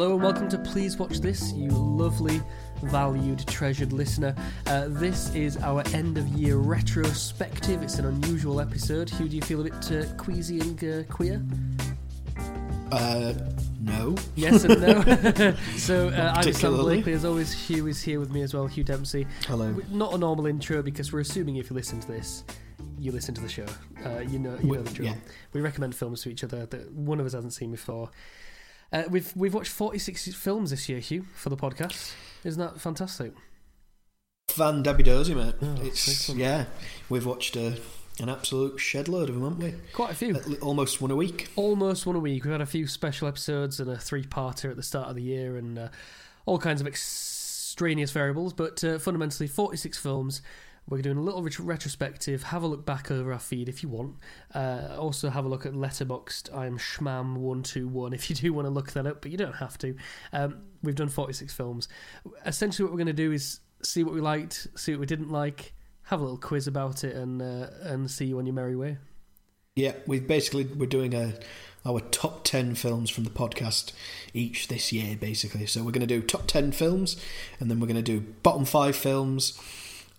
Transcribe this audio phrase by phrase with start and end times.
[0.00, 2.40] Hello and welcome to Please Watch This, you lovely,
[2.84, 4.34] valued, treasured listener.
[4.66, 7.82] Uh, this is our end of year retrospective.
[7.82, 9.10] It's an unusual episode.
[9.10, 11.42] Hugh, do you feel a bit uh, queasy and uh, queer?
[12.90, 13.34] Uh,
[13.82, 14.14] no.
[14.36, 15.02] Yes and no.
[15.76, 16.76] so uh, I'm Sam.
[16.78, 17.12] Blakely.
[17.12, 19.26] As always, Hugh is here with me as well, Hugh Dempsey.
[19.48, 19.76] Hello.
[19.90, 22.44] Not a normal intro because we're assuming if you listen to this,
[22.98, 23.66] you listen to the show.
[24.02, 25.08] Uh, you know, you We- know the drill.
[25.08, 25.16] yeah.
[25.52, 28.08] We recommend films to each other that one of us hasn't seen before.
[28.92, 32.12] Uh, we've we've watched 46 films this year, Hugh, for the podcast.
[32.44, 33.32] Isn't that fantastic?
[34.54, 35.54] Van Debbie Dozy, mate.
[35.62, 36.64] Oh, it's yeah.
[37.08, 37.72] We've watched uh,
[38.18, 39.74] an absolute shed load of them, haven't we?
[39.92, 40.34] Quite a few.
[40.34, 41.50] At Almost one a week.
[41.56, 42.44] Almost one a week.
[42.44, 45.56] We've had a few special episodes and a three-parter at the start of the year,
[45.56, 45.88] and uh,
[46.46, 48.52] all kinds of extraneous variables.
[48.52, 50.42] But uh, fundamentally, 46 films.
[50.90, 52.42] We're doing a little ret- retrospective.
[52.42, 54.16] Have a look back over our feed if you want.
[54.52, 56.54] Uh, also, have a look at Letterboxd.
[56.54, 59.94] I'm Schmam121 if you do want to look that up, but you don't have to.
[60.32, 61.88] Um, we've done 46 films.
[62.44, 65.30] Essentially, what we're going to do is see what we liked, see what we didn't
[65.30, 68.74] like, have a little quiz about it, and uh, and see you on your merry
[68.74, 68.98] way.
[69.76, 71.34] Yeah, we've basically we're doing a
[71.86, 73.92] our top ten films from the podcast
[74.34, 75.66] each this year, basically.
[75.66, 77.16] So we're going to do top ten films,
[77.60, 79.58] and then we're going to do bottom five films,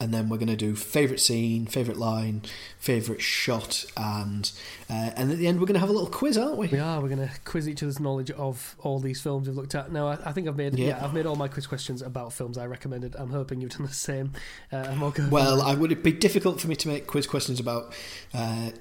[0.01, 2.41] and then we're going to do favorite scene, favorite line,
[2.79, 4.51] favorite shot, and
[4.89, 6.67] uh, and at the end we're going to have a little quiz, aren't we?
[6.69, 6.99] We are.
[6.99, 9.91] We're going to quiz each other's knowledge of all these films we've looked at.
[9.91, 10.87] Now, I, I think I've made yeah.
[10.87, 11.05] Yeah.
[11.05, 13.15] I've made all my quiz questions about films I recommended.
[13.15, 14.33] I'm hoping you've done the same.
[14.71, 17.93] Uh, we'll I would it be difficult for me to make quiz questions about
[18.33, 18.71] uh,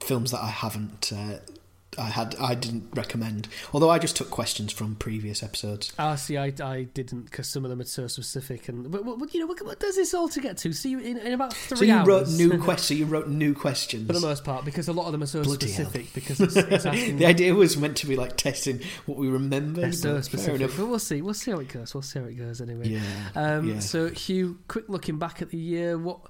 [0.00, 1.12] films that I haven't.
[1.98, 2.34] I had.
[2.40, 3.48] I didn't recommend.
[3.72, 5.92] Although I just took questions from previous episodes.
[5.98, 8.68] Ah, see, I, I didn't because some of them are so specific.
[8.68, 10.72] And but, but, you know, what, what does this all to get to?
[10.72, 12.06] See, in, in about three So you hours.
[12.08, 12.86] wrote new questions.
[12.86, 14.06] So you wrote new questions.
[14.06, 15.86] For the most part, because a lot of them are so Bloody hell.
[15.86, 17.16] specific, because it's, it's asking.
[17.18, 19.90] the idea was meant to be like testing what we remember.
[19.92, 20.76] so specific, enough.
[20.76, 21.22] but we'll see.
[21.22, 21.94] We'll see how it goes.
[21.94, 22.88] We'll see how it goes anyway.
[22.88, 23.00] Yeah.
[23.34, 23.78] Um, yeah.
[23.80, 26.20] So, Hugh, quick looking back at the year, what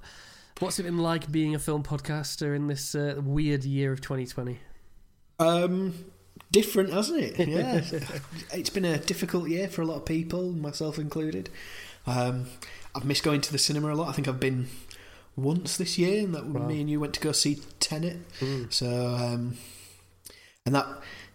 [0.59, 4.59] what's it been like being a film podcaster in this uh, weird year of 2020?
[5.39, 6.05] Um,
[6.51, 7.47] different, hasn't it?
[7.47, 7.81] Yeah.
[8.53, 11.49] it's been a difficult year for a lot of people, myself included.
[12.05, 12.47] Um,
[12.95, 14.09] I've missed going to the cinema a lot.
[14.09, 14.67] I think I've been
[15.35, 16.67] once this year, and that Wow.
[16.67, 18.17] me and you went to go see Tenet.
[18.69, 19.57] So, um,
[20.65, 20.87] and that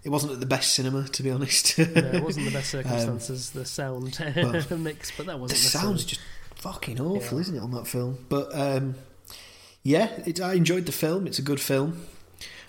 [0.03, 1.79] it wasn't at the best cinema, to be honest.
[1.79, 6.21] Yeah, it wasn't the best circumstances, the sound well, mix, but that wasn't sound's just
[6.57, 7.43] fucking awful, Yeah.
[7.43, 8.19] isn't it, on that film?
[8.29, 8.97] But um,
[9.85, 11.27] yeah, it, I enjoyed the film.
[11.29, 12.07] It's a good film.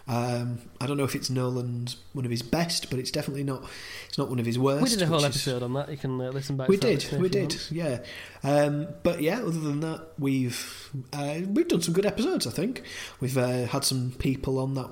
[0.05, 3.63] Um, I don't know if it's Nolan's one of his best, but it's definitely not.
[4.09, 4.83] It's not one of his worst.
[4.83, 5.89] We did a whole which is- episode on that.
[5.89, 6.67] You can uh, listen back.
[6.67, 7.71] we did, we did, want.
[7.71, 7.99] yeah.
[8.43, 12.45] Um, but yeah, other than that, we've uh, we've done some good episodes.
[12.45, 12.83] I think
[13.21, 14.89] we've uh, had some people on that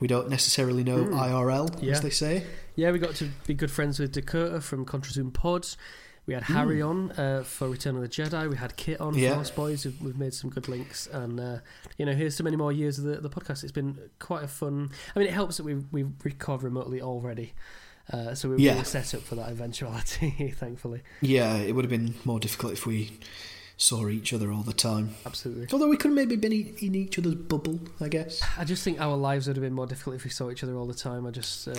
[0.00, 1.12] we don't necessarily know Mm.
[1.14, 1.92] IRL, Yeah.
[1.92, 2.44] as they say.
[2.74, 5.68] Yeah, we got to be good friends with Dakota from Contra Zoom Pod.
[6.28, 8.50] We had Harry on uh, for Return of the Jedi.
[8.50, 9.14] We had Kit on.
[9.14, 9.30] Yeah.
[9.32, 9.84] for Lost Boys.
[9.86, 11.56] We've, we've made some good links, and uh,
[11.96, 13.62] you know, here's so many more years of the, the podcast.
[13.62, 14.90] It's been quite a fun.
[15.16, 17.54] I mean, it helps that we we record remotely already,
[18.12, 18.76] uh, so we, Yeah.
[18.76, 20.52] were set up for that eventuality.
[20.56, 23.18] thankfully, Yeah, it would have been more difficult if we
[23.80, 25.14] saw each other all the time.
[25.24, 25.68] absolutely.
[25.72, 28.42] Although we could have maybe been in each other's bubble, I guess.
[28.58, 30.74] I just think our lives would have been more difficult if we saw each other
[30.74, 31.24] all the time.
[31.26, 31.74] I just uh,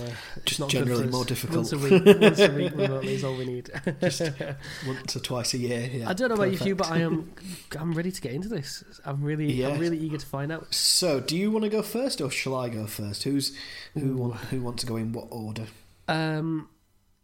[0.46, 1.58] Just not generally more difficult.
[1.58, 3.70] Once a week, once a week remotely is all we need.
[4.02, 4.22] Just
[4.88, 5.90] once or twice a year.
[5.92, 6.90] Yeah, I don't know about you, but.
[6.90, 7.34] I am
[7.78, 8.84] I'm ready to get into this.
[9.06, 9.68] I'm really Yeah.
[9.68, 10.74] I'm really eager to find out.
[10.74, 13.24] So, do you want to go first, or shall I go first?
[13.24, 13.56] Who's
[13.94, 14.14] who?
[14.14, 14.16] Ooh.
[14.16, 15.66] Want, who wants to go in what order?
[16.08, 16.70] Um,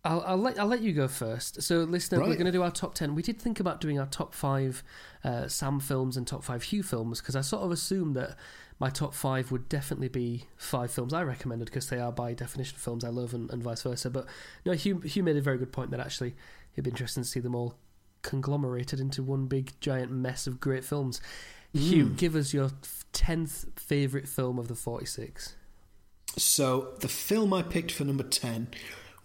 [0.05, 1.61] I'll, I'll let I'll let you go first.
[1.63, 3.15] So, listener, we're going to do our top ten.
[3.15, 4.83] We did think about doing our top five
[5.23, 8.37] uh, Sam films and top five Hugh films because I sort of assumed that
[8.79, 12.77] my top five would definitely be five films I recommended because they are by definition
[12.77, 14.09] films I love and, and vice versa.
[14.09, 14.27] But
[14.65, 16.35] no, Hugh Hugh made a very good point that actually
[16.73, 17.75] it'd be interesting to see them all
[18.21, 21.19] conglomerated into one big giant mess of great films.
[21.73, 22.17] Hugh, Mm.
[22.17, 22.71] give us your
[23.11, 25.55] tenth favorite film of the forty-six.
[26.37, 28.67] So, the film I picked for number ten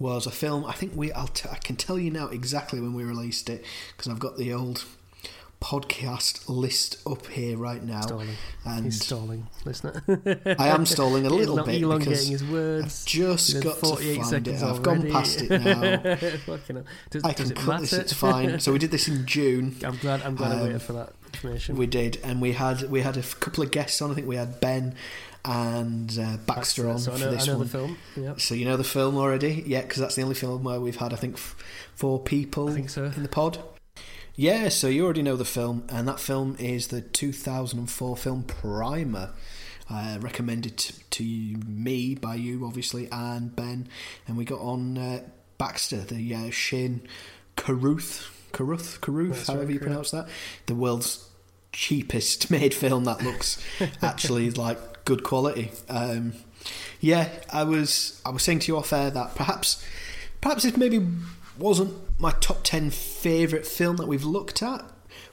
[0.00, 0.64] was a film.
[0.64, 1.12] I think we.
[1.12, 3.64] I'll t- I can tell you now exactly when we released it
[3.96, 4.84] because I've got the old
[5.60, 8.28] podcast list up here right now, Stalling.
[8.64, 10.02] and He's stalling, listener.
[10.58, 13.04] I am stalling a little bit because his I've words.
[13.04, 14.66] just There's got to 48 find seconds it.
[14.66, 16.14] I've gone past it now.
[16.38, 16.84] Fucking hell.
[17.10, 17.92] Does, I does can it cut this.
[17.92, 18.58] It's fine.
[18.60, 19.76] So we did this in June.
[19.84, 20.22] I'm glad.
[20.22, 21.76] I'm glad I Um, waited for that information.
[21.76, 24.10] We did, and we had we had a couple of guests on.
[24.10, 24.94] I think we had Ben
[25.44, 27.58] and uh, Baxter on so for know, this one.
[27.60, 27.98] the film.
[28.16, 29.82] Yeah, So you know the film already, yeah?
[29.82, 31.56] Because that's the only film where we've had, I think, f-
[31.94, 33.04] four people I think so.
[33.04, 33.58] in the pod.
[34.34, 39.30] Yeah, so you already know the film, and that film is the 2004 film Primer.
[39.92, 43.88] Uh, recommended to, to me by you, obviously, and Ben,
[44.28, 45.20] and we got on uh,
[45.58, 47.00] Baxter, the uh, Shane
[47.56, 50.28] Carruth, Carruth, Carruth, That's however right, you pronounce that,
[50.66, 51.28] the world's
[51.72, 53.60] cheapest made film that looks
[54.02, 55.70] actually like good quality.
[55.88, 56.34] Um,
[57.00, 59.84] yeah, I was I was saying to you off air that perhaps
[60.40, 61.06] perhaps it maybe
[61.58, 64.84] wasn't my top ten favourite film that we've looked at,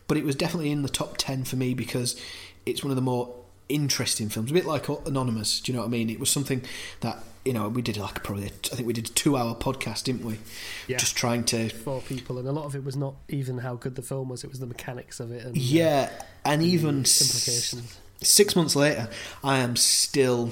[0.08, 2.20] but it was definitely in the top ten for me because
[2.66, 3.34] it's one of the more
[3.70, 4.52] interesting films.
[4.52, 6.10] A bit like Anonymous, do you know what I mean?
[6.10, 6.62] It was something
[7.02, 10.04] that you know we did like probably I think we did a two hour podcast,
[10.04, 10.40] didn't we?
[10.88, 10.98] Yeah.
[10.98, 13.96] Just trying to for people, and a lot of it was not even how good
[13.96, 16.10] the film was; it was the mechanics of it and uh, yeah,
[16.46, 18.00] and even implications.
[18.22, 19.10] Six months later,
[19.44, 20.52] I am still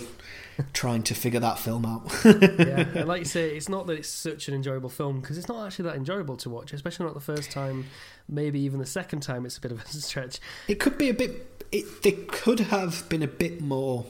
[0.74, 2.12] trying to figure that film out.
[2.26, 5.48] yeah, and like you say, it's not that it's such an enjoyable film because it's
[5.48, 7.86] not actually that enjoyable to watch, especially not the first time.
[8.30, 10.40] Maybe even the second time, it's a bit of a stretch.
[10.68, 11.66] It could be a bit.
[11.72, 14.06] It they could have been a bit more.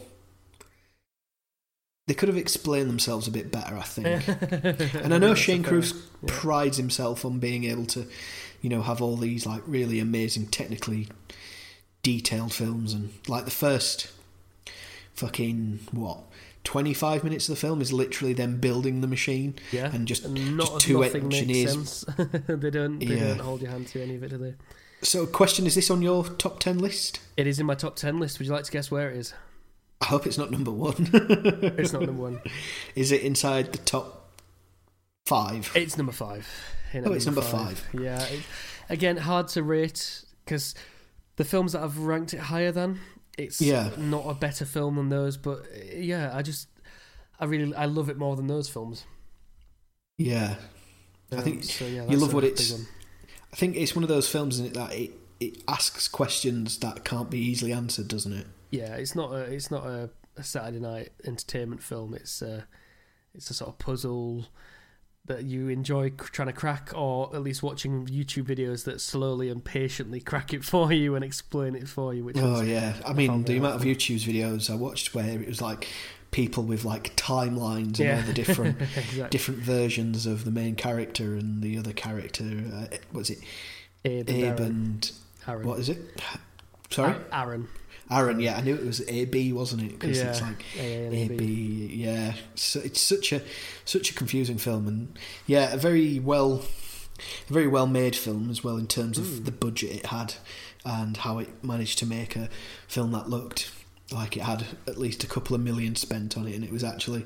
[2.08, 4.28] They could have explained themselves a bit better, I think.
[4.96, 6.28] and I know That's Shane Carruth yeah.
[6.28, 8.06] prides himself on being able to,
[8.62, 11.08] you know, have all these like really amazing, technically
[12.06, 14.12] detailed films, and like the first
[15.16, 16.20] fucking what.
[16.64, 20.58] 25 minutes of the film is literally them building the machine Yeah, and just, and
[20.58, 22.06] not just two engineers sense.
[22.48, 23.00] they don't.
[23.00, 23.28] They Yeah.
[23.30, 24.54] don't hold your hand to any of it, do they?
[25.02, 27.20] So, question: Is this on your top ten list?
[27.38, 28.40] It is in my top ten list.
[28.40, 29.34] Would you like to guess where it is?
[30.02, 31.10] I hope it's not number one.
[31.78, 32.42] It's not number one.
[32.96, 34.32] Is it inside the top
[35.26, 35.72] five?
[35.76, 36.48] It's number five.
[36.94, 37.88] Oh, it's number five.
[37.94, 38.22] Yeah.
[38.26, 38.42] It,
[38.90, 40.76] again, hard to rate because
[41.38, 43.00] the films that I've ranked it higher than,
[43.38, 43.92] it's Yeah.
[43.98, 45.38] not a better film than those.
[45.38, 45.66] But
[45.96, 46.68] yeah, I just,
[47.40, 49.06] I really, I love it more than those films.
[50.18, 50.56] Yeah,
[51.32, 52.88] I Um, think so, yeah, you love what it's- one.
[53.52, 57.04] I think it's one of those films in it that it, it asks questions that
[57.06, 58.48] can't be easily answered, doesn't it?
[58.72, 62.14] Yeah, it's not a, it's not a, a Saturday night entertainment film.
[62.14, 62.68] It's a,
[63.34, 64.48] it's a sort of puzzle
[65.28, 69.64] that you enjoy trying to crack, or at least watching YouTube videos that slowly and
[69.64, 72.24] patiently crack it for you and explain it for you.
[72.24, 73.82] Which Oh yeah, I mean the amount of.
[73.82, 75.88] YouTube videos I watched where it was like
[76.32, 78.16] people with like timelines and Yeah.
[78.18, 79.30] all the different exactly.
[79.30, 82.44] different versions of the main character and the other character.
[82.74, 83.40] Uh, was it
[84.04, 84.64] Abe and Aaron.
[84.64, 85.12] and
[85.48, 85.68] Aaron.
[85.68, 85.98] what is it?
[86.92, 87.68] Sorry, Aaron.
[88.12, 88.40] Aaron.
[88.40, 90.00] Yeah, I knew it was AB, wasn't it?
[90.00, 90.64] Because it's like.
[90.78, 92.34] AB, yeah.
[92.56, 93.42] So it's such a
[93.84, 96.64] such a confusing film, and yeah, a very well,
[97.50, 99.46] a very well made film as well in terms of Mm.
[99.46, 100.36] the budget it had
[100.86, 102.48] and how it managed to make a
[102.88, 103.72] film that looked
[104.12, 106.84] like it had at least a couple of million spent on it, and it was
[106.84, 107.26] actually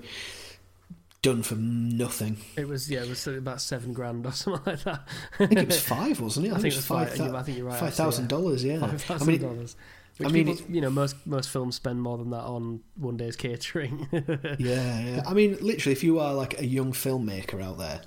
[1.21, 2.37] done for nothing.
[2.55, 5.01] It was yeah, it was something about seven grand or something like that.
[5.39, 6.53] I think it was five, wasn't it?
[6.53, 7.17] I think it was five.
[7.17, 7.77] thou- I think you're right.
[7.79, 8.77] Five thousand dollars, yeah.
[8.79, 8.95] yeah.
[8.97, 9.75] Five I mean, dollars.
[9.77, 13.17] I Which mean, people, you know, most most films spend more than that on one
[13.17, 14.07] day's catering.
[14.59, 15.23] Yeah, yeah.
[15.25, 18.01] I mean, literally, if you are like a young filmmaker out there,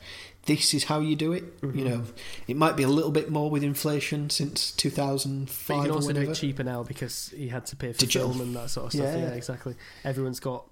[0.46, 1.60] this is how you do it.
[1.62, 1.78] Mm-hmm.
[1.78, 2.04] You know,
[2.46, 5.68] it might be a little bit more with inflation since 2005.
[5.68, 8.28] But you can also do it cheaper now because he had to pay for Digital.
[8.28, 9.06] film and that sort of stuff.
[9.06, 9.28] Yeah.
[9.28, 9.74] Yeah, exactly.
[10.04, 10.66] Everyone's got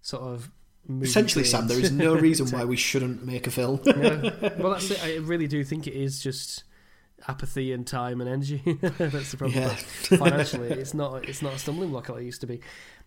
[0.00, 0.50] sort of
[1.00, 3.80] Essentially, Sam, there is no reason why we shouldn't make a film.
[3.86, 4.32] no.
[4.58, 5.02] Well, that's it.
[5.04, 6.64] I really do think it is just
[7.28, 8.62] apathy and time and energy.
[8.80, 9.60] that's the problem.
[9.60, 9.74] Yeah.
[9.74, 11.28] Financially, it's not.
[11.28, 12.60] It's not a stumbling block like it used to be.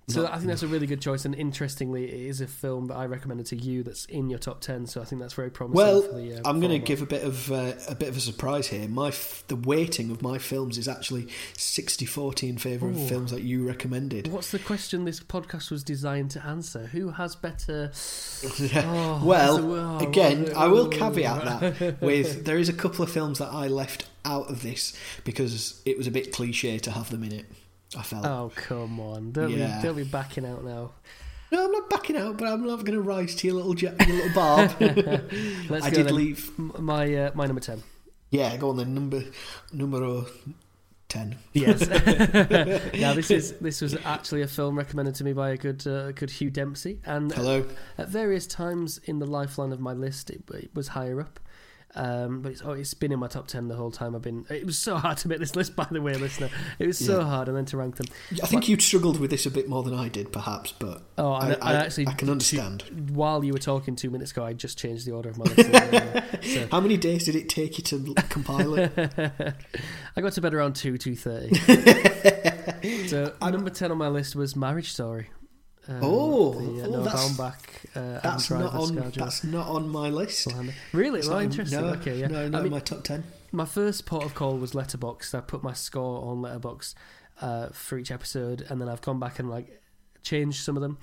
[0.07, 0.27] So No.
[0.27, 1.25] I think that's a really good choice.
[1.25, 4.61] And interestingly, it is a film that I recommended to you that's in your top
[4.61, 4.85] ten.
[4.85, 5.77] So I think that's very promising.
[5.77, 8.17] Well, for the, uh, I'm going to give a bit of uh, a bit of
[8.17, 8.87] a surprise here.
[8.87, 13.41] My f- the weighting of my films is actually 60-40 in favour of films that
[13.41, 14.27] you recommended.
[14.27, 16.87] What's the question this podcast was designed to answer?
[16.87, 17.91] Who has better?
[18.75, 23.11] Oh, well, oh, again, oh, I will caveat that with there is a couple of
[23.11, 24.93] films that I left out of this
[25.23, 27.45] because it was a bit cliche to have them in it.
[27.97, 28.25] I felt.
[28.25, 29.31] Oh come on!
[29.31, 29.77] Don't Yeah.
[29.77, 30.91] be don't be backing out now.
[31.51, 33.93] No, I'm not backing out, but I'm not going to rise to your little ja-
[34.05, 34.71] your little barb.
[35.69, 36.15] Let's I did then.
[36.15, 36.51] leave.
[36.57, 37.83] My uh, my number ten.
[38.31, 38.93] Yeah, go on then.
[38.93, 39.23] Number
[39.71, 40.25] numero
[41.07, 41.37] ten.
[41.53, 41.87] Yes.
[42.99, 46.11] now this is this was actually a film recommended to me by a good uh,
[46.13, 47.63] good Hugh Dempsey, and Hello.
[47.97, 51.39] at various times in the lifeline of my list, it, it was higher up.
[51.97, 54.15] Um, but it's, oh, it's been in my top ten the whole time.
[54.15, 54.45] I've been.
[54.49, 56.49] It was so hard to make this list, by the way, listener.
[56.77, 57.25] It was so Yeah.
[57.25, 58.07] hard, and then to rank them.
[58.43, 61.31] I think you struggled with this a bit more than I did, perhaps, but Oh,
[61.31, 63.11] I, I, I, actually I can understand.
[63.13, 65.69] while you were talking two minutes ago, I just changed the order of my list.
[65.69, 68.91] Uh, so- How many days did it take you to compile it?
[70.17, 71.55] I got to bed around two two thirty.
[73.07, 75.29] so number ten on my list was Marriage Story.
[75.87, 77.55] Um, Oh, the, uh, oh, Noah that's- Baumbach,
[77.95, 78.89] uh, That's not on.
[78.95, 80.47] Scarjo, That's not on my list.
[80.93, 81.19] Really?
[81.19, 81.81] It's well, interesting.
[81.81, 82.27] No, okay, yeah.
[82.27, 83.23] no, not I mean, my top ten.
[83.51, 85.35] my first port of call was Letterboxd.
[85.35, 86.95] I put my score on Letterboxd
[87.41, 89.81] uh, for each episode, and then I've gone back and like
[90.23, 90.97] changed some of them.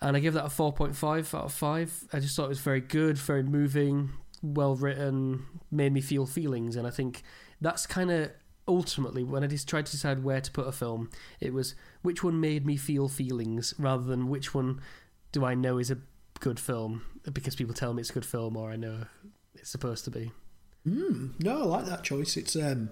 [0.00, 1.92] and I give that a four point five out of five.
[2.12, 4.10] I just thought it was very good, very moving,
[4.42, 7.22] well written, made me feel feelings, and I think
[7.60, 8.32] that's kind of
[8.66, 12.22] ultimately when I just tried to decide where to put a film, it was which
[12.24, 14.80] one made me feel feelings rather than which one
[15.32, 15.98] do I know is a
[16.40, 17.02] good film
[17.32, 19.04] because people tell me it's a good film or I know
[19.54, 20.30] it's supposed to be.
[20.86, 22.36] Mm, no, I like that choice.
[22.36, 22.90] It's um,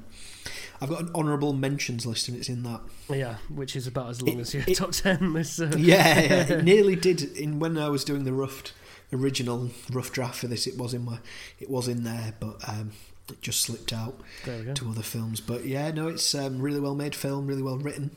[0.81, 2.81] I've got an honourable mentions list and it's in that.
[3.11, 5.35] Yeah, which is about as long It- as your it- top ten.
[5.35, 7.23] This, uh, Yeah, yeah, it nearly did.
[7.37, 8.73] In when I was doing the rough
[9.13, 11.19] original rough draft for this, it was in my,
[11.61, 12.93] it was in there, but um,
[13.29, 14.75] it just slipped out there we go.
[14.75, 15.41] to other films.
[15.41, 18.11] But yeah, no, it's um, really well made film, really well written.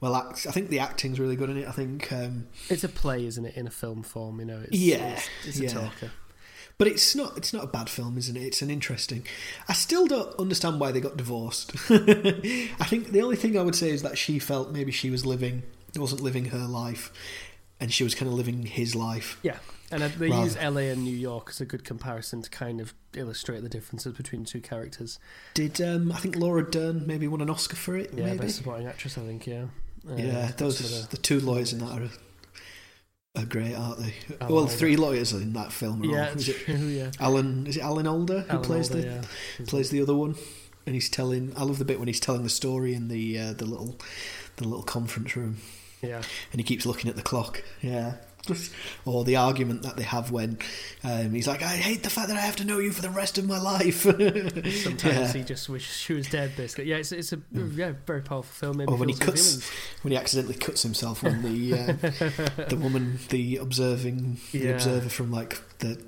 [0.00, 1.66] Well, act, I think the acting's really good in it.
[1.66, 4.38] I think, um, It's a play, isn't it, in a film form?
[4.40, 5.68] You know, it's, Yeah, it's, it's a yeah.
[5.70, 6.10] talker.
[6.76, 7.36] but it's not.
[7.38, 8.42] It's not a bad film, isn't it?
[8.42, 9.26] It's an interesting.
[9.68, 11.72] I still don't understand why they got divorced.
[11.90, 15.24] I think the only thing I would say is that she felt maybe she was
[15.24, 15.62] living,
[15.96, 17.10] wasn't living her life,
[17.80, 19.38] and she was kind of living his life.
[19.42, 19.56] Yeah,
[19.90, 22.94] and they Rather- use LA and New York as a good comparison to kind of
[23.14, 25.18] illustrate the differences between the two characters.
[25.54, 28.12] Did um, I think Laura Dern maybe won an Oscar for it?
[28.14, 28.38] Yeah, maybe.
[28.38, 29.46] best supporting actress, I think.
[29.46, 29.66] Yeah,
[30.08, 32.10] Uh, yeah, those the- two lawyers in that are,
[33.42, 34.14] are great, aren't they?
[34.40, 34.72] Alan well, Alda.
[34.76, 36.02] three lawyers in that film.
[36.02, 36.36] Are yeah, all.
[36.36, 36.74] Is it true.
[36.88, 37.66] Yeah, Alan?
[37.66, 39.64] Is it Alan Alda who Alan plays Alda, the yeah.
[39.66, 40.34] plays the other one?
[40.86, 41.52] And he's telling.
[41.56, 43.98] I love the bit when he's telling the story in the uh, the little
[44.56, 45.56] the little conference room,
[46.00, 46.22] yeah.
[46.52, 47.62] and he keeps looking at the clock.
[47.82, 48.14] Yeah.
[49.04, 50.58] Or the argument that they have when
[51.04, 53.10] um, he's like, "I hate the fact that I have to know you for the
[53.10, 55.32] rest of my life." Sometimes Yeah.
[55.32, 56.52] he just wishes she was dead.
[56.56, 58.78] Basically, yeah, it's it's a yeah very powerful film.
[58.78, 59.70] Maybe Or when he cuts feelings.
[60.02, 65.30] when he accidentally cuts himself when the uh, the woman, the observing, the observer from
[65.32, 66.00] like the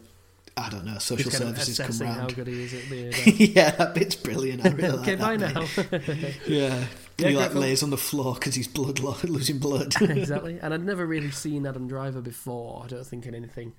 [0.56, 2.34] I don't know social Just kind of services come assessing how round.
[2.34, 4.64] good he is at a- yeah, that bit's brilliant.
[4.66, 5.98] I really okay, like bye that now.
[5.98, 6.34] bit.
[6.48, 6.84] Yeah,
[7.18, 9.94] Yeah, he like lays on the floor because he's blood lo- losing blood.
[10.00, 10.58] exactly.
[10.62, 12.82] And I'd never really seen Adam Driver before.
[12.84, 13.72] I don't think in anything,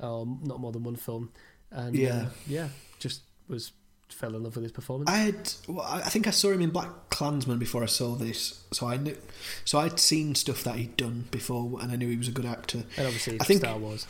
[0.00, 1.30] um, not more than one film.
[1.70, 2.14] And Yeah.
[2.16, 2.68] uh, yeah,
[3.00, 3.72] just was
[4.08, 5.10] fell in love with his performance.
[5.10, 8.14] I had, well, I I think I saw him in Black Klansman before I saw
[8.14, 9.16] this, so I knew,
[9.64, 12.46] so I'd seen stuff that he'd done before, and I knew he was a good
[12.46, 12.84] actor.
[12.96, 14.06] and obviously, I think- Star Wars.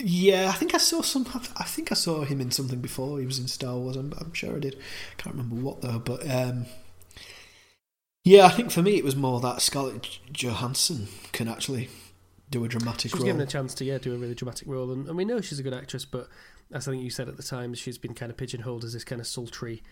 [0.00, 1.24] Yeah, I think I saw some.
[1.56, 3.20] I think I saw him in something before.
[3.20, 3.94] He was in Star Wars.
[3.94, 4.76] I'm, I'm sure I did.
[5.18, 6.00] Can't remember what though.
[6.00, 6.66] But um,
[8.24, 11.88] yeah, I think for me it was more that Scarlett Johansson can actually
[12.50, 13.26] do a dramatic She was role.
[13.26, 15.58] given a chance to yeah do a really dramatic role, and, and we know she's
[15.58, 16.04] a good actress.
[16.04, 16.28] But
[16.72, 19.04] as I think you said at the time, she's been kind of pigeonholed as this
[19.04, 19.82] kind of sultry,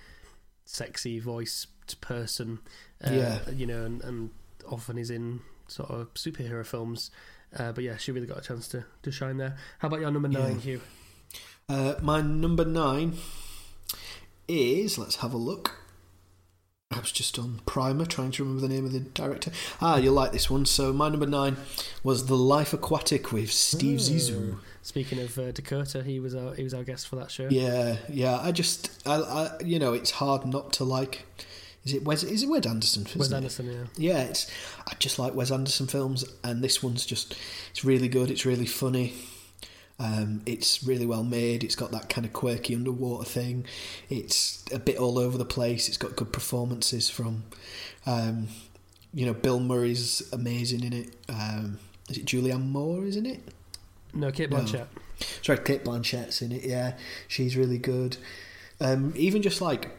[0.64, 2.60] sexy voiced person.
[3.04, 3.50] Uh, Yeah.
[3.50, 4.30] you know, and, and
[4.70, 7.10] often is in sort of superhero films.
[7.56, 9.56] Uh, but yeah, she really got a chance to, to shine there.
[9.80, 10.60] How about your number nine, Yeah.
[10.60, 10.80] Hugh?
[11.68, 13.14] Uh, my number nine
[14.48, 15.78] is let's have a look.
[16.92, 19.50] I was just on Primer trying to remember the name of the director.
[19.80, 20.66] Ah, you'll like this one.
[20.66, 21.56] So my number nine
[22.02, 24.58] was The Life Aquatic with Steve Zissou.
[24.82, 27.48] Speaking of uh, Dakota, he was our he was our guest for that show.
[27.48, 28.38] Yeah, yeah.
[28.40, 31.24] I just, I, I, you know, it's hard not to like.
[31.84, 32.22] Is it Wes?
[32.22, 33.04] Is it Wes Anderson?
[33.04, 33.36] Wes isn't it?
[33.36, 34.12] Anderson, yeah.
[34.14, 34.50] Yeah, it's.
[34.86, 37.36] I just like Wes Anderson films, and this one's just.
[37.70, 38.30] It's really good.
[38.30, 39.14] It's really funny.
[40.02, 41.62] Um, it's really well made.
[41.62, 43.64] It's got that kind of quirky underwater thing.
[44.10, 45.86] It's a bit all over the place.
[45.86, 47.44] It's got good performances from,
[48.04, 48.48] um,
[49.14, 51.14] you know, Bill Murray's amazing in it.
[51.28, 51.78] Um,
[52.10, 53.04] is it Julianne Moore?
[53.04, 53.42] Isn't it?
[54.12, 54.56] No, Cate No.
[54.58, 54.86] Blanchett.
[55.40, 56.64] Sorry, Cate Blanchett's in it.
[56.64, 56.94] Yeah,
[57.28, 58.16] she's really good.
[58.80, 59.90] Um, even just like,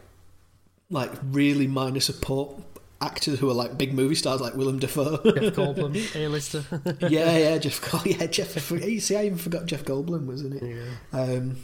[0.90, 2.60] like really minor support
[3.00, 5.16] actors who are like big movie stars, like Willem Dafoe.
[5.24, 6.64] Jeff Goldblum, A-lister.
[7.08, 8.04] yeah, yeah, Jeff.
[8.06, 8.70] Yeah, Jeff.
[8.70, 10.62] You see, I even forgot Jeff Goldblum was in it.
[10.62, 11.20] yeah.
[11.20, 11.56] Um,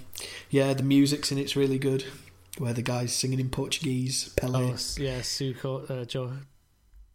[0.51, 2.05] yeah, the music's in it's really good.
[2.59, 4.59] Where the guy's singing in Portuguese, Pele.
[4.65, 6.33] Oh, yeah, Suco, uh, jo-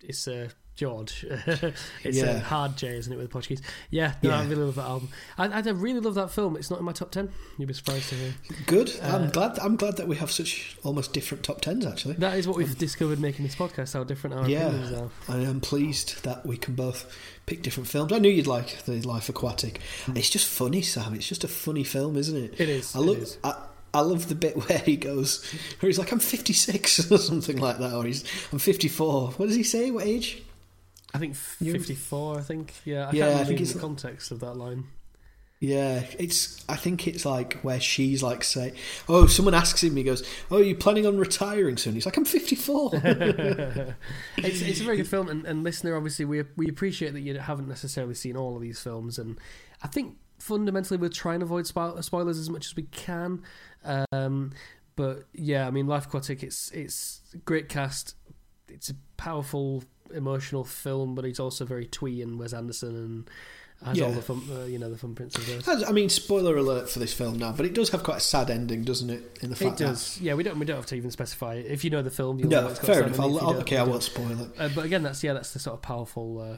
[0.02, 1.26] It's uh, George.
[2.04, 2.26] it's Yeah.
[2.26, 3.62] uh, hard J, isn't it, with Portuguese?
[3.90, 5.10] Yeah, no, I really love that album.
[5.38, 6.58] I, I really love that film.
[6.58, 7.30] It's not in my top ten.
[7.58, 8.34] You'd be surprised to hear.
[8.66, 8.92] Good.
[9.02, 9.58] Uh, I'm glad.
[9.60, 11.86] I'm glad that we have such almost different top tens.
[11.86, 13.94] Actually, That is what we've discovered making this podcast.
[13.94, 14.68] How different our Yeah.
[14.68, 15.10] opinions are.
[15.34, 17.12] I am pleased that we can both
[17.46, 18.12] pick different films.
[18.12, 19.80] I knew you'd like the Life Aquatic.
[20.14, 21.14] It's just funny, Sam.
[21.14, 22.60] It's just a funny film, isn't it?
[22.60, 22.96] It is.
[22.96, 23.28] I it look.
[23.44, 23.56] I,
[23.94, 25.42] I love the bit where he goes,
[25.80, 29.56] where he's like, "I'm 56" or something like that, or he's, "I'm 54." What does
[29.56, 29.90] he say?
[29.90, 30.44] What age?
[31.16, 32.38] I think You- fifty-four.
[32.38, 32.74] I think.
[32.86, 34.86] Yeah, I Yeah, I think it's- the context of that line.
[35.62, 36.64] Yeah, it's.
[36.68, 38.74] I think it's like where she's like, say,
[39.08, 42.18] "Oh, someone asks him." He goes, "Oh, are you planning on retiring soon?" He's like,
[42.18, 42.92] "I'm 54."
[44.38, 47.38] it's it's a very good film, and, and listener, obviously, we we appreciate that you
[47.40, 49.40] haven't necessarily seen all of these films, and
[49.82, 53.42] I think fundamentally we're trying to avoid spo- spoilers as much as we can.
[54.12, 54.52] Um,
[54.98, 58.16] but yeah, I mean, Life Aquatic, it's it's great cast.
[58.68, 63.30] It's a powerful, emotional film, but it's also very twee and Wes Anderson, and
[63.84, 65.84] has all the thumb, uh, you know the thumbprints of those.
[65.84, 68.50] I mean, spoiler alert for this film now, but it does have quite a sad
[68.50, 69.38] ending, doesn't it?
[69.42, 70.34] In the fact It does, yeah.
[70.34, 71.66] We don't we don't have to even specify it.
[71.68, 72.38] if you know the film.
[72.38, 73.20] that You'll no, fair enough.
[73.20, 74.50] I'll, I'll, okay, I won't spoil it.
[74.58, 76.58] Uh, but again, that's yeah, that's the sort of powerful uh,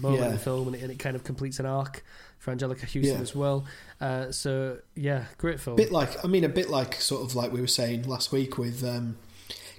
[0.00, 2.04] moment in the film, and it, and it kind of completes an arc
[2.38, 3.20] for Anjelica Huston Yeah.
[3.20, 3.66] as well.
[4.00, 5.76] Uh, so yeah, great film.
[5.76, 8.58] bit like I mean, a bit like sort of like we were saying last week
[8.58, 9.18] with um,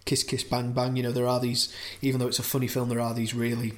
[0.05, 0.95] Kiss Kiss Bang Bang.
[0.95, 3.73] You know, there are these, even though it's a funny film, there are these really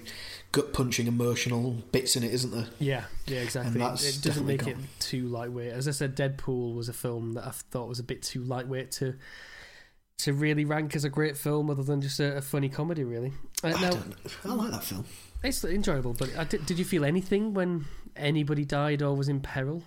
[0.51, 2.68] gut punching emotional bits in it, isn't there?
[2.80, 3.74] Yeah, yeah, exactly.
[3.74, 5.74] And that's It doesn't make it too lightweight.
[5.74, 8.92] As I said, Deadpool was a film that I thought was a bit too lightweight
[8.92, 9.15] to
[10.20, 13.03] to really rank as a great film, other than just a, a funny comedy.
[13.03, 14.03] Really, uh, I now.
[14.46, 15.06] I like that film.
[15.44, 16.13] it's enjoyable.
[16.13, 19.84] But did, did you feel anything when anybody died or was in peril?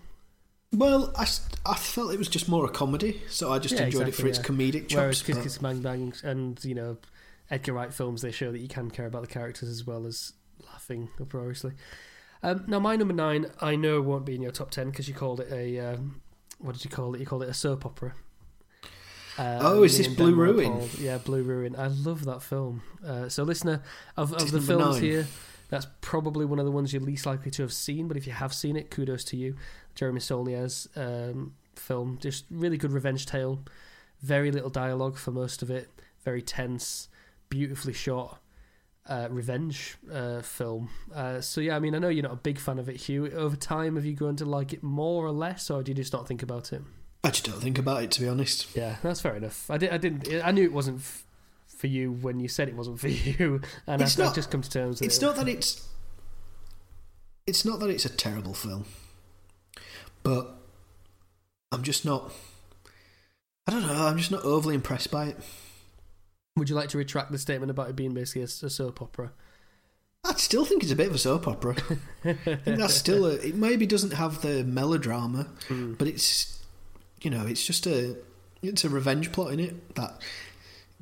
[0.72, 1.26] Well, I,
[1.64, 4.34] I felt it was just more a comedy, so I just Yeah, enjoyed exactly, it
[4.34, 5.26] for its comedic Whereas chops.
[5.26, 6.98] Kiss but- Kiss Bang Bang and you know
[7.50, 10.32] Edgar Wright films, they show that you can care about the characters as well as
[10.66, 11.72] laughing uproariously.
[12.42, 15.14] Um, now, my number nine, I know won't be in your top ten because you
[15.14, 16.20] called it a um,
[16.58, 17.20] what did you call it?
[17.20, 18.14] You called it a soap opera.
[19.38, 20.88] Uh, Oh, is this Blue Ruin?
[20.98, 21.76] Yeah, Blue Ruin.
[21.76, 22.82] I love that film.
[23.06, 23.82] Uh, so, listener,
[24.16, 25.02] of, of the films nine.
[25.02, 25.26] here,
[25.68, 28.08] that's probably one of the ones you're least likely to have seen.
[28.08, 29.56] But if you have seen it, kudos to you.
[29.94, 33.60] Jeremy Saulnier's um, film, just really good revenge tale.
[34.20, 35.88] Very little dialogue for most of it.
[36.24, 37.08] Very tense,
[37.48, 38.40] beautifully shot.
[39.08, 40.90] Uh, revenge uh, film.
[41.14, 43.30] Uh, so yeah, I mean, I know you're not a big fan of it, Hugh.
[43.30, 46.12] Over time, have you grown to like it more or less, or do you just
[46.12, 46.82] not think about it?
[47.22, 48.74] I just don't think about it, to be honest.
[48.76, 49.70] Yeah, that's fair enough.
[49.70, 49.90] I did.
[49.90, 50.28] I didn't.
[50.44, 51.24] I knew it wasn't f-
[51.76, 54.50] for you when you said it wasn't for you, and It's I've, not- I've just
[54.50, 55.00] come to terms.
[55.00, 55.22] With It's it.
[55.22, 55.86] not that it's.
[57.46, 58.86] It's not that it's a terrible film,
[60.24, 60.56] but
[61.70, 62.32] I'm just not.
[63.68, 64.06] I don't know.
[64.06, 65.36] I'm just not overly impressed by it.
[66.56, 69.32] Would you like to retract the statement about it being basically a, a soap opera?
[70.24, 71.76] I still think it's a bit of a soap opera.
[72.24, 73.34] I think that's still a.
[73.34, 75.96] It maybe doesn't have the melodrama, Mm.
[75.98, 76.64] but it's,
[77.22, 78.16] you know, it's just a.
[78.62, 80.20] It's a revenge plot in it that,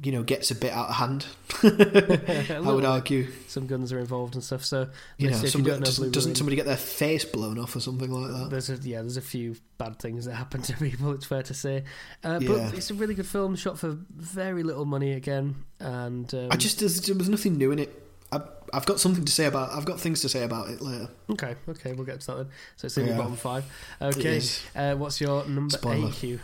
[0.02, 1.26] you know, gets a bit out of hand.
[1.62, 3.28] I would argue.
[3.46, 4.64] some guns are involved and stuff.
[4.64, 7.24] So You know, Let's see if you somebody, know doesn't, doesn't somebody get their face
[7.24, 8.50] blown off or something like that?
[8.50, 11.12] there's a, yeah, there's a few bad things that happen to people.
[11.12, 11.84] It's fair to say,
[12.24, 12.48] uh, Yeah.
[12.48, 16.56] but it's a really good film, shot for very little money again, and um, I
[16.56, 18.02] just there was nothing new in it.
[18.32, 18.40] I,
[18.72, 19.70] I've got something to say about.
[19.72, 21.08] I've got things to say about it later.
[21.30, 22.46] okay, okay, we'll get to that then.
[22.76, 23.20] So it's in your Yeah.
[23.20, 23.64] bottom five.
[24.02, 24.40] Okay,
[24.74, 26.08] uh, what's your number Spoiler.
[26.08, 26.40] eight, Hugh?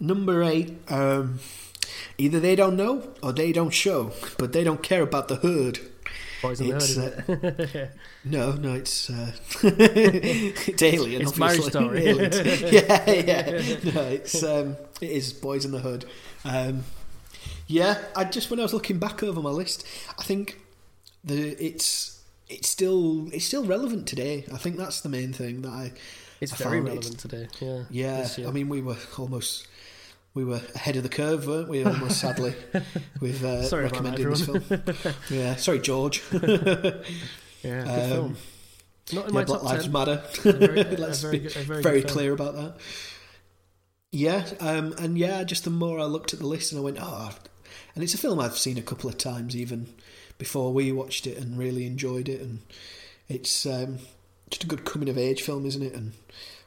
[0.00, 0.76] Number eight.
[0.88, 1.38] Um,
[2.16, 5.80] either they don't know or they don't show, but they don't care about the hood.
[6.42, 7.90] Boys in the It's, Hood, is it?
[8.24, 11.22] No, no, it's uh, it's Alien.
[11.22, 11.62] It's Marriage.
[11.62, 12.04] Story.
[12.70, 13.50] Yeah, yeah.
[13.92, 16.04] No, it's um, it is Boys in the Hood.
[16.44, 16.84] Um,
[17.66, 19.86] yeah, I just when I was looking back over my list,
[20.18, 20.60] I think
[21.24, 24.44] the it's it's still it's still relevant today.
[24.52, 25.92] I think that's the main thing that I
[26.40, 27.48] It's I very relevant today.
[27.60, 27.84] Yeah.
[27.90, 28.48] Yeah.
[28.48, 29.67] I mean, we were almost
[30.38, 31.84] we were ahead of the curve, weren't we?
[31.84, 32.54] Almost sadly,
[33.20, 35.14] with uh, Sorry about that, recommending this film.
[35.30, 36.22] yeah, sorry, George.
[36.32, 37.02] yeah, good
[37.88, 38.36] Um, film.
[39.12, 39.92] Not in yeah, my Black top Lives ten.
[39.92, 40.22] Matter.
[40.44, 42.14] A very, Let's very be very very good film.
[42.14, 42.76] clear about that.
[44.12, 46.98] Yeah, um, and yeah, just the more I looked at the list, and I went,
[47.00, 47.30] oh,
[47.94, 49.88] and it's a film I've seen a couple of times, even
[50.38, 52.60] before we watched it, and really enjoyed it, and
[53.28, 53.98] it's um,
[54.50, 55.94] just a good coming of age film, isn't it?
[55.94, 56.12] And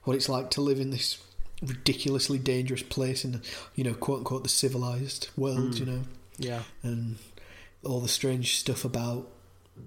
[0.04, 1.18] what it's like to live in this
[1.62, 3.42] ridiculously dangerous place in, the,
[3.76, 5.80] you know, quote unquote, the civilized world, Mm.
[5.80, 6.02] you know,
[6.38, 6.64] Yeah.
[6.84, 7.18] and
[7.84, 9.30] all the strange stuff about,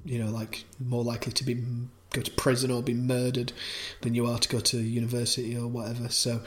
[0.05, 1.63] you know, like more likely to be
[2.11, 3.53] go to prison or be murdered
[4.03, 6.09] than you are to go to university or whatever.
[6.09, 6.43] So,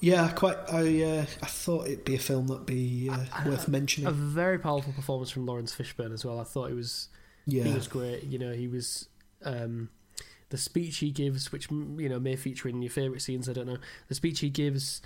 [0.00, 0.58] yeah, quite.
[0.70, 4.06] I uh, I thought it'd be a film that'd be uh, I- worth mentioning.
[4.08, 6.38] A very powerful performance from Laurence Fishburne as well.
[6.40, 7.08] I thought it was
[7.46, 8.24] Yeah, he was great.
[8.24, 9.08] You know, he was
[9.44, 9.88] um,
[10.52, 13.48] the speech he gives, which you know may feature in your favorite scenes.
[13.48, 15.02] I don't know the speech he gives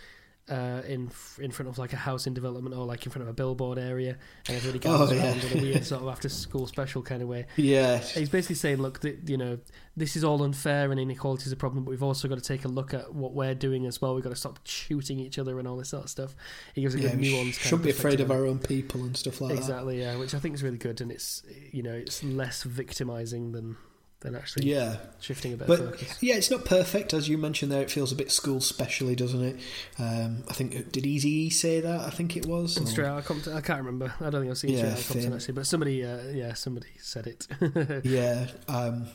[0.48, 3.28] uh, in in front of like a house in development or like in front of
[3.28, 4.16] a billboard area,
[4.48, 5.24] and everybody gathers Oh, yeah.
[5.30, 7.46] around in a weird sort of after school special kind of way.
[7.56, 9.58] yeah, He's basically saying, look, th- you know,
[9.96, 12.64] this is all unfair and inequality is a problem, but we've also got to take
[12.64, 14.14] a look at what we're doing as well.
[14.14, 16.36] We've got to stop shooting each other and all this sort of stuff.
[16.74, 17.10] He gives a yeah.
[17.10, 17.56] good nuance.
[17.58, 19.58] kind shouldn't be afraid of our own people and stuff like that.
[19.58, 23.50] Exactly, yeah, which I think is really good, and it's you know it's less victimizing
[23.52, 23.76] than
[24.20, 26.16] than actually Yeah, shifting a bit But- of focus.
[26.22, 27.82] yeah, it's not perfect as you mentioned there.
[27.82, 29.56] It feels a bit school specially, doesn't it?
[29.98, 32.00] Um, I think did Easy say that?
[32.00, 32.78] I think it was.
[32.80, 34.14] Or- Straight Outta Compton, I can't remember.
[34.20, 36.88] I don't think I've seen Yeah, Straight Outta Compton actually, but somebody, uh, yeah, somebody
[36.98, 37.46] said it.
[38.04, 39.06] Yeah, um,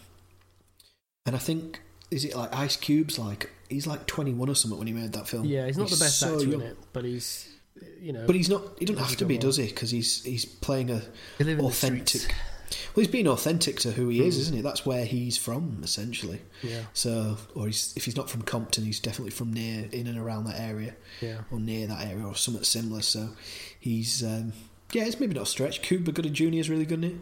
[1.26, 4.78] and I think is it like Ice Cube's like he's like twenty one or something
[4.78, 5.46] when he made that film.
[5.46, 6.62] yeah, he's not the best so actor young.
[6.62, 7.48] in it, but he's
[8.00, 8.62] you know But he's not.
[8.80, 9.66] He doesn't have to be, does he?
[9.68, 11.02] Because he's he's playing a
[11.38, 12.34] they live in the authentic.
[12.96, 14.62] Well, he's being authentic to who he is, isn't he?
[14.62, 16.42] That's where he's from, essentially.
[16.64, 20.18] Yeah, So, or he's, if he's not from Compton, he's definitely from near, in and
[20.18, 21.42] around that area, yeah.
[21.52, 23.02] or near that area, or something similar.
[23.02, 23.30] So,
[23.80, 24.54] he's, um,
[24.94, 25.82] yeah, it's maybe not a stretch.
[25.82, 26.46] Cuba Gooding Jr.
[26.56, 27.18] is really good in it.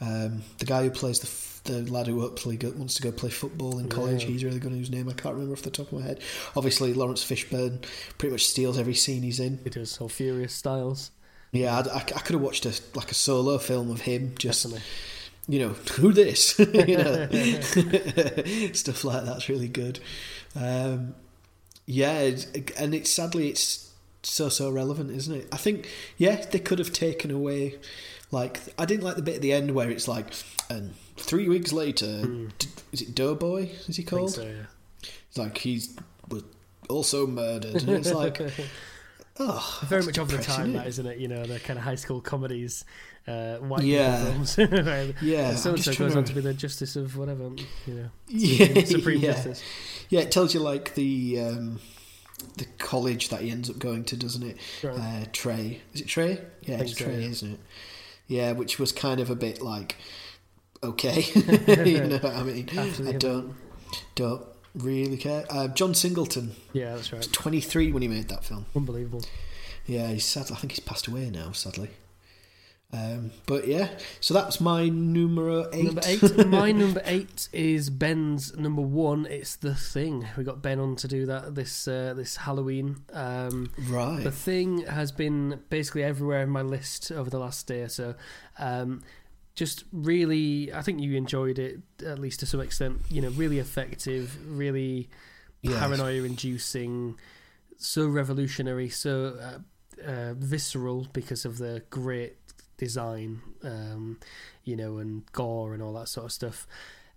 [0.00, 3.80] Um, the guy who plays the the lad who hopefully wants to go play football
[3.80, 4.28] in college, Yeah.
[4.28, 4.70] he's really good.
[4.70, 6.20] Whose name I can't remember off the top of my head.
[6.54, 7.82] Obviously, Laurence Fishburne
[8.18, 9.58] pretty much steals every scene he's in.
[9.64, 11.10] It is all Furious Styles.
[11.52, 14.62] Yeah, I, I, I could have watched a like a solo film of him just
[14.64, 14.86] Definitely.
[15.48, 16.58] you know, who this?
[16.58, 17.28] you know,
[18.72, 20.00] stuff like that's really good.
[20.54, 21.14] Um,
[21.86, 22.30] yeah,
[22.78, 25.48] and it's sadly it's so so relevant, isn't it?
[25.52, 27.76] I think yeah, they could have taken away.
[28.32, 30.26] Like I didn't like the bit at the end where it's like,
[30.68, 32.22] and three weeks later,
[32.58, 33.70] d- is it Doughboy?
[33.86, 34.32] Is he called?
[34.32, 34.64] so, yeah.
[35.28, 35.96] It's like he's
[36.28, 36.42] was
[36.88, 38.40] also murdered, and it's like,
[39.38, 41.18] oh, Very much of the time, that isn't it?
[41.18, 42.84] You know, the kind of high school comedies,
[43.26, 44.24] uh, white Yeah.
[44.24, 44.56] films.
[45.22, 47.50] Yeah, so and so goes on to- to be the justice of whatever,
[47.86, 49.32] you know, Yeah, supreme yeah.
[49.32, 49.62] justice.
[50.08, 51.80] Yeah, it tells you like the um,
[52.58, 54.56] the college that he ends up going to, doesn't it?
[54.82, 54.98] Right.
[54.98, 56.40] Uh, Trey, is it Trey?
[56.62, 57.28] Yeah, it's so, Trey, yeah.
[57.28, 57.60] isn't it?
[58.28, 59.96] Yeah, which was kind of a bit like,
[60.82, 61.22] okay,
[61.84, 62.68] you know what I mean?
[62.76, 63.14] Absolutely.
[63.14, 63.54] I don't
[64.14, 64.44] don't
[64.76, 65.44] really care.
[65.50, 67.18] Uh, John Singleton, Yeah, that's right.
[67.18, 68.66] was 23 when he made that film.
[68.74, 69.22] Unbelievable.
[69.86, 70.50] Yeah, he's sad.
[70.50, 71.90] I think he's passed away now, sadly.
[72.92, 73.88] Um, but yeah,
[74.20, 75.84] so that's my numero eight.
[75.84, 76.46] Number eight.
[76.46, 79.26] My number eight is Ben's number one.
[79.26, 80.24] It's The Thing.
[80.38, 82.98] We got Ben on to do that this uh, this Halloween.
[83.12, 84.22] Um, right.
[84.22, 88.14] The Thing has been basically everywhere in my list over the last day or so.
[88.56, 89.02] Um,
[89.56, 93.00] just really, I think you enjoyed it at least to some extent.
[93.10, 95.08] You know, really effective, really
[95.62, 95.78] Yes.
[95.80, 97.16] paranoia-inducing,
[97.78, 102.36] so revolutionary, so uh, uh, visceral because of the great
[102.76, 104.20] design, um,
[104.64, 106.66] you know, and gore and all that sort of stuff.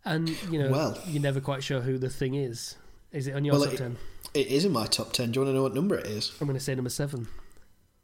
[0.05, 2.75] And you know, Well- you're never quite sure who the thing is.
[3.11, 3.97] Is it on your Well, top ten?
[4.33, 5.31] It is in my top 10.
[5.31, 6.31] Do you want to know what number it is?
[6.39, 7.27] I'm going to say number seven.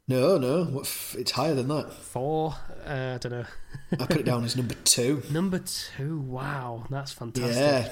[0.08, 0.82] No, no.
[0.82, 1.92] It's higher than that.
[1.92, 2.54] Four?
[2.86, 3.44] Uh, I don't know.
[3.92, 5.22] I put it down as number two.
[5.30, 6.20] Number two.
[6.20, 7.56] Wow, that's fantastic.
[7.56, 7.88] Yeah,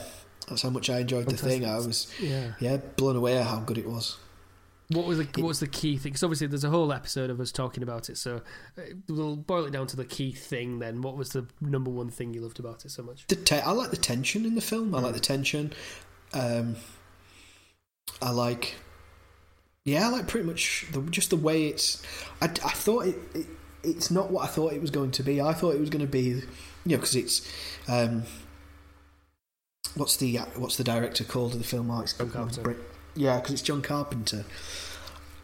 [0.49, 1.65] that's how much I enjoyed the thing.
[1.65, 2.53] I was Yeah.
[2.61, 4.19] yeah blown away at how good it was.
[4.91, 6.13] What was the what was the key thing?
[6.13, 8.43] Because obviously there's a whole episode of us talking about it, so
[8.77, 10.79] uh, we'll boil it down to the key thing.
[10.79, 13.27] Then, what was the number one thing you loved about it so much?
[13.29, 14.95] The te- I like the tension in the film.
[14.95, 15.73] I like the tension.
[16.35, 16.77] Um,
[18.21, 18.75] I like,
[19.85, 22.03] yeah, like pretty much the, just the way it's.
[22.41, 23.47] I, I thought it, it.
[23.83, 25.41] It's not what I thought it was going to be.
[25.43, 26.43] I thought it was going to be, you
[26.87, 27.47] know, because it's.
[27.89, 28.25] Um,
[29.95, 31.91] what's the what's the director called of the film?
[31.91, 32.77] Oh, John Carpenter.
[33.15, 34.45] Yeah, because it's John Carpenter.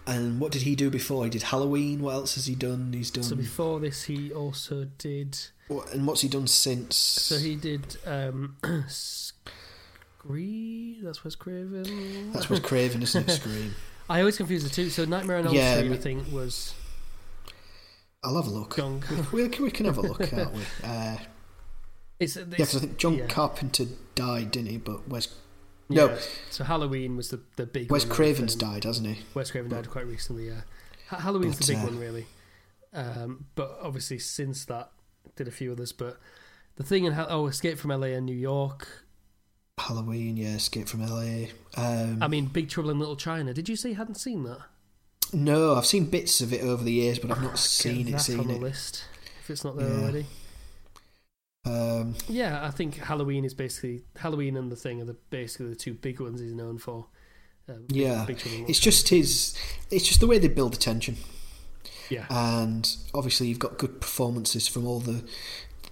[0.06, 1.24] And what did he do before?
[1.24, 2.00] He did Halloween.
[2.00, 2.92] What else has he done?
[2.92, 3.22] He's done.
[3.22, 5.38] So before this, he also did.
[5.68, 6.96] What- and what's he done since?
[6.96, 8.56] So he did um,
[8.88, 10.96] Scream.
[11.04, 12.32] That's Wes Craven.
[12.32, 13.32] That's what's Craven, isn't it?
[13.36, 13.74] Scream.
[14.10, 14.90] I always confuse the two.
[14.90, 16.74] So Nightmare on Elm Yeah, Street, I me- think, was
[18.24, 18.76] I'll have a look.
[18.76, 19.02] John.
[19.32, 20.62] We, we can have a look, can't we?
[20.84, 21.16] Uh,
[22.18, 23.26] It's, yeah, because I think John yeah.
[23.28, 24.76] Carpenter died, didn't he?
[24.78, 25.28] But Wes
[25.88, 26.08] No.
[26.10, 26.18] yeah.
[26.50, 27.90] So Halloween was the the big.
[27.90, 29.22] Wes Craven's died, hasn't he?
[29.32, 30.48] Wes Craven died quite recently.
[30.48, 30.62] Yeah,
[31.08, 32.26] Ha- Halloween's But, the big uh, one, really.
[32.92, 34.90] Um, but obviously, since that,
[35.36, 35.92] did a few others.
[35.92, 36.18] But
[36.76, 39.06] the thing in oh, Escape from LA and New York.
[39.80, 41.46] Halloween, yeah, Escape from LA.
[41.76, 43.52] Um, I mean, Big Trouble in Little China.
[43.54, 44.58] Did you say you hadn't seen that?
[45.32, 48.12] no, I've seen bits of it over the years, but I've not Get seen it.
[48.12, 48.60] that on the it.
[48.60, 49.04] list
[49.42, 50.00] if it's not there Yeah.
[50.00, 50.26] already.
[51.64, 55.76] Um, Yeah, I think Halloween is basically Halloween and the Thing are the basically the
[55.76, 57.06] two big ones he's known for.
[57.68, 59.54] Um, yeah, Big it's just his.
[59.90, 61.16] It's just the way they build the tension.
[62.08, 62.26] Yeah.
[62.28, 65.22] and obviously you've got good performances from all the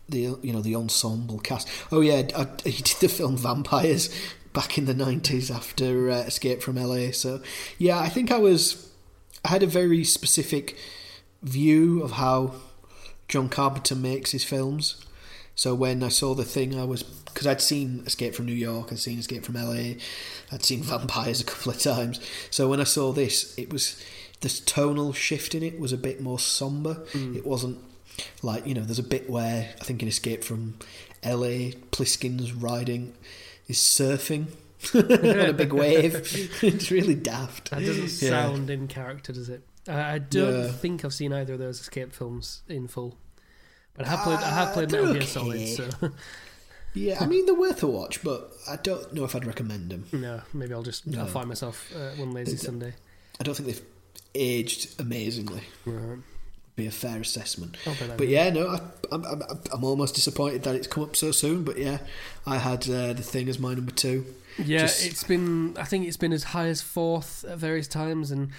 [0.09, 1.69] the you know the ensemble cast.
[1.93, 4.11] Oh yeah, I, he did the film Vampires
[4.53, 7.13] back in the nineties after uh, Escape from LA.
[7.13, 7.41] So
[7.79, 8.91] yeah, I think I was
[9.45, 10.77] I had a very specific
[11.43, 12.55] view of how
[13.29, 15.05] John Carpenter makes his films.
[15.55, 18.93] So when I saw the thing, I was because I'd seen Escape from New York,
[18.93, 19.95] I'd seen Escape from LA,
[20.53, 22.21] I'd seen Vampires a couple of times.
[22.51, 24.03] So when I saw this, it was
[24.41, 27.05] this tonal shift in it was a bit more somber.
[27.37, 27.79] It wasn't
[28.43, 28.83] like you know.
[28.83, 30.79] There's a bit where I think in Escape from
[31.25, 33.15] LA, Plissken's riding
[33.69, 34.47] is surfing
[34.95, 36.15] on a big wave.
[36.63, 37.71] it's really daft.
[37.71, 38.31] That doesn't Yeah.
[38.31, 39.63] sound in character, does it?
[39.89, 40.73] I, I don't Yeah.
[40.73, 43.17] think I've seen either of those escape films in full.
[43.95, 44.39] But I have played.
[44.39, 45.67] I have Ah, played they're Metal Gear okay.
[45.75, 46.11] Solid, so
[46.95, 50.07] Yeah, I mean they're worth a watch, but I don't know if I'd recommend them.
[50.13, 51.21] no, maybe I'll just No.
[51.21, 52.95] I'll find myself uh, one lazy It- Sunday.
[53.41, 53.83] I don't think they've
[54.35, 55.63] aged amazingly.
[55.85, 56.19] Right.
[56.79, 57.77] Be a fair assessment.
[58.17, 58.81] But, yeah, no, I,
[59.13, 61.65] I'm, I'm, I'm almost disappointed that it's come up so soon.
[61.65, 61.99] But yeah,
[62.47, 64.25] I had uh, the thing as my number two.
[64.59, 65.77] Yeah, Just- it's been.
[65.79, 68.51] I think it's been as high as fourth at various times, and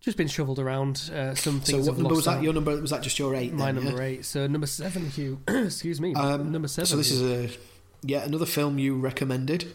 [0.00, 1.10] just been shoveled around.
[1.14, 2.38] Uh, some So what number was that?
[2.38, 2.42] out.
[2.42, 3.52] Your number was that just your eight?
[3.52, 4.08] My then, number yeah?
[4.08, 4.24] eight.
[4.24, 5.40] So number seven, Hugh.
[5.48, 6.14] Excuse me.
[6.14, 6.86] Um, number seven.
[6.86, 7.26] So this Hugh.
[7.26, 7.58] is a
[8.02, 9.72] yeah another film you recommended.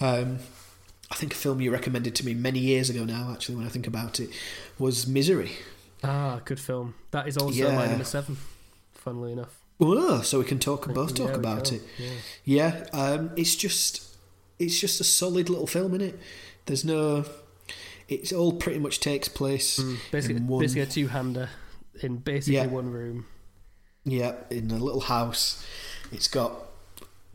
[0.00, 0.38] Um,
[1.10, 3.30] I think a film you recommended to me many years ago now.
[3.32, 4.30] Actually, when I think about it,
[4.78, 5.52] was Misery.
[6.04, 6.94] Ah, good film.
[7.10, 8.36] That is also my number seven.
[8.92, 9.54] Funnily enough.
[9.80, 11.82] Oh, so we can talk both talk we about it.
[11.98, 12.10] Yeah.
[12.44, 14.16] Yeah, um, it's just
[14.58, 16.18] it's just a solid little film, is it?
[16.66, 17.24] There's no.
[18.08, 19.78] It's all pretty much takes place.
[19.78, 21.50] Mm, basically, in one- basically a two-hander
[22.02, 22.66] in basically Yeah.
[22.66, 23.26] one room.
[24.04, 25.64] Yeah, in a little house.
[26.10, 26.52] It's got.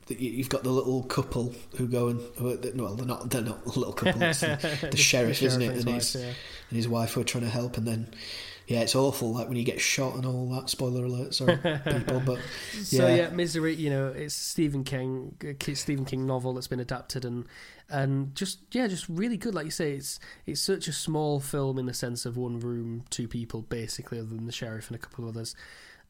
[0.07, 3.29] the- You've got the little couple who go and well, they're not.
[3.29, 4.21] They're not a little couple.
[4.21, 5.65] It's the, the sheriff, isn't it?
[5.67, 6.27] and his wife, yeah.
[6.69, 8.13] and his wife who are trying to help, and then
[8.67, 9.33] yeah, it's awful.
[9.33, 10.69] Like when you get shot and all that.
[10.69, 12.21] Spoiler alert, sorry, people.
[12.25, 12.39] But
[12.83, 13.15] So Yeah.
[13.15, 13.75] yeah, Misery.
[13.75, 15.35] You know, it's Stephen King,
[15.73, 17.45] Stephen King novel that's been adapted, and
[17.89, 19.53] and just yeah, just really good.
[19.53, 23.03] Like you say, it's it's such a small film in the sense of one room,
[23.09, 25.55] two people, basically, other than the sheriff and a couple of others.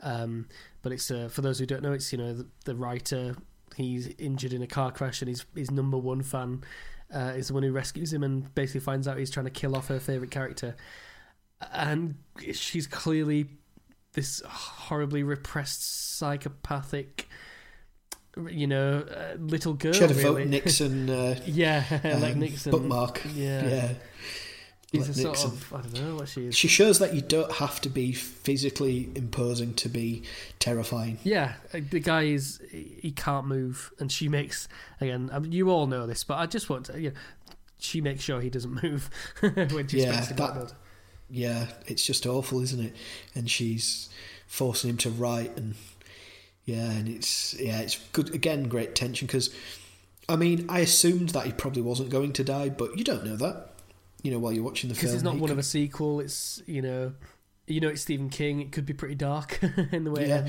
[0.02, 0.48] Um,
[0.82, 3.36] but it's uh, for those who don't know, it's you know the, the writer.
[3.76, 6.63] He's injured in a car crash, and his his number one fan
[7.13, 9.76] uh, is the one who rescues him, and basically finds out he's trying to kill
[9.76, 10.76] off her favorite character.
[11.71, 12.15] And
[12.54, 13.47] she's clearly
[14.13, 17.28] this horribly repressed psychopathic
[18.49, 21.84] you know uh, little girl she had a really vote Nixon uh, yeah
[22.19, 23.21] like um, Nixon bookmark.
[23.34, 23.93] yeah, Yeah.
[24.91, 27.21] She's like a sort of I don't know what she is She shows that you
[27.21, 30.23] don't have to be physically imposing to be
[30.60, 31.17] terrifying.
[31.23, 34.67] yeah uh, the guy is he can't move and she makes
[35.02, 37.15] again I mean, you all know this but I just want to, you know,
[37.80, 39.10] she makes sure he doesn't move
[39.41, 40.73] when she's Yeah, that
[41.29, 42.95] Yeah, it's just awful, isn't it?
[43.36, 44.09] And she's
[44.47, 45.75] forcing him to write, and
[46.65, 48.63] yeah, and it's yeah, it's good again.
[48.67, 49.49] Great tension because,
[50.29, 53.36] I mean, I assumed that he probably wasn't going to die, but you don't know
[53.38, 53.69] that.
[54.21, 56.19] You know, while you're watching the film, because it's not one could- of a sequel
[56.21, 57.13] it's you know
[57.67, 59.59] you know it's Stephen King it could be pretty dark
[59.91, 60.47] in the way Yeah.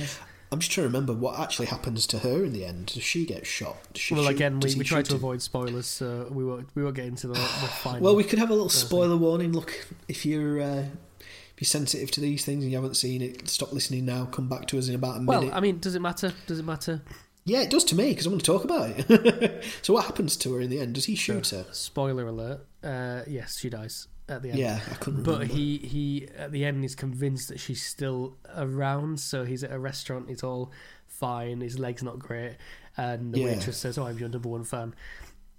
[0.55, 2.87] I'm just trying to remember what actually happens to her in the end.
[2.87, 3.77] Does she get shot?
[3.93, 5.17] Does she well, shoot- again, we, we try to him?
[5.17, 7.41] avoid spoilers, so we won't we won't get into the, the
[7.83, 8.01] final.
[8.01, 9.53] Well, we could have a little spoiler warning.
[9.53, 10.85] Look, if you're uh,
[11.19, 14.27] if you're sensitive to these things and you haven't seen it, stop listening now.
[14.27, 15.47] Come back to us in about a minute.
[15.47, 16.33] well, I mean, does it matter?
[16.47, 17.03] Does it matter?
[17.45, 19.65] Yeah, it does to me because I want to talk about it.
[19.83, 20.95] so, what happens to her in the end?
[20.95, 21.67] Does he shoot her?
[21.73, 22.65] Spoiler alert.
[22.81, 24.59] Uh, yes, she dies at the end.
[24.59, 25.47] Yeah, I couldn't remember.
[25.47, 29.73] But he, he at the end is convinced that she's still around, so he's at
[29.73, 30.71] a restaurant, he's all
[31.07, 32.57] fine, his leg's not great,
[32.97, 33.47] and the Yeah.
[33.47, 34.95] waitress says, Oh, I'm your number one fan.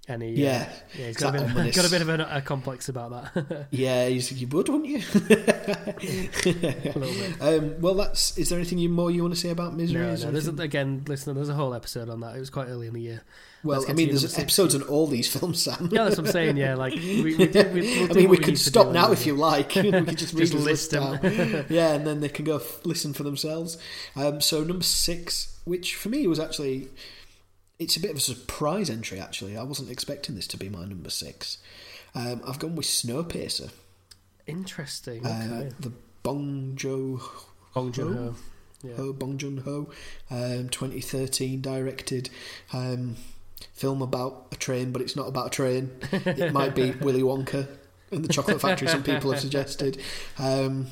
[0.08, 2.28] And he, uh, Yeah, yeah, he's got a, bit of, got a bit of a,
[2.32, 3.68] a complex about that.
[3.72, 4.98] yeah, he's, you would, wouldn't you?
[5.16, 7.42] a little bit.
[7.42, 8.38] um, well, that's.
[8.38, 10.02] Is there anything you, more you want to say about misery?
[10.02, 12.36] No, no, there's a, again, listener, there's a whole episode on that.
[12.36, 13.24] It was quite early in the year.
[13.64, 15.90] well, let's I mean, there's episodes on all these films, Sam.
[15.92, 16.58] Yeah, that's what I'm saying.
[16.58, 19.34] Yeah, like we, we, we, we'll I mean, we we could stop now if you
[19.36, 19.74] like.
[19.76, 21.20] we could just Just list them.
[21.70, 23.78] yeah, and then they can go f- listen for themselves.
[24.16, 26.90] Um, so number six, which for me was actually,
[27.80, 29.20] it's a bit of a surprise entry.
[29.20, 31.58] Actually, I wasn't expecting this to be my number six.
[32.14, 33.72] Um, I've gone with Snowpiercer,
[34.48, 35.26] Interesting.
[35.26, 35.76] uh, Okay.
[35.80, 35.92] the
[36.24, 37.22] Bong Jo
[37.74, 38.36] Bong Joon-ho.
[38.84, 38.94] Yeah.
[38.96, 39.90] Ho, Bong Joon Ho,
[40.30, 42.30] um, 2013 directed
[42.72, 43.16] um,
[43.74, 45.92] film about a train, but it's not about a train.
[46.12, 47.68] It might be Willy Wonka
[48.12, 48.88] and the Chocolate Factory.
[48.88, 50.00] Some people have suggested.
[50.38, 50.88] Um,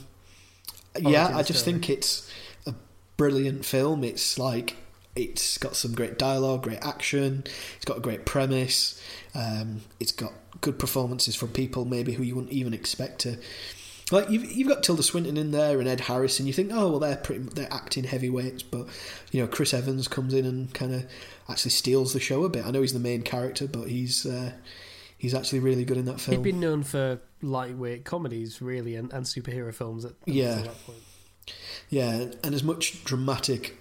[1.00, 2.30] yeah, I just think it's
[2.66, 2.74] a
[3.16, 4.04] brilliant film.
[4.04, 4.76] It's like
[5.16, 7.44] it's got some great dialogue, great action.
[7.76, 9.00] It's got a great premise.
[9.36, 13.38] Um, it's got good performances from people maybe who you wouldn't even expect to.
[14.12, 16.90] Like you've you've got Tilda Swinton in there and Ed Harris, and you think, oh
[16.90, 18.88] well, they're pretty they're acting heavyweights, but
[19.32, 21.06] you know Chris Evans comes in and kind of
[21.50, 22.66] actually steals the show a bit.
[22.66, 24.52] I know he's the main character, but he's uh,
[25.18, 26.38] he's actually really good in that film.
[26.38, 30.56] He'd been known for lightweight comedies, really, and, and superhero films at, up Yeah.
[30.56, 31.00] that point.
[31.90, 33.78] Yeah, and as much dramatic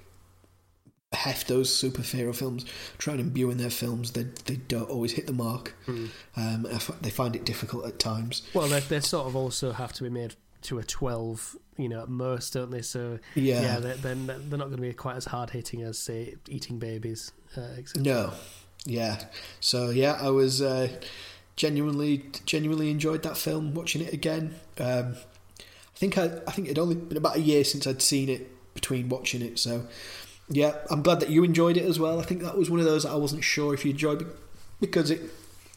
[1.12, 2.64] heft those superhero films
[2.98, 5.75] try and imbue in their films, they they don't always hit the mark.
[5.87, 6.07] Hmm.
[6.37, 6.66] Um,
[7.01, 8.42] they find it difficult at times.
[8.55, 12.03] Well, they they sort of also have to be made to a twelve, you know,
[12.03, 12.83] at most, don't they?
[12.83, 15.98] So Yeah, yeah, they're, they're, they're not going to be quite as hard hitting as
[15.98, 17.33] say eating babies.
[17.57, 18.33] Uh, no,
[18.85, 19.25] yeah.
[19.61, 20.88] So yeah, I was uh,
[21.57, 23.75] genuinely genuinely enjoyed that film.
[23.75, 25.16] Watching it again, um,
[25.61, 28.48] I think I I think it'd only been about a year since I'd seen it
[28.75, 29.59] between watching it.
[29.59, 29.87] So
[30.53, 32.21] yeah, I'm glad that you enjoyed it as well.
[32.21, 34.27] I think that was one of those that I wasn't sure if you enjoyed
[34.81, 35.21] because it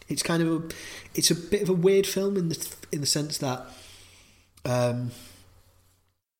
[0.08, 0.68] it's kind of a
[1.16, 3.66] it's a bit of a weird film in the in the sense that
[4.66, 5.12] um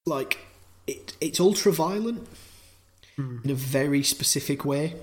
[0.06, 0.40] like
[0.88, 2.28] it it's ultra violent
[3.18, 3.38] Hmm.
[3.46, 4.94] in a very specific way,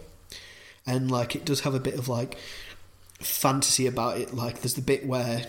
[0.87, 2.37] and like it does have a bit of like
[3.21, 4.35] fantasy about it.
[4.35, 5.47] Like there's the bit where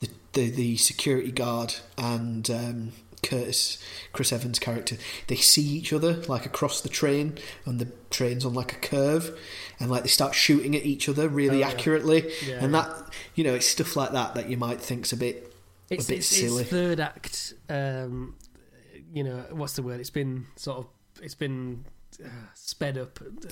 [0.00, 3.78] the the, the security guard and um, Curtis
[4.12, 4.96] Chris Evans' character
[5.28, 9.38] they see each other like across the train, and the train's on like a curve,
[9.78, 11.74] and like they start shooting at each other really Oh, yeah.
[11.74, 12.80] accurately, Yeah, and yeah.
[12.82, 12.96] that
[13.34, 15.52] you know it's stuff like that that you might think's a bit
[15.90, 16.62] It's, bit it's, silly.
[16.62, 17.54] it's third act.
[17.68, 18.36] Um,
[19.12, 20.00] you know what's the word?
[20.00, 20.86] It's been sort of
[21.22, 21.84] it's been
[22.24, 23.18] uh, sped up.
[23.20, 23.48] Uh,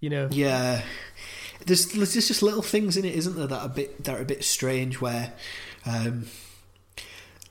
[0.00, 0.82] you know, Yeah,
[1.66, 4.22] there's there's just little things in it, isn't there, that are a bit that are
[4.22, 5.00] a bit strange.
[5.00, 5.32] Where,
[5.84, 6.26] um,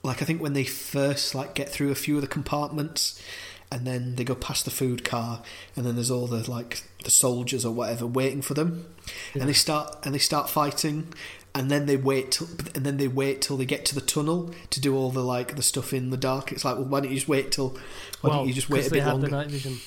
[0.03, 3.21] like I think when they first like get through a few of the compartments,
[3.71, 5.41] and then they go past the food car,
[5.75, 8.85] and then there's all the like the soldiers or whatever waiting for them,
[9.33, 9.41] Yeah.
[9.41, 11.13] and they start and they start fighting.
[11.55, 14.53] And then they wait, till, and then they wait till they get to the tunnel
[14.69, 16.51] to do all the like the stuff in the dark.
[16.51, 17.69] It's like, well, why don't you just wait till?
[18.21, 19.25] Why well, don't you just wait a they bit longer?
[19.27, 19.79] the night vision.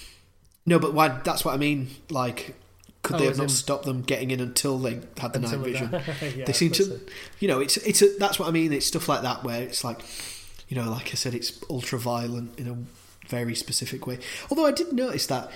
[0.66, 1.08] No, but why?
[1.22, 1.90] That's what I mean.
[2.10, 2.56] Like,
[3.02, 5.90] could Oh, they have not stopped them getting in until they had the night vision?
[6.36, 7.00] yeah, they seem to,
[7.40, 8.72] you know, it's it's a, that's what I mean.
[8.72, 10.00] It's stuff like that where it's like,
[10.68, 12.78] you know, like I said, it's ultra violent in a
[13.28, 14.18] very specific way.
[14.50, 15.50] Although I did notice that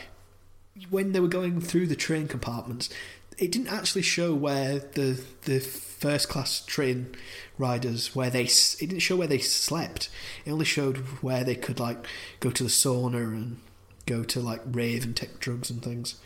[0.90, 2.90] when they were going through the train compartments,
[3.38, 7.14] it didn't actually show where the the first class train
[7.58, 10.08] riders where they it didn't show where they slept.
[10.44, 12.06] It only showed where they could like
[12.40, 13.58] go to the sauna and
[14.06, 16.16] go to like rave and take drugs and things.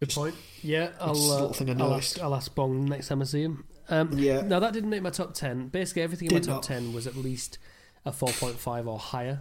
[0.00, 0.34] Good point.
[0.62, 3.64] Yeah, I'll, uh, I'll ask, I'll ask Bong next time I see him.
[3.88, 4.40] Um, Yeah.
[4.40, 5.68] Now that didn't make my top ten.
[5.68, 6.62] Basically, everything in my top not.
[6.62, 7.58] ten was at least
[8.06, 9.40] a four point five or higher,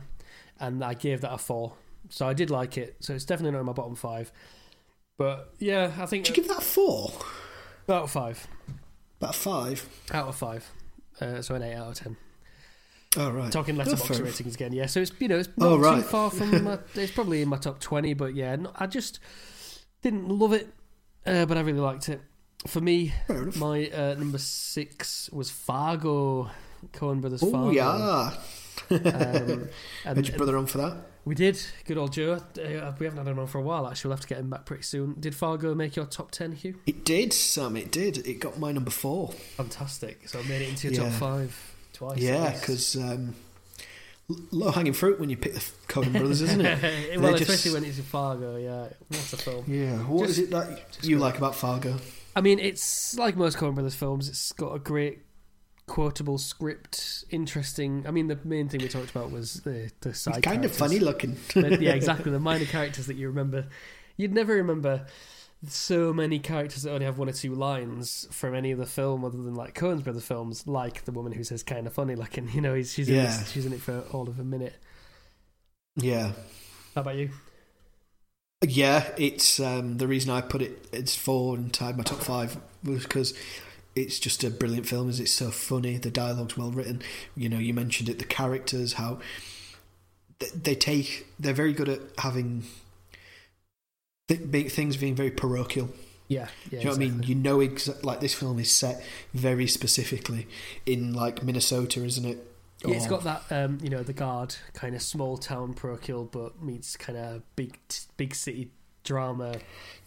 [0.60, 1.74] and I gave that a four.
[2.10, 2.98] So I did like it.
[3.00, 4.32] So it's definitely not in my bottom five.
[5.18, 7.12] But yeah, I think Did you give that a four?
[7.90, 8.48] out of five.
[9.20, 9.90] About a five.
[10.14, 10.70] Out of five.
[11.20, 12.18] Uh, so an eight out of ten.
[13.18, 13.52] Oh right.
[13.52, 14.72] Talking Letterboxd ratings again.
[14.74, 16.64] Yeah, so it's you know it's not Oh, too far from.
[16.64, 19.20] My, it's probably in my top twenty, but yeah, no, I just
[20.02, 20.68] didn't love it,
[21.26, 22.22] uh, but I really liked it.
[22.68, 23.14] For me,
[23.58, 26.50] My uh, number six was Fargo,
[26.94, 27.68] Coen Brothers Fargo.
[27.68, 28.32] Oh yeah.
[28.92, 29.70] Um, and,
[30.18, 30.98] Had your brother on for that?
[31.26, 31.62] we did.
[31.86, 32.34] Good old Joe.
[32.34, 32.42] Uh,
[32.98, 33.88] we haven't had him on for a while.
[33.88, 35.16] Actually, we'll have to get him back pretty soon.
[35.20, 36.76] Did Fargo make your top ten, Hugh?
[36.86, 37.78] It did, Sam.
[37.78, 38.26] It did.
[38.28, 39.32] It got my number four.
[39.58, 40.28] Fantastic.
[40.28, 42.18] So I made it into your top five twice.
[42.20, 43.36] yeah, because um,
[44.52, 47.20] low hanging fruit when you pick the Coen Brothers, isn't it?
[47.20, 48.58] well, just- especially when it's in Fargo.
[48.58, 49.64] Yeah, what a film.
[49.68, 49.98] Yeah.
[50.00, 51.98] What is Just- it that you like about Fargo?
[52.36, 54.30] I mean, it's like most Coen Brothers films.
[54.30, 55.20] It's got a great
[55.88, 58.06] quotable script, interesting.
[58.08, 60.38] I mean, the main thing we talked about was the the side.
[60.38, 61.36] It's kind of funny looking.
[61.56, 61.64] Yeah,
[61.94, 62.32] exactly.
[62.32, 63.68] The minor characters that you remember,
[64.16, 65.08] you'd never remember
[65.68, 69.38] so many characters that only have one or two lines from any other film other
[69.38, 72.62] than like Coen's brother films, like the woman who says "kind of funny looking." You
[72.62, 73.42] know, he's, she's in Yeah.
[73.42, 74.76] it, she's in it for all of a minute.
[75.96, 76.32] Yeah.
[76.96, 77.32] How about you?
[78.62, 82.58] Yeah, it's um, the reason I put it it's four and tied my top five
[82.84, 83.34] was because
[83.96, 85.10] it's just a brilliant film.
[85.10, 87.02] Is it's so funny, the dialogue's well written.
[87.36, 89.20] You know, you mentioned it, the characters, how
[90.54, 91.28] they take.
[91.40, 92.64] They're very good at having
[94.30, 95.90] th- things being very parochial.
[96.28, 96.70] Yeah, yeah.
[96.70, 97.24] Do you know what I mean?
[97.24, 100.48] You know, exa- like this film is set very specifically
[100.86, 102.46] in like Minnesota, isn't it?
[102.86, 106.62] Yeah, it's got that, um, you know, the guard kind of small town parochial, but
[106.64, 107.78] meets kind of big,
[108.16, 108.70] big city
[109.04, 109.56] drama.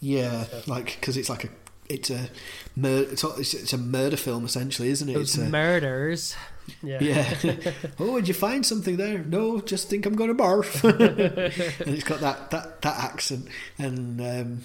[0.01, 1.49] Yeah, like because it's like a
[1.89, 2.31] it's a
[2.77, 5.15] mur- it's, a- it's it's a murder film essentially, isn't it?
[5.15, 6.35] Those It's a, murders.
[6.83, 6.99] Yeah.
[7.01, 7.55] yeah.
[7.99, 9.19] oh, did you find something there?
[9.19, 10.83] No, just think I'm going to barf.
[11.85, 13.49] and it's got that that that accent
[13.79, 14.61] and um,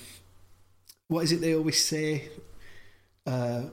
[1.08, 2.30] what is it they always say?
[3.26, 3.64] Uh,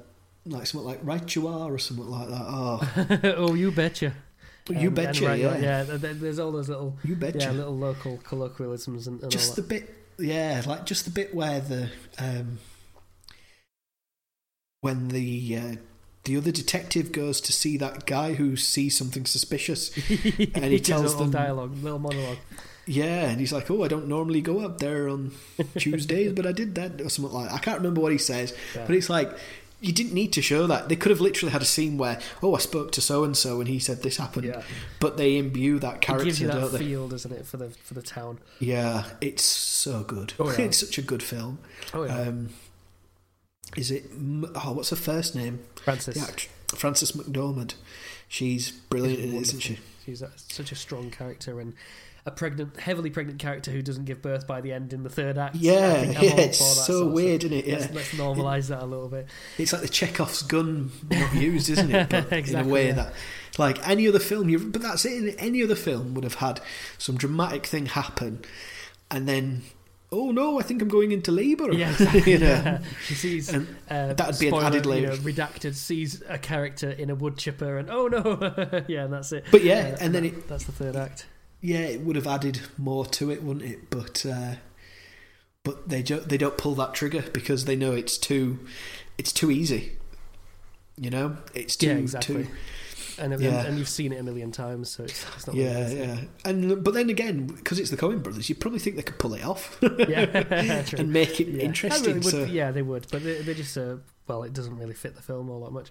[0.46, 2.42] like something like "right you are" or something like that.
[2.46, 4.12] Oh, oh, you betcha.
[4.66, 5.58] but you Um, betcha, and yeah.
[5.58, 5.84] yeah.
[5.84, 7.38] th- th- There's all those little, You betcha.
[7.38, 11.60] yeah, little local colloquialisms and, and just the bit yeah like just the bit where
[11.60, 12.58] the um
[14.80, 15.74] when the uh,
[16.24, 19.90] the other detective goes to see that guy who sees something suspicious
[20.54, 22.38] and he tells them- dialogue, little monologue.
[22.86, 25.32] yeah and he's like oh i don't normally go up there on
[25.78, 27.54] tuesdays but i did that or something like that.
[27.54, 28.84] i can't remember what he says Yeah.
[28.86, 29.30] but it's like
[29.80, 32.54] you didn't need to show that they could have literally had a scene where oh
[32.54, 34.62] i spoke to so and so and he said this happened Yeah,
[35.00, 37.58] but they imbue that it character gives you that don't they feel, doesn't it, for
[37.58, 38.38] the for the town?
[38.60, 40.60] yeah it's so good Oh, yeah.
[40.66, 41.58] it's such a good film
[41.92, 42.48] Oh yeah, Um,
[43.76, 44.04] is it?
[44.54, 45.60] Oh, what's her first name?
[45.76, 46.22] Francis.
[46.28, 47.74] Act- Frances McDormand.
[48.28, 49.78] She's brilliant in it, isn't she?
[50.04, 51.74] She's a, such a strong character and
[52.26, 55.36] a pregnant, heavily pregnant character who doesn't give birth by the end in the third
[55.36, 55.56] act.
[55.56, 57.52] Yeah, yeah, it's so weird, stuff.
[57.52, 57.66] isn't it?
[57.66, 59.26] Yeah, Let's, let's normalise that a little bit.
[59.58, 62.08] it's like the Chekhov's gun not used, isn't it?
[62.10, 62.92] But in a way yeah.
[62.94, 63.12] that
[63.58, 65.36] Like any other film, you but that's it.
[65.38, 66.60] Any other film would have had
[66.98, 68.42] some dramatic thing happen,
[69.10, 69.62] and then
[70.12, 71.72] oh no, I think I'm going into labour.
[71.72, 72.32] Yeah, exactly.
[72.32, 72.46] you know?
[72.46, 72.82] yeah.
[73.06, 75.06] She sees uh, that'd be an spoiler, added you layer.
[75.08, 79.32] know, redacted sees a character in a wood chipper, and oh no, yeah, and that's
[79.32, 79.44] it.
[79.50, 81.26] But yeah, and then that- it that's the third act.
[81.60, 83.90] yeah, it would have added more to it, wouldn't it?
[83.90, 84.54] But uh,
[85.64, 88.58] but they jo- they don't pull that trigger because they know it's too
[89.18, 89.92] it's too easy.
[90.96, 92.44] You know, it's too Yeah, exactly.
[92.44, 92.50] too
[93.18, 93.64] And, and, Yeah.
[93.66, 95.54] and you've seen it a million times, so it's, it's not.
[95.56, 95.96] yeah easy.
[95.98, 96.20] yeah.
[96.44, 99.34] And but then again, because it's the Coen Brothers, you probably think they could pull
[99.34, 100.44] it off yeah,
[100.98, 101.62] and make it Yeah.
[101.64, 102.04] interesting.
[102.06, 103.96] Really would, so yeah, they would, but they, they just uh,
[104.26, 105.90] well, it doesn't really fit the film all that much.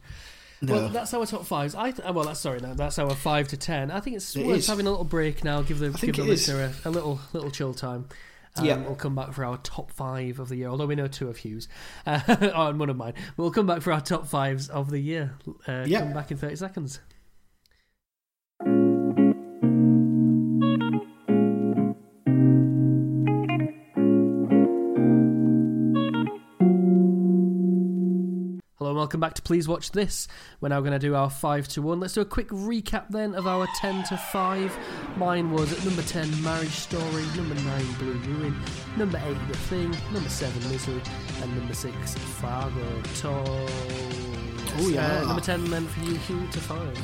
[0.61, 1.75] no, Well, that's our top fives.
[1.75, 3.91] I th- well, that's sorry, no, that's our five to ten.
[3.91, 4.67] I think it's It worth is.
[4.67, 5.61] having a little break now.
[5.61, 8.05] Give the give the listener a, a little little chill time.
[8.55, 8.77] Um, Yeah.
[8.77, 10.67] we'll come back for our top five of the year.
[10.67, 11.67] Although we know two of Hughes
[12.05, 12.19] uh,
[12.53, 13.13] oh, and one of mine.
[13.35, 15.33] We'll come back for our top fives of the year.
[15.67, 16.01] Uh, Yeah.
[16.01, 16.99] Come back in thirty seconds.
[29.03, 30.29] Welcome back to Please Watch This.
[30.61, 31.99] We're now going to do our 5 to 1.
[31.99, 34.77] Let's do a quick recap then of our 10 to 5.
[35.17, 38.55] Mine was at number 10, Marriage Story, number 9, Blue Ruin,
[38.95, 41.01] number 8, The Thing, number 7, Misery,
[41.41, 43.03] and number 6, Fargo.
[43.25, 45.19] Oh, yeah.
[45.19, 46.99] Uh, number 10 then for you, Hugh, to 5.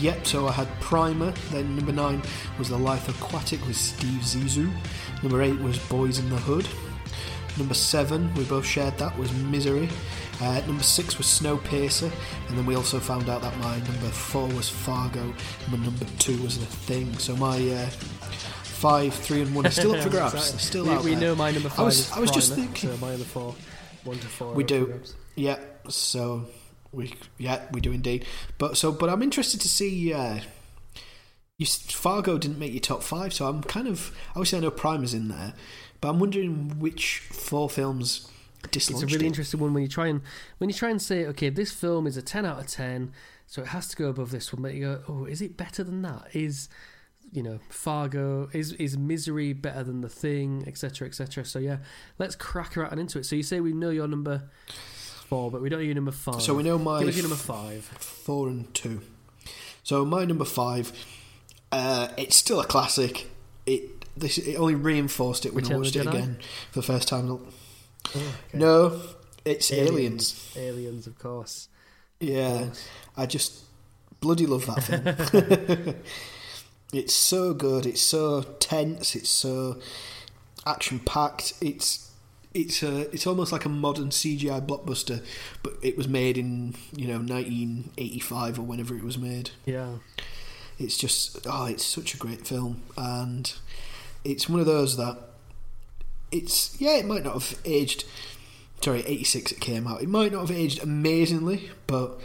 [0.00, 2.20] Yep, so I had Primer, then number 9
[2.58, 4.72] was The Life Aquatic with Steve Zissou.
[5.22, 6.66] Number 8 was Boys in the Hood.
[7.58, 9.88] Number 7, we both shared that, was Misery.
[10.42, 12.10] Uh, number 6 was Snowpiercer,
[12.48, 16.04] and then we also found out that my number 4 was Fargo, and my number
[16.18, 17.16] 2 was The Thing.
[17.18, 20.34] So my uh, 5, 3 and 1 are still up for grabs.
[20.34, 20.58] Exactly.
[20.58, 21.20] Still we, out we there.
[21.20, 22.90] know my number 5 I was, I was just thinking...
[22.90, 23.54] So my other 4,
[24.02, 24.54] 1 to 4.
[24.54, 25.00] We do.
[25.36, 26.46] Yeah, so
[26.90, 28.24] we yeah we do indeed.
[28.58, 30.12] But so but I'm interested to see.
[30.12, 30.40] Uh,
[31.58, 35.14] you Fargo didn't make your top five, so I'm kind of obviously I know Primer's
[35.14, 35.54] in there,
[36.00, 38.28] but I'm wondering which four films
[38.70, 39.28] dislodged It's a really it.
[39.28, 40.20] interesting one when you try and
[40.58, 43.12] when you try and say, okay, this film is a ten out of ten,
[43.46, 44.62] so it has to go above this one.
[44.62, 46.28] But you go, oh, is it better than that?
[46.32, 46.68] Is
[47.32, 51.44] you know Fargo is is Misery better than The Thing, etc., etc.
[51.44, 51.78] So yeah,
[52.18, 53.26] let's crack her out and into it.
[53.26, 54.44] So you say we know your number
[55.26, 56.42] four, but we don't know your number five.
[56.42, 57.84] So we know my Give us your number five.
[57.84, 59.00] four and two.
[59.82, 60.92] So my number five,
[61.72, 63.28] uh, it's still a classic.
[63.66, 66.38] It this it only reinforced it when Return I watched it again
[66.70, 67.40] for the first time.
[68.14, 68.58] Oh, okay.
[68.58, 69.00] No,
[69.44, 70.52] it's Aliens.
[70.56, 71.68] Aliens, of course.
[72.20, 72.70] Yeah,
[73.16, 73.64] I just
[74.20, 75.96] bloody love that film.
[76.92, 77.86] it's so good.
[77.86, 79.16] It's so tense.
[79.16, 79.78] It's so
[80.66, 81.54] action packed.
[81.60, 82.10] It's
[82.54, 85.24] it's a, it's almost like a modern CGI blockbuster,
[85.62, 89.50] but it was made in you know 1985 or whenever it was made.
[89.64, 89.96] Yeah,
[90.78, 93.52] It's just oh, it's such a great film, and
[94.24, 95.16] it's one of those that
[96.32, 98.04] it's yeah, it might not have aged.
[98.80, 100.02] Sorry, eighty six it came out.
[100.02, 102.18] It might not have aged amazingly, but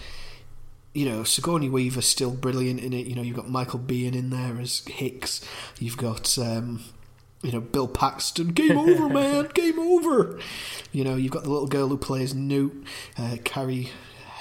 [0.94, 3.06] you know, Sigourney Weaver's still brilliant in it.
[3.06, 5.46] You know, you've got Michael Biehn in there as Hicks.
[5.80, 6.84] You've got um,
[7.44, 8.50] you know Bill Paxton.
[8.54, 9.50] Game over, man.
[9.54, 10.40] Game over.
[10.92, 12.84] You know, you've got the little girl who plays Newt,
[13.18, 13.90] uh, Carrie.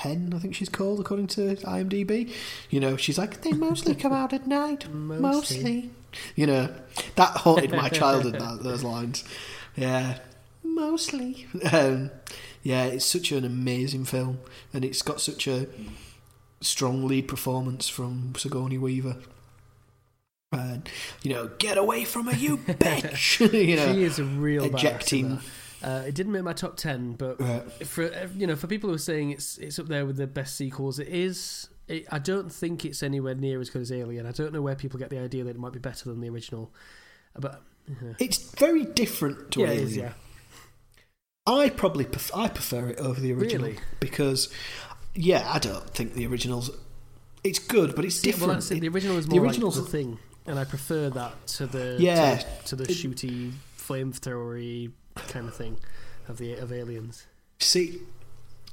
[0.01, 2.31] Henn, I think she's called according to IMDb.
[2.69, 5.21] You know, she's like they mostly come out at night, Mostly.
[5.23, 5.91] mostly.
[6.35, 6.75] You know,
[7.17, 8.35] that haunted my childhood.
[8.35, 9.25] That, those lines,
[9.77, 10.19] yeah,
[10.63, 11.47] mostly.
[11.73, 12.11] Um,
[12.63, 14.39] yeah, it's such an amazing film,
[14.73, 15.67] and it's got such a
[16.61, 19.17] strong lead performance from Sigourney Weaver.
[20.53, 20.89] And
[21.23, 23.53] you know, get away from her, you bitch!
[23.69, 25.41] you know, she is a real ejecting.
[25.83, 27.87] Uh, it didn't make my top ten, but Right.
[27.87, 30.57] for you know, for people who are saying it's it's up there with the best
[30.57, 31.69] sequels, it is.
[31.89, 34.27] It, I don't think it's anywhere near as good as Alien.
[34.27, 36.29] I don't know where people get the idea that it might be better than the
[36.29, 36.73] original,
[37.39, 39.85] but uh, It's very different to yeah, Alien.
[39.87, 39.97] is.
[39.97, 40.13] Yeah,
[41.47, 43.79] I probably pref- I prefer it over the original Really?
[44.01, 44.49] because,
[45.15, 46.71] yeah, I don't think the originals.
[47.45, 48.49] It's good, but it's Yeah, different.
[48.69, 48.81] well, it.
[48.81, 51.97] The original is more the original's- like the thing, and I prefer that to the
[52.01, 52.39] Yeah.
[52.39, 54.91] to, to the It- shooty flamethrowery
[55.29, 55.79] kind of thing
[56.29, 57.27] of the of Aliens.
[57.61, 58.01] See,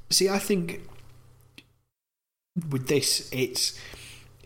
[0.09, 0.81] see, I think
[2.69, 3.77] with this, it's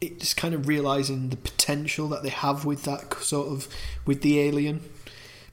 [0.02, 3.68] it's kind of realizing the potential that they have with that sort of
[4.06, 4.82] with the alien,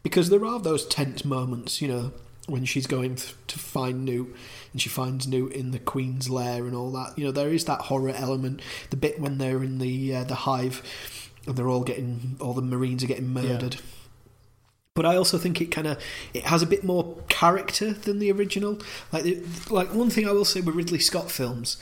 [0.02, 2.12] because there are those tense moments, you know,
[2.46, 4.34] when she's going th- to find Newt
[4.72, 7.18] and she finds Newt in the Queen's lair and all that.
[7.18, 8.60] You know, there is that horror element.
[8.90, 12.60] The bit when they're in the uh, the hive and they're all getting all the
[12.62, 13.76] Marines are getting murdered.
[14.94, 15.98] but I also think it kind of
[16.32, 18.78] it has a bit more character than the original.
[19.12, 19.24] Like
[19.70, 21.76] like one thing I will say with Ridley Scott films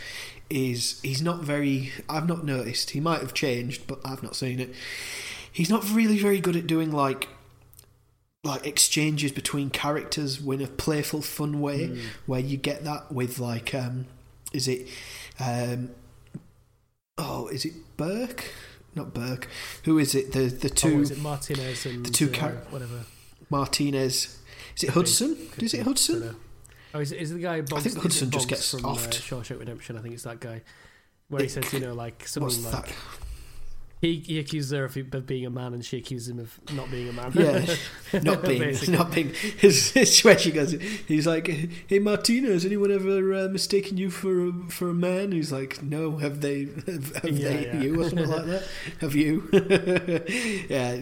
[0.50, 1.92] is he's not very.
[2.08, 2.90] I've not noticed.
[2.90, 4.74] He might have changed, but I've not seen it.
[5.50, 7.28] He's not really very good at doing like
[8.44, 12.00] like exchanges between characters in a playful, fun way, mm.
[12.26, 14.06] where you get that with like, um,
[14.52, 14.88] is it,
[15.38, 15.90] um,
[17.18, 18.52] oh, is it Burke?
[18.94, 19.48] Not Burke.
[19.84, 20.32] Who is it?
[20.32, 20.98] The the two.
[20.98, 23.04] Oh, is it Martinez and the two uh, char- whatever?
[23.48, 24.38] Martinez.
[24.76, 25.36] Is it Hudson?
[25.58, 26.36] Is it Hudson?
[26.94, 27.60] Oh, is is the guy?
[27.60, 29.08] Boggs, I think Hudson just gets from offed.
[29.08, 29.96] Uh, Shawshank Redemption.
[29.96, 30.62] I think it's that guy,
[31.28, 32.86] where it, he says, you know, like something like.
[32.86, 32.94] That?
[34.02, 37.08] He, he accuses her of, being a man, and she accuses him of not being
[37.08, 37.30] a man.
[37.34, 37.64] Yeah,
[38.22, 39.32] not being, not being.
[39.32, 40.72] His, his where she goes.
[40.72, 41.46] He's like,
[41.86, 45.84] "Hey Martina, has anyone ever uh, mistaken you for a, for a man?" He's like,
[45.84, 46.64] "No, have they?
[46.64, 47.66] Have, have yeah, they?
[47.66, 47.80] Yeah.
[47.80, 48.64] You or something like that?
[49.00, 49.48] Have you?"
[50.68, 51.00] yeah,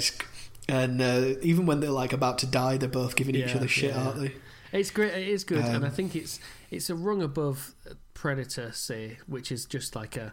[0.68, 3.66] and uh, even when they're like about to die, they're both giving yeah, each other
[3.66, 4.34] shit, aren't they?
[4.72, 5.12] It's great.
[5.12, 6.40] It is good, Um, and I think it's
[6.70, 7.74] it's a rung above
[8.14, 10.32] Predator, say, which is just like a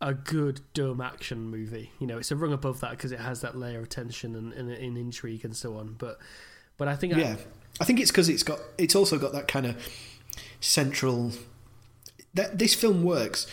[0.00, 1.92] a good dumb action movie.
[1.98, 4.52] You know, it's a rung above that because it has that layer of tension and,
[4.52, 5.96] and, and intrigue and so on.
[5.98, 6.18] But
[6.76, 7.36] but I think yeah,
[7.80, 9.88] I, I think it's because it's got it's also got that kind of
[10.60, 11.32] central.
[12.34, 13.46] That this film works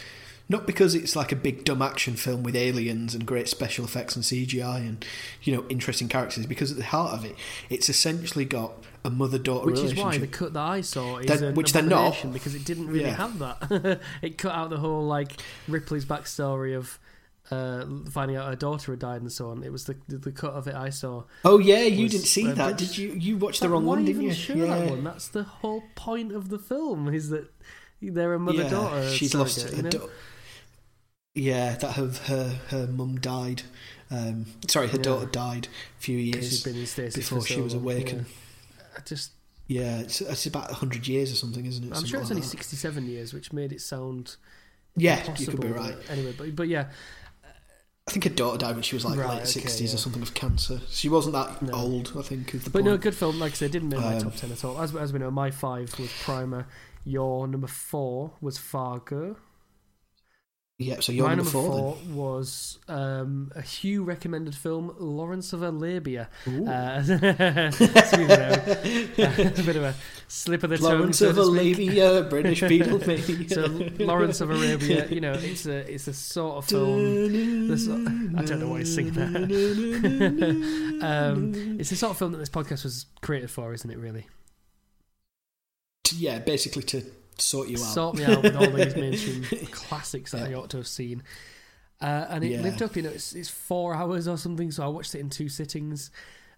[0.50, 4.16] not because it's like a big dumb action film with aliens and great special effects
[4.16, 5.06] and CGI and
[5.42, 6.46] you know interesting characters.
[6.46, 7.36] Because at the heart of it,
[7.70, 8.74] it's essentially got
[9.06, 11.82] a mother daughter which is why the cut that I saw is They're- which they're
[11.84, 12.26] not.
[12.32, 13.16] because it didn't really Yeah.
[13.16, 14.00] have that.
[14.22, 17.00] it cut out the whole like Ripley's backstory of.
[17.52, 19.64] Uh, finding out her daughter had died and so on.
[19.64, 21.26] It was the the, cut of it I saw.
[21.44, 23.12] oh yeah, you was, didn't see uh, that, did you?
[23.12, 24.34] You watched the wrong why one, didn't you?
[24.34, 24.68] show yeah.
[24.80, 25.04] that one?
[25.04, 27.14] That's the whole point of the film.
[27.14, 27.52] Is that
[28.02, 29.10] they're a mother daughter.
[29.10, 29.90] she's lost her you know?
[29.90, 30.08] da-
[31.36, 33.64] yeah, that her her her mum died.
[34.10, 35.04] Um, sorry, her Yeah.
[35.04, 35.68] daughter died
[36.00, 38.26] a few years before so she was awakened.
[38.98, 39.32] I just,
[39.68, 41.88] Yeah, it's, it's about hundred years or something, isn't it?
[41.88, 42.48] I'm Something sure it's like only that.
[42.50, 44.36] 67 years, which made it sound
[44.96, 45.96] Yeah, you could be right.
[46.10, 46.88] Anyway, but but yeah,
[48.08, 49.96] I think her daughter died when she was like Right, late okay, sixties yeah.
[49.96, 50.82] or something of cancer.
[50.90, 51.74] She wasn't that No.
[51.74, 52.52] old, I think.
[52.52, 52.86] But point.
[52.86, 53.40] no, good film.
[53.40, 54.80] Like I said, didn't make my Um, top ten at all.
[54.82, 56.68] As as we know, my five was Primer.
[57.06, 59.38] Your number four was Fargo.
[60.84, 65.54] Yeah, so you're My number number four, four was um, a Hugh recommended film, Lawrence
[65.54, 66.30] of Arabia.
[66.46, 68.14] Uh, it's
[69.60, 69.96] a bit of a
[70.28, 71.00] slip of the Lawrence tongue.
[71.00, 71.54] Lawrence of so.
[71.54, 73.48] Arabia, British people, maybe.
[73.48, 73.66] So
[74.00, 77.78] Lawrence of Arabia, you know, it's a it's a sort of film.
[77.78, 78.00] sort-
[78.38, 79.36] I don't know why he's singing that.
[81.02, 83.98] um, it's the sort of film that this podcast was created for, isn't it?
[83.98, 84.28] Really,
[86.14, 87.04] yeah, basically to
[87.42, 87.94] sort you out.
[87.94, 91.24] sort me out with all these mainstream classics that I ought to have seen.
[92.02, 92.62] Uh, and it Yeah.
[92.62, 95.30] lived up, you know, it's, it's four hours or something, so I watched it in
[95.30, 96.12] two sittings.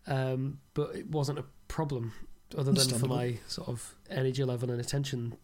[0.07, 2.13] Um, but it wasn't a problem
[2.55, 5.35] other than for my sort of energy level and attention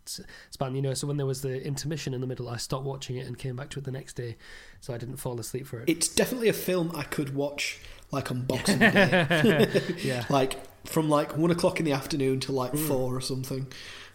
[0.52, 0.94] span, you know.
[0.94, 3.56] So when there was the intermission in the middle, I stopped watching it and came
[3.56, 4.38] back to it the next day,
[4.80, 5.90] so I didn't fall asleep for it.
[5.90, 7.80] It's definitely a film I could watch
[8.12, 9.68] like on Boxing Day.
[10.04, 13.68] yeah, like from like one o'clock in the afternoon to like four or something.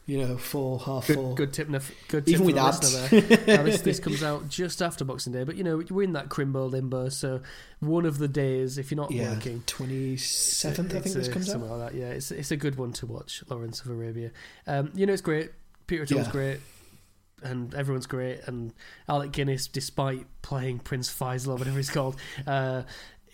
[0.07, 1.35] You know, four, half four.
[1.35, 3.13] good, good tip, good tip Even with ads.
[3.13, 6.29] now this, this comes out just after Boxing Day, but you know we're in that
[6.29, 7.41] crimbo limbo, so
[7.81, 10.95] one of the days if you're not Yeah, working, twenty seventh.
[10.95, 11.53] I It's think this a- comes out.
[11.55, 11.99] something like that.
[11.99, 13.43] Yeah, it's it's a good one to watch.
[13.51, 14.31] Lawrence of Arabia.
[14.69, 15.51] Um, you know, it's great.
[15.89, 16.33] Peter O'Toole's Yeah.
[16.33, 16.61] great,
[17.43, 18.41] and everyone's great.
[18.47, 18.73] And
[19.09, 22.83] Alec Guinness, despite playing Prince Faisal or whatever he's called, uh,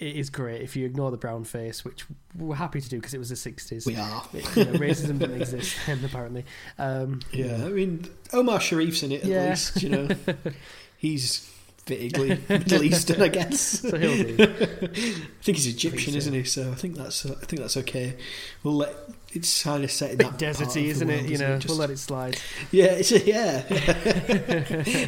[0.08, 0.60] it is great.
[0.62, 2.04] If you ignore the brown face, which
[2.36, 3.86] we're happy to do because it was the sixties.
[3.86, 4.24] We are.
[4.32, 6.44] You know, racism didn't exist then, apparently.
[6.78, 9.50] Um, Yeah, I mean Omar Sharif's in it at Yeah.
[9.50, 9.82] least.
[9.82, 10.08] You know,
[10.96, 11.48] he's
[11.86, 13.80] vaguely Middle Eastern, I guess.
[13.90, 14.36] So he'll do.
[14.42, 14.86] I
[15.42, 16.18] think he's Egyptian, so.
[16.18, 16.44] isn't he?
[16.44, 18.16] So I think that's I think that's okay.
[18.62, 18.94] We'll let
[19.34, 21.16] it's kind of set in that deserty, isn't it?
[21.20, 22.38] world, You know, Just- we'll let it slide.
[22.70, 23.64] yeah, it's a, yeah.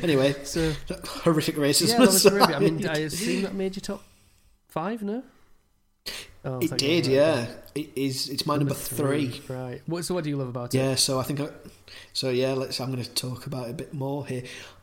[0.02, 0.72] anyway, So
[1.22, 1.88] horrific racism.
[1.90, 2.54] yeah, Lawrence of aside.
[2.54, 4.02] I mean, I assume that made your top
[4.74, 5.02] five.
[5.02, 5.22] No.
[6.44, 7.46] Oh, it did, yeah.
[7.74, 8.28] It is.
[8.28, 9.40] It's my number, three.
[9.48, 9.80] Right.
[9.86, 10.78] What, so what do you love about it?
[10.78, 11.48] Yeah, so I think I,
[12.12, 12.28] so.
[12.28, 12.78] Yeah, let's.
[12.80, 14.42] I'm going to talk about it a bit more here.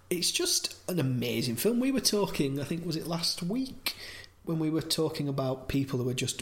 [0.09, 1.79] It's just an amazing film.
[1.79, 2.59] We were talking.
[2.59, 3.95] I think was it last week
[4.45, 6.41] when we were talking about people who were just.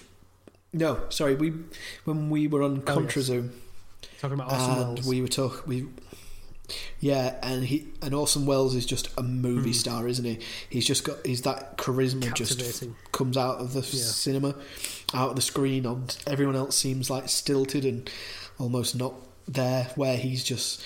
[0.71, 1.35] No, sorry.
[1.35, 1.53] We
[2.05, 3.27] when we were on Oh, Contra yes.
[3.27, 3.51] Zoom
[4.21, 5.07] Talking about Orson and Welles.
[5.07, 5.61] we were talking.
[5.67, 5.87] We
[6.99, 9.73] yeah, and he and Orson Welles is just a movie Hmm.
[9.73, 10.39] star, isn't he?
[10.69, 11.25] He's just got.
[11.25, 14.55] He's that charisma just comes out of the cinema,
[15.13, 15.85] out of the screen.
[15.85, 18.09] On everyone else seems like stilted and
[18.59, 19.13] almost not
[19.47, 19.89] there.
[19.95, 20.81] Where he's just,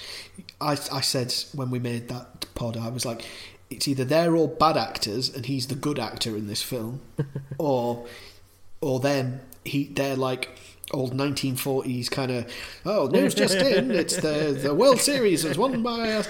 [0.61, 3.23] I I said when we made that pod, I was like,
[3.69, 7.01] it's either they're all bad actors and he's the good actor in this film,
[7.57, 8.05] or
[8.81, 10.49] or then he they're like
[10.93, 12.45] old 1940s kind of
[12.85, 16.23] oh news just in it's the the World Series is won by a,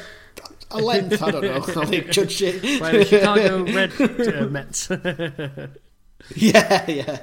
[0.72, 2.80] a length I don't know how they judged it.
[2.80, 4.90] By the Chicago Red uh, Mets.
[6.36, 7.20] yeah yeah.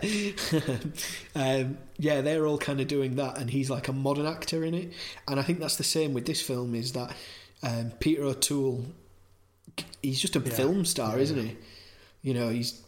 [1.34, 4.74] Um, yeah they're all kind of doing that and he's like a modern actor in
[4.74, 4.92] it.
[5.26, 7.14] And I think that's the same with this film is that
[7.62, 8.84] um, Peter O'Toole
[10.02, 10.50] he's just a Yeah.
[10.50, 11.56] film star Yeah, isn't he?
[12.22, 12.82] You know he's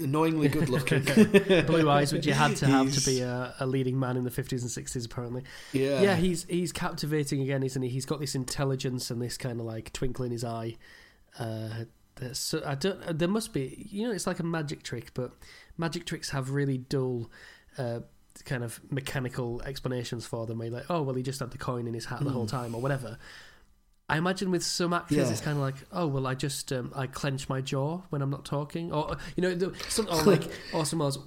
[0.00, 1.02] annoyingly good looking
[1.66, 4.30] Blue eyes, which you had to have to be a, a leading man in the
[4.30, 5.42] 50s and 60s, apparently.
[5.72, 7.88] yeah Yeah, he's he's captivating again, isn't he?
[7.88, 10.76] He's got this intelligence and this kind of like twinkle in his eye.
[11.38, 11.84] Uh,
[12.32, 13.18] so, I don't.
[13.18, 15.32] There must be, you know, it's like a magic trick, but
[15.78, 17.30] magic tricks have really dull,
[17.78, 18.00] uh,
[18.44, 20.58] kind of mechanical explanations for them.
[20.58, 22.46] Where you're like, oh well, he just had the coin in his hat the whole
[22.46, 23.18] time, or whatever.
[24.10, 25.30] I imagine with some actors, Yeah.
[25.30, 28.30] it's kind of like, oh well, I just um, I clench my jaw when I'm
[28.30, 30.42] not talking, or you know, some, or like,
[30.74, 31.18] or else.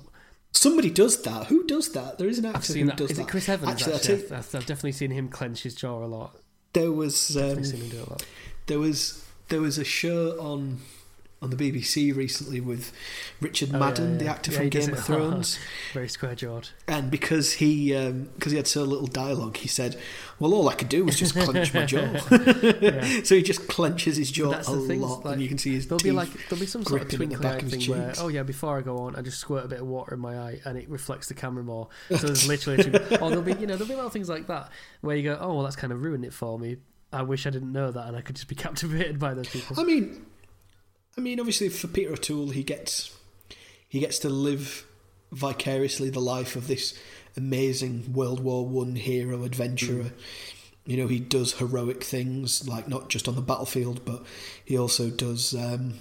[0.55, 1.47] Somebody does that.
[1.47, 2.19] Who does that?
[2.19, 2.97] There is an actor I've seen who that.
[2.97, 3.23] does Is that.
[3.23, 3.71] it Chris Evans?
[3.71, 6.36] Actually, Actually, I tell you- I've, I've definitely seen him clench his jaw a lot.
[6.73, 8.25] there was um, Definitely seen him do a lot.
[8.67, 10.79] there was there was a show on
[11.43, 12.91] on the BBC recently with
[13.41, 15.59] Richard Oh, Madden, yeah, the actor Yeah, from Game of Thrones,
[15.93, 16.69] Very square jawed.
[16.87, 19.97] and because he um, because he had so little dialogue, he said,
[20.39, 21.99] "Well, all I could do was just clench my jaw."
[22.81, 23.21] Yeah.
[23.23, 25.87] so he just clenches his jaw a thing, lot, like, and you can see his
[25.87, 26.11] There'll teeth.
[26.11, 27.95] be like there'll be some sort of gripping the twinkly back eye of his thing
[27.97, 30.19] where oh yeah before I go on I just squirt a bit of water in
[30.21, 31.89] my eye and it reflects the camera more.
[32.09, 32.91] So there's literally two,
[33.21, 34.69] or there'll be you know there'll be little things like that
[35.01, 36.77] where you go oh well that's kind of ruined it for me.
[37.11, 39.79] I wish I didn't know that and I could just be captivated by those people.
[39.79, 40.25] I mean,
[41.18, 43.16] I mean, obviously for Peter O'Toole, he gets
[43.88, 44.86] he gets to live
[45.32, 46.97] vicariously the life of this
[47.38, 50.11] amazing World War One hero adventurer.
[50.86, 54.24] You know, he does heroic things, like not just on the battlefield, but
[54.66, 55.53] he also does.
[55.53, 55.95] Um,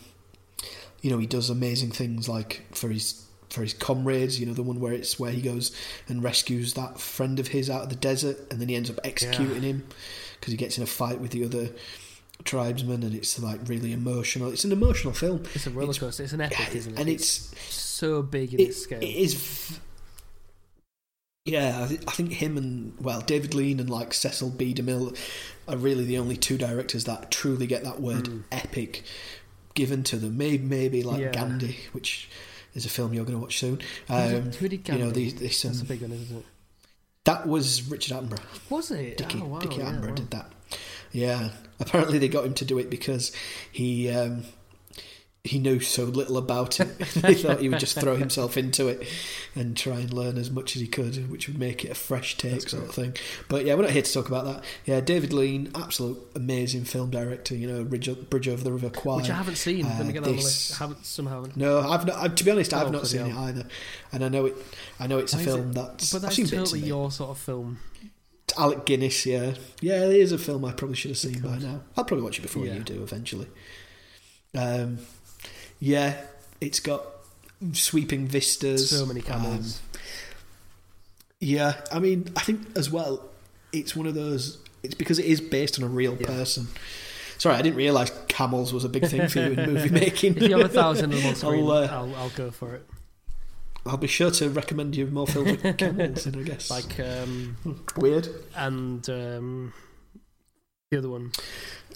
[1.02, 4.40] you know, he does amazing things like for his for his comrades.
[4.40, 5.76] You know, the one where it's where he goes
[6.08, 9.00] and rescues that friend of his out of the desert, and then he ends up
[9.04, 9.86] executing him
[10.40, 11.70] because he gets in a fight with the other
[12.44, 14.50] tribesmen, and it's like really emotional.
[14.50, 16.22] It's an emotional film, It's a roller it's- coaster.
[16.24, 17.00] It's an epic, isn't it?
[17.00, 17.26] and it's
[17.72, 19.00] so big in it, its scale.
[19.00, 19.78] it is.
[21.44, 24.72] Yeah, I, thi- I think him and well, David Lean and like Cecil B.
[24.72, 25.16] DeMille
[25.66, 28.42] are really the only two directors that truly get that word Mm.
[28.52, 29.02] epic
[29.74, 30.36] given to them.
[30.36, 31.32] Maybe, maybe like Yeah.
[31.32, 32.28] Gandhi, which
[32.74, 33.80] is a film you're going to watch soon.
[34.08, 35.24] Um, did, who did you know, Gandhi?
[35.24, 36.44] these, this, That's a um, big one, isn't it?
[37.24, 38.70] that was Richard Attenborough.
[38.70, 39.16] Was it?
[39.16, 40.14] Dickie, oh, wow, Dickie yeah, Attenborough wow.
[40.14, 40.52] did that.
[41.12, 41.50] Yeah,
[41.82, 43.32] apparently they got him to do it because
[43.70, 44.44] he um,
[45.44, 46.96] he knew so little about it.
[47.16, 49.04] they thought he would just throw himself into it
[49.56, 52.36] and try and learn as much as he could, which would make it a fresh
[52.36, 53.16] take That's sort of thing.
[53.48, 54.62] But yeah, we're not here to talk about that.
[54.84, 57.56] Yeah, David Lean, absolute amazing film director.
[57.56, 59.16] You know, Bridge, Bridge over the River Kwai.
[59.16, 59.84] Which I haven't seen.
[59.84, 60.80] Uh, Let me get that on the this- list.
[60.80, 61.46] I haven't somehow.
[61.56, 62.16] no, I've not.
[62.18, 63.66] I, to be honest, I've Oh, not seen it either,
[64.12, 64.56] and I know it.
[65.00, 66.12] I know it's a film that's.
[66.12, 66.86] But that's totally it.
[66.86, 67.78] your sort of film.
[68.58, 71.80] Alec Guinness, yeah, yeah, it is a film I probably should have seen by now.
[71.96, 72.74] I'll probably watch it before Yeah.
[72.74, 73.46] you do eventually.
[74.54, 74.98] Um,
[75.80, 76.20] yeah,
[76.60, 77.04] it's got
[77.72, 78.90] sweeping vistas.
[78.90, 79.62] So many um,
[81.40, 83.28] yeah, I mean, I think as well,
[83.72, 84.58] it's one of those.
[84.82, 86.26] It's because it is based on a real Yeah.
[86.26, 86.68] person.
[87.38, 90.36] Sorry, I didn't realise camels was a big thing for you in movie making.
[90.36, 92.76] if you have a thousand of them on screen, I'll, I'll, uh, I'll, go for
[92.76, 92.86] it.
[93.84, 96.38] I'll be sure to recommend you more films with camels in.
[96.40, 97.56] I guess Like um,
[97.96, 98.28] weird.
[98.54, 99.72] and um,
[100.90, 101.32] the other one.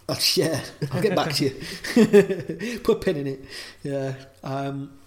[0.09, 0.61] Uh, yeah,
[0.93, 2.79] I'll get back to you.
[2.81, 3.45] Put a pin in it.
[3.83, 4.15] Yeah.
[4.43, 4.99] Um,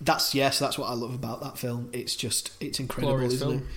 [0.00, 1.88] that's yes, that's what I love about that film.
[1.92, 3.68] It's just it's incredible, Glorious isn't film.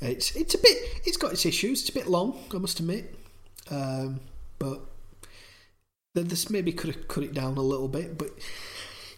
[0.00, 0.08] it?
[0.10, 1.80] It's it's a bit it's got its issues.
[1.80, 3.14] It's a bit long, I must admit.
[3.70, 4.20] Um,
[4.58, 4.80] but
[6.14, 8.18] this maybe could have cut it down a little bit.
[8.18, 8.30] But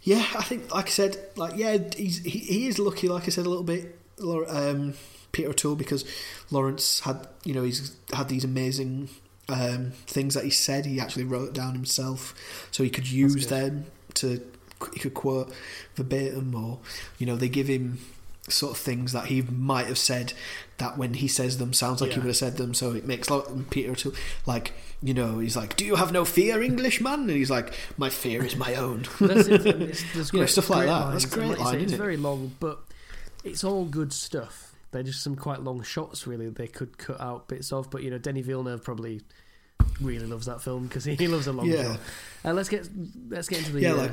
[0.03, 3.09] yeah, I think like I said, like yeah, he's he, he is lucky.
[3.09, 3.97] Like I said, a little bit.
[4.23, 4.95] Um,
[5.33, 6.05] Peter O'Toole because
[6.51, 9.09] Lawrence had you know he's had these amazing
[9.49, 12.35] um, things that he said he actually wrote down himself
[12.71, 14.41] so he could use them to
[14.93, 15.53] he could quote
[15.95, 16.79] verbatim or
[17.19, 17.99] you know they give him
[18.51, 20.33] sort of things that he might have said
[20.79, 23.29] that when he says them sounds like he would have said them so it makes
[23.31, 24.13] like Peter to
[24.47, 24.73] like
[25.03, 28.45] you know he's like do you have no fear Englishman and he's like my fear
[28.45, 29.67] is my own That's it.
[29.67, 31.01] It's, there's You know, stuff like that.
[31.01, 31.25] Lines.
[31.25, 31.97] That's great like line, say, It's it?
[31.97, 32.81] very long, but
[33.45, 34.75] it's all good stuff.
[34.93, 36.49] They're just some quite long shots, really.
[36.49, 39.21] They could cut out bits of, but you know, Denny Villeneuve probably
[40.01, 42.01] really loves that film because he, he loves a long yeah shot.
[42.45, 42.89] Uh, let's get
[43.29, 44.13] let's get into the yeah uh, like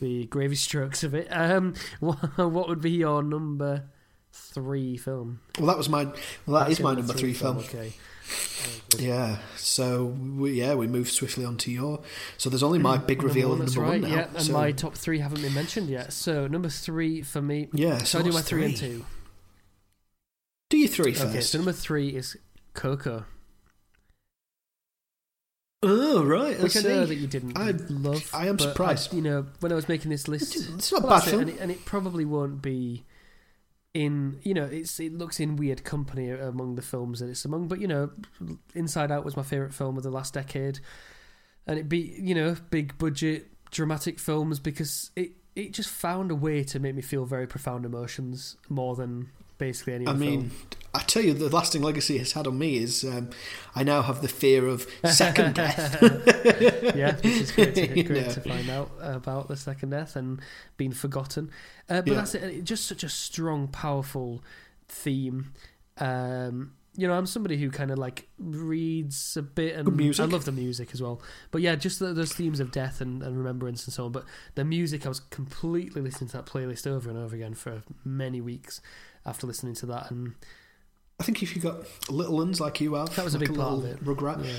[0.00, 1.28] the gravy strokes of it.
[1.30, 3.84] Um, what, what would be your number
[4.32, 5.40] three film?
[5.58, 7.92] well that was my well that That's is my number three film Okay.
[8.98, 12.00] Yeah, so we, yeah, we move swiftly on to your.
[12.38, 14.02] So there's only my big Number reveal that's number right.
[14.02, 14.16] one now.
[14.16, 16.12] Yeah, and so, my top three haven't been mentioned yet.
[16.12, 17.68] So number three for me.
[17.72, 19.04] yeah, So I do my what's three and two.
[20.70, 21.26] Do you three first?
[21.26, 22.36] Okay, so number three is
[22.74, 23.26] Coco,
[25.82, 27.08] oh right, I which I know see.
[27.10, 28.28] that you didn't I- love.
[28.34, 29.12] I am but uh, surprised.
[29.14, 31.40] you know, when I was making this list, It's not Well, bad it, film.
[31.42, 33.04] and it, and it probably won't be
[33.94, 37.66] in you know it's it looks in weird company among the films that it's among
[37.66, 38.10] but you know
[38.74, 40.78] inside out was my favorite film of the last decade
[41.66, 46.34] and it be you know big budget dramatic films because it it just found a
[46.34, 50.50] way to make me feel very profound emotions more than basically any I other mean,
[50.50, 50.68] film.
[50.96, 53.30] I tell you, the lasting legacy it's had on me is um,
[53.74, 55.98] I now have the fear of second death.
[56.94, 58.32] yeah, which is great, to, You great know.
[58.32, 60.40] to find out about the second death and
[60.76, 61.50] being forgotten.
[61.88, 62.14] Uh, but Yeah.
[62.16, 62.64] that's it.
[62.64, 64.42] Just such a strong, powerful
[64.88, 65.52] theme.
[65.98, 69.86] Um, you know, I'm somebody who kind of like reads a bit and.
[70.20, 71.20] I love the music as well.
[71.50, 74.12] But yeah, just the, those themes of death and, and remembrance and so on.
[74.12, 74.24] But
[74.54, 78.40] the music, I was completely listening to that playlist over and over again for many
[78.40, 78.80] weeks
[79.26, 80.10] after listening to that.
[80.10, 80.36] And
[81.18, 81.76] I think if you got
[82.10, 84.04] little ones like you have, That was a like big part of it.
[84.04, 84.44] Rugrat.
[84.44, 84.52] yeah,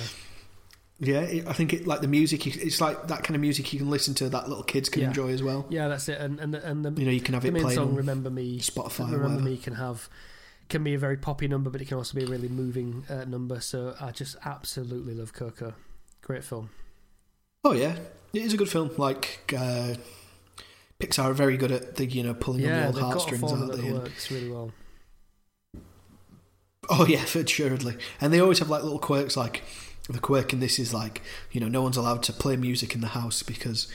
[1.00, 2.48] Yeah, it, I think it like the music.
[2.48, 5.08] It's like that kind of music you can listen to that little kids can Yeah.
[5.10, 5.66] enjoy as well.
[5.70, 6.20] yeah, that's it.
[6.20, 7.90] And and the, and the, You know, you can have the it main playing song
[7.90, 9.12] on "Remember Me." Spotify.
[9.12, 9.42] Remember.
[9.42, 10.10] Me can have
[10.70, 13.24] can be a very poppy number, but it can also be a really moving uh,
[13.26, 13.60] number.
[13.62, 15.76] So I just absolutely love Coco.
[16.22, 16.72] Great film.
[17.64, 17.96] Oh yeah,
[18.34, 18.90] it is a good film.
[18.98, 19.94] Like uh,
[21.00, 23.44] Pixar are very good at the you know pulling on the yeah, old a heartstrings,
[23.44, 23.88] aren't they?
[23.88, 24.72] And- works really well.
[26.90, 27.98] Oh yeah, for assuredly.
[28.22, 29.36] And they always have like little quirks.
[29.38, 29.64] Like
[30.10, 31.22] the quirk in this is like
[31.52, 33.88] you know no one's allowed to play music in the house because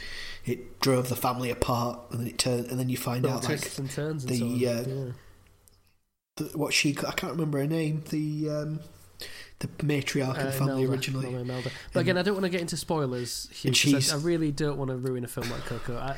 [0.44, 3.48] it drove the family apart, and then it turned, and then you find Little out
[3.48, 4.82] like and turns and the, so uh, yeah.
[6.36, 8.02] the, what she I can't remember her name.
[8.10, 8.80] The um,
[9.60, 11.62] the matriarch of Uh, the family Imelda, originally.
[11.92, 14.50] But again, I don't want to get into spoilers here And 'cause I- I, really
[14.50, 16.14] don't want to ruin a film like Coco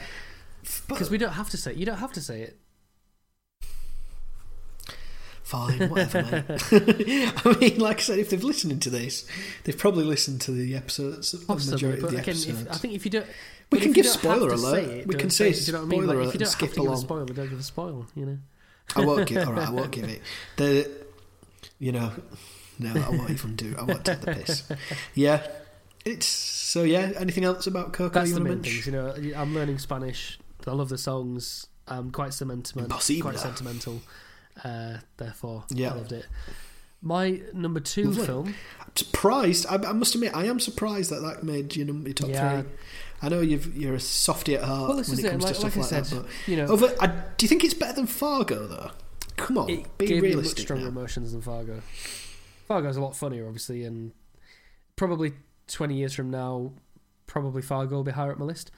[0.89, 1.77] because we don't have to say it.
[1.77, 2.59] You don't have to say it.
[5.45, 6.45] Fine, whatever, mate.
[7.45, 9.29] I mean, like I said, if they've listened to this,
[9.65, 12.63] they've probably listened to the episodes, the majority but of the again, episodes.
[12.63, 13.27] if, I think if you don't,
[13.71, 14.85] we can give spoiler alert.
[14.85, 15.57] It, we can say it.
[15.57, 16.01] Do you know what I mean?
[16.01, 17.01] spoiler Like, alert and skip have give a along.
[17.03, 18.05] spoiler, don't give a spoiler.
[18.15, 18.39] You know.
[18.97, 19.47] I won't give.
[19.47, 20.23] All right, I won't give it.
[20.57, 20.91] The,
[21.79, 22.11] you know,
[22.79, 23.77] no, I won't even do.
[23.79, 24.67] I won't take the piss.
[25.15, 25.47] Yeah,
[26.07, 26.85] it's so.
[26.85, 28.87] Yeah, anything else about Coco That's you the main things.
[28.87, 30.39] You know, I'm learning Spanish.
[30.67, 31.67] I love the songs.
[31.87, 32.81] I'm quite sentimental.
[32.81, 33.21] Impossible.
[33.21, 34.01] Quite sentimental.
[34.63, 35.93] Uh, therefore, Yeah.
[35.93, 36.27] I loved it.
[37.03, 38.27] My number two Lovely.
[38.27, 38.55] film.
[38.81, 39.67] I'm surprised.
[39.69, 42.63] I, I must admit, I am surprised that that made your number your top Yeah.
[42.63, 42.71] three.
[43.23, 45.31] I know you've, you're a softy at heart Well, when it it.
[45.31, 46.27] comes Like, to like stuff I like said, that.
[46.47, 48.91] you know, over, I, do you think it's better than Fargo though?
[49.37, 50.89] Come on, it be gave me much stronger now.
[50.91, 51.83] emotions than Fargo.
[52.69, 54.13] Fargo's a lot funnier, obviously, and
[54.97, 55.33] probably
[55.69, 56.73] 20 years from now,
[57.27, 58.71] probably Fargo will be higher up my list.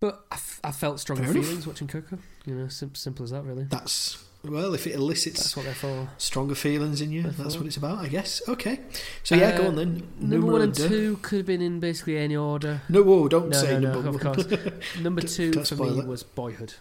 [0.00, 1.44] But I, f- I felt stronger Fair enough.
[1.44, 2.18] feelings watching Coco.
[2.44, 3.64] You know, sim- simple as that, really.
[3.64, 6.08] That's well, if it elicits That's what they're for.
[6.18, 7.60] stronger feelings in you, That's that's all.
[7.60, 8.42] what it's about, I guess.
[8.48, 8.80] Okay,
[9.22, 10.08] so yeah, Uh, go on then.
[10.20, 10.88] Number one and deux.
[10.88, 12.82] two could have been in basically any order.
[12.88, 14.58] No, whoa, don't No, say no, no, number of course.
[15.00, 16.06] Number two for me it.
[16.06, 16.74] was Boyhood,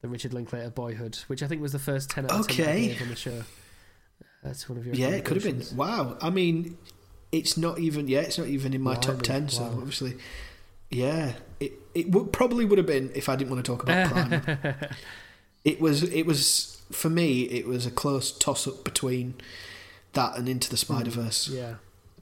[0.00, 2.98] the Richard Linklater Boyhood, which I think was the first ten out of ten Okay.
[3.00, 3.42] on the show.
[4.42, 5.76] That's one of your yeah, it could have been.
[5.76, 6.76] Wow, I mean,
[7.30, 8.08] it's not even.
[8.08, 9.48] Yeah, it's not even in my top Blimey, ten.
[9.48, 10.16] So obviously,
[10.90, 14.10] yeah, it it would, probably would have been if I didn't want to talk about
[14.10, 14.74] Prime.
[15.64, 17.42] it was it was for me.
[17.42, 19.34] It was a close toss up between
[20.12, 21.48] that and Into the Spider Verse.
[21.48, 21.76] yeah,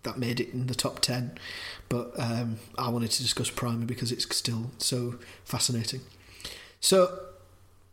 [0.05, 1.37] that made it in the top 10
[1.89, 6.01] but um, I wanted to discuss Primer because it's still so fascinating
[6.81, 7.19] so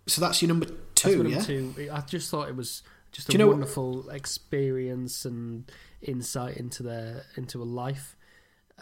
[0.05, 1.73] so that's your number two what yeah two.
[1.91, 5.69] I just thought it was just a wonderful experience and
[6.01, 8.15] insight into their into a life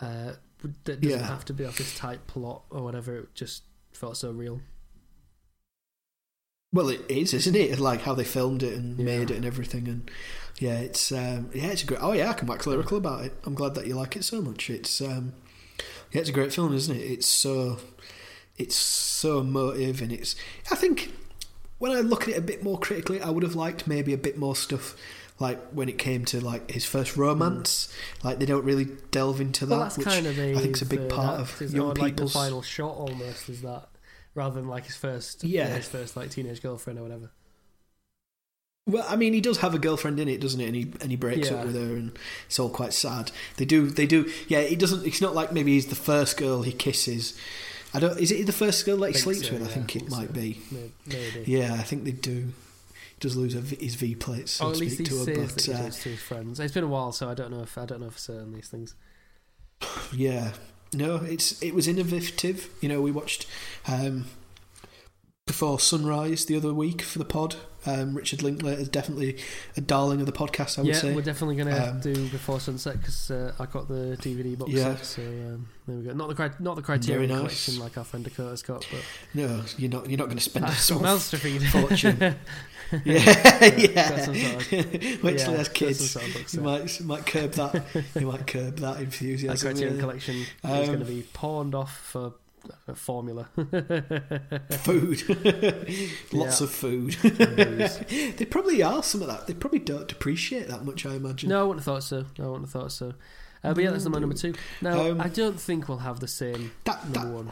[0.02, 0.34] uh,
[0.84, 1.26] that doesn't Yeah.
[1.26, 3.20] have to be off this tight plot or whatever.
[3.20, 4.60] It just felt so real.
[6.74, 7.80] Well it is isn't it?
[7.80, 9.06] Like how they filmed it and Yeah.
[9.06, 10.12] made it and everything and
[10.60, 13.34] yeah it's um, yeah it's a great oh yeah I can wax lyrical about it.
[13.46, 14.70] I'm glad that you like it so much.
[14.70, 15.34] It's um,
[16.12, 17.02] yeah it's a great film isn't it?
[17.02, 17.78] It's so
[18.58, 20.36] it's so emotive and it's
[20.72, 21.14] I think
[21.78, 24.18] when I look at it a bit more critically I would have liked maybe a
[24.18, 24.96] bit more stuff
[25.38, 27.94] like when it came to like his first romance.
[28.24, 30.70] Like they don't really delve into that Well, that's which kind of a, I think
[30.72, 33.62] it's a big the- part of young or, like the people's final shot almost is
[33.62, 33.90] that
[34.36, 35.68] rather than like his first Yeah.
[35.76, 37.32] his first like teenage girlfriend or whatever.
[38.88, 40.66] Well, I mean, he does have a girlfriend in it, doesn't it?
[40.68, 41.56] And he and he breaks Yeah.
[41.56, 42.12] up with her, and
[42.46, 43.32] it's all quite sad.
[43.58, 44.32] They do, they do.
[44.48, 45.08] Yeah, he doesn't.
[45.08, 47.34] It's not like maybe he's the first girl he kisses.
[47.96, 48.20] I don't.
[48.20, 49.64] Is it the first girl that he sleeps so, with?
[49.64, 50.34] I yeah, think I it think might so.
[50.34, 50.62] be.
[51.08, 51.44] Maybe.
[51.52, 52.54] Yeah, I think they do.
[52.94, 55.26] He does lose his V plates, so or to at least speak, he to her.
[55.26, 56.60] says But that he uh, to his friends.
[56.60, 58.68] It's been a while, so I don't know if I don't know for certain these
[58.68, 58.94] things.
[60.14, 60.52] yeah,
[60.96, 62.70] no, it's it was innovative.
[62.82, 63.46] You know, we watched
[63.88, 64.26] um,
[65.46, 67.56] Before Sunrise the other week for the pod.
[67.88, 69.38] Um, Richard Linklater is definitely
[69.78, 70.80] a darling of the podcast.
[70.80, 71.14] I would yeah, say.
[71.14, 74.72] we're definitely going to Um, do Before Sunset because uh, I got the DVD box
[74.72, 74.96] Yeah.
[74.96, 75.06] set.
[75.06, 76.14] So um, there we go.
[76.14, 77.38] Not the cri- not the Criterion nice.
[77.40, 79.02] collection like our friend Dakota's got, but
[79.36, 80.10] No, you're not.
[80.10, 81.22] You're not going to spend a sort of
[81.70, 82.18] fortune.
[83.06, 84.18] yeah, yeah.
[84.22, 86.12] some sort Wait till yeah, has kids.
[86.12, 87.84] sort of You might might curb that.
[88.20, 89.68] you might curb that That enthusiasm.
[89.72, 90.02] Criterion yeah.
[90.02, 92.34] collection is Um, going to be pawned off for
[92.96, 93.48] formula.
[94.84, 95.22] Food,
[96.34, 96.66] lots Yeah.
[96.66, 97.12] of food.
[97.14, 99.48] They probably are some of that.
[99.48, 101.06] They probably don't depreciate that much.
[101.06, 101.50] I imagine.
[101.50, 102.26] no, I wouldn't have thought so.
[102.40, 103.14] I wouldn't have thought so.
[103.64, 104.54] Uh, but yeah, that's my number two.
[104.82, 107.52] Now, Um, I don't think we'll have the same that, number that one.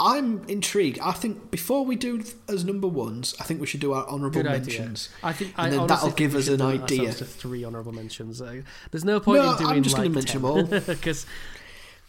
[0.00, 1.00] I'm intrigued.
[1.00, 4.44] I think before we do as number ones, I think we should do our honourable
[4.44, 5.08] mentions.
[5.24, 7.12] I think And I then that'll give us an idea.
[7.12, 8.40] To three honourable mentions.
[8.40, 10.62] Uh, there's no point No, in doing I'm just like gonna mention them all.
[10.86, 11.26] because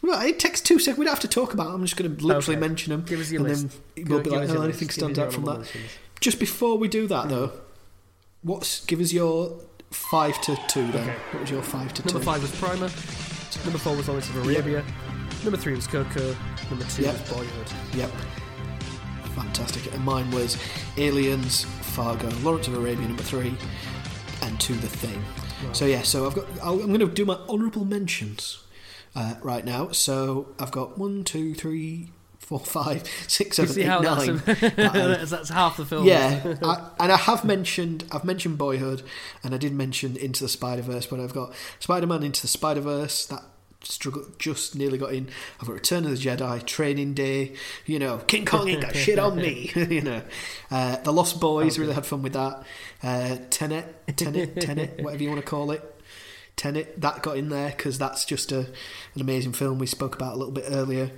[0.02, 0.98] Well, it takes two seconds.
[0.98, 1.64] We don't have to talk about.
[1.66, 1.74] them.
[1.76, 2.68] I'm just going to literally Okay.
[2.68, 3.78] mention them, give us your and list.
[3.96, 5.58] then we'll be like, oh, anything stands out from that.
[5.58, 5.90] mentions.
[6.20, 7.50] Just before we do that, though,
[8.42, 9.58] what's give us your
[9.90, 11.10] five to two then?
[11.10, 11.18] Okay.
[11.32, 12.24] What was your five to Number two?
[12.24, 12.88] five was Primer.
[13.64, 14.84] Number four was Lawrence of Arabia.
[15.42, 16.36] Number three was Coco.
[16.68, 17.12] Number two Yep.
[17.12, 17.72] was Boyhood.
[17.94, 18.10] Yep.
[19.34, 19.92] Fantastic.
[19.94, 20.58] And mine was
[20.96, 23.54] Aliens, Fargo, Lawrence of Arabia, number three,
[24.42, 25.22] and To the Thing.
[25.64, 25.76] Right.
[25.76, 26.46] So yeah, so I've got.
[26.62, 28.62] I'll, I'm going to do my honourable mentions
[29.14, 29.90] uh, right now.
[29.92, 34.32] So I've got one, two, three, four, five, six, seven, eight, how that's, a,
[34.76, 36.04] that's, that's half the film.
[36.06, 39.02] Yeah, I, and I have mentioned I've mentioned Boyhood,
[39.44, 42.48] and I did mention Into the Spider Verse, but I've got Spider Man Into the
[42.48, 43.42] Spider Verse that
[43.82, 45.28] struggle just nearly got in.
[45.60, 47.54] I've got Return of the Jedi, Training Day,
[47.86, 50.22] you know, King Kong ain't got shit on me, you know,
[50.70, 51.82] uh, The Lost Boys Okay.
[51.82, 52.62] really had fun with that.
[53.02, 55.82] Uh, Tenet, Tenet, Tenet, whatever you want to call it.
[56.56, 58.58] Tenet that got in there because that's just a,
[59.14, 61.10] an amazing film we spoke about a little bit earlier.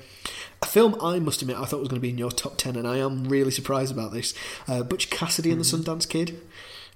[0.63, 2.77] A film I must admit I thought was going to be in your top ten,
[2.77, 4.35] and I am really surprised about this.
[4.69, 6.41] Uh, Butch Cassidy and the Sundance Kid.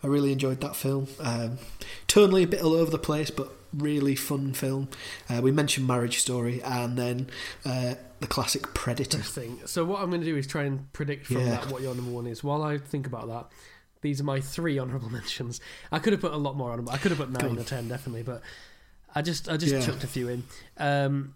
[0.04, 1.08] I really enjoyed that film.
[1.18, 1.58] Um,
[2.06, 4.88] tonally a bit all over the place, but really fun film.
[5.28, 7.28] Uh, we mentioned Marriage Story, and then
[7.64, 9.18] uh, the classic Predator.
[9.18, 9.60] Interesting.
[9.66, 11.50] So what I'm going to do is try and predict from Yeah.
[11.50, 12.42] that what your number one is.
[12.44, 13.46] While I think about that,
[14.02, 15.60] these are my three honourable mentions.
[15.92, 16.88] I could have put a lot more on them.
[16.88, 18.42] I could have put nine or ten definitely, but
[19.14, 19.80] I just I just Yeah.
[19.80, 20.44] chucked a few in.
[20.78, 21.34] Um,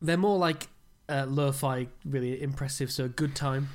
[0.00, 0.68] they're more like
[1.08, 2.90] uh, lo-fi, really impressive.
[2.90, 3.68] So good time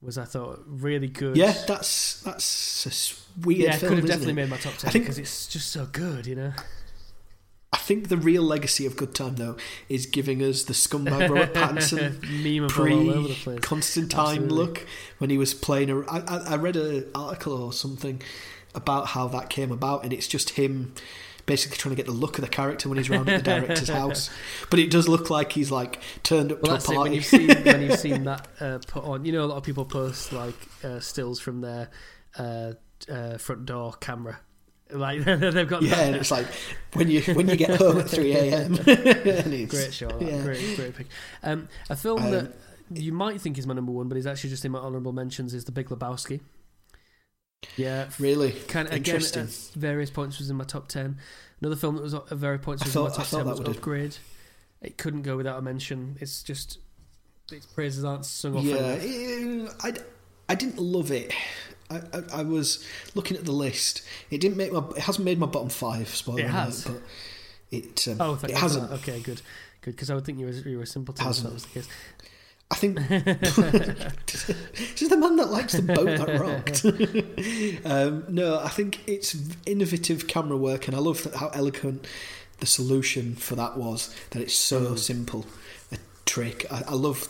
[0.00, 1.36] was I thought really good.
[1.36, 3.90] Yeah, that's that's a weird yeah, film.
[3.90, 4.36] could have definitely it?
[4.36, 6.52] made my top ten because it's just so good, you know.
[7.72, 9.56] I think the real legacy of Good Time though
[9.88, 13.56] is giving us the scumbag Robert Pattinson pre.
[13.58, 14.86] Constantine look
[15.18, 15.90] when he was playing.
[15.90, 16.20] A, I,
[16.52, 18.20] I read an article or something
[18.74, 20.94] about how that came about, and it's just him
[21.44, 23.88] basically trying to get the look of the character when he's round at the director's
[24.00, 24.30] house.
[24.70, 26.96] But it does look like he's like turned up Well, to a it.
[26.96, 27.00] party.
[27.00, 29.64] When you've seen when you've seen that uh, put on, you know, a lot of
[29.64, 30.54] people post like
[30.84, 31.90] uh, stills from their
[32.38, 32.72] uh,
[33.10, 34.40] uh, front door camera.
[34.92, 36.46] Like they've got yeah, and it's like
[36.94, 38.74] when you when you get home at three a.m.
[39.66, 40.42] great show, yeah.
[40.42, 41.06] Great, great pick.
[41.42, 42.52] Um, a film Um, that
[42.92, 45.54] you might think is my number one, but is actually just in my honourable mentions
[45.54, 46.40] is The Big Lebowski.
[47.76, 49.48] Yeah, Really kind of again interesting.
[49.80, 51.18] various points was in my top ten.
[51.60, 53.68] Another film that was at various points was thought- in my top ten was would
[53.68, 54.16] have- Upgrade.
[54.80, 56.16] It couldn't go without a mention.
[56.20, 56.78] It's just
[57.52, 58.64] its praises aren't sung off.
[58.64, 59.94] Yeah, I,
[60.48, 61.32] I didn't love it.
[61.92, 62.84] I, I, I was
[63.14, 64.02] looking at the list.
[64.30, 64.82] It didn't make my.
[64.96, 66.08] It hasn't made my bottom five.
[66.08, 66.84] Spoiler It alert, has.
[66.84, 67.00] but
[67.70, 68.08] it.
[68.08, 68.90] Um, Oh, thank it hasn't.
[68.90, 68.96] that.
[69.00, 69.42] Okay, good,
[69.82, 69.92] good.
[69.92, 71.26] Because I would think you were you were a simpleton.
[71.26, 71.54] If that Hasn't.
[71.54, 71.88] was the case.
[72.70, 72.98] I think
[75.00, 76.84] is the man that likes the boat that rocked.
[77.84, 79.36] um, no, I think it's
[79.66, 82.06] innovative camera work, and I love how eloquent
[82.60, 84.14] the solution for that was.
[84.30, 84.98] That it's so Mm.
[84.98, 85.46] simple,
[85.92, 86.64] a trick.
[86.70, 87.28] I, I love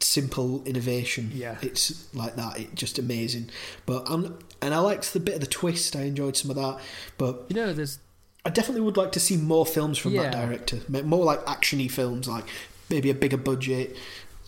[0.00, 1.30] simple innovation.
[1.34, 1.56] Yeah.
[1.62, 2.58] it's like that.
[2.58, 3.50] It's just amazing.
[3.86, 5.96] But I'm, and I liked the bit of the twist.
[5.96, 6.80] I enjoyed some of that,
[7.16, 7.98] but You know, there's
[8.44, 10.78] I definitely would like to see more films from that director.
[10.88, 12.44] More like actiony films, like
[12.88, 13.96] maybe a bigger budget.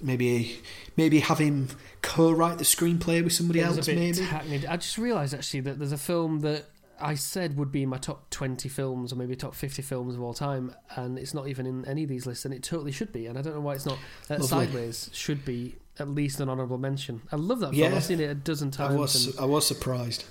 [0.02, 0.60] Maybe
[0.96, 1.68] maybe have him
[2.00, 3.86] co-write the screenplay with somebody else.
[3.86, 4.66] Maybe hackneyed.
[4.66, 6.64] I just realised actually that there's a film that
[7.00, 10.22] I said would be in my top 20 films or maybe top 50 films of
[10.22, 13.12] all time, and it's not even in any of these lists, and it totally should
[13.12, 13.26] be.
[13.26, 13.98] And I don't know why it's not.
[14.28, 17.22] Uh, Sideways should be at least an honourable mention.
[17.32, 17.80] I love that film.
[17.92, 17.96] Yeah.
[17.96, 18.94] I've seen it a dozen times.
[18.94, 20.24] I was I was surprised.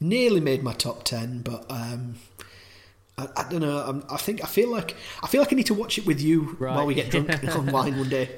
[0.00, 2.16] Nearly made my top ten, but um,
[3.18, 3.78] I, I don't know.
[3.78, 6.20] I'm, I think I feel like I feel like I need to watch it with
[6.20, 6.74] you Right.
[6.76, 8.36] while we get drunk on wine one day.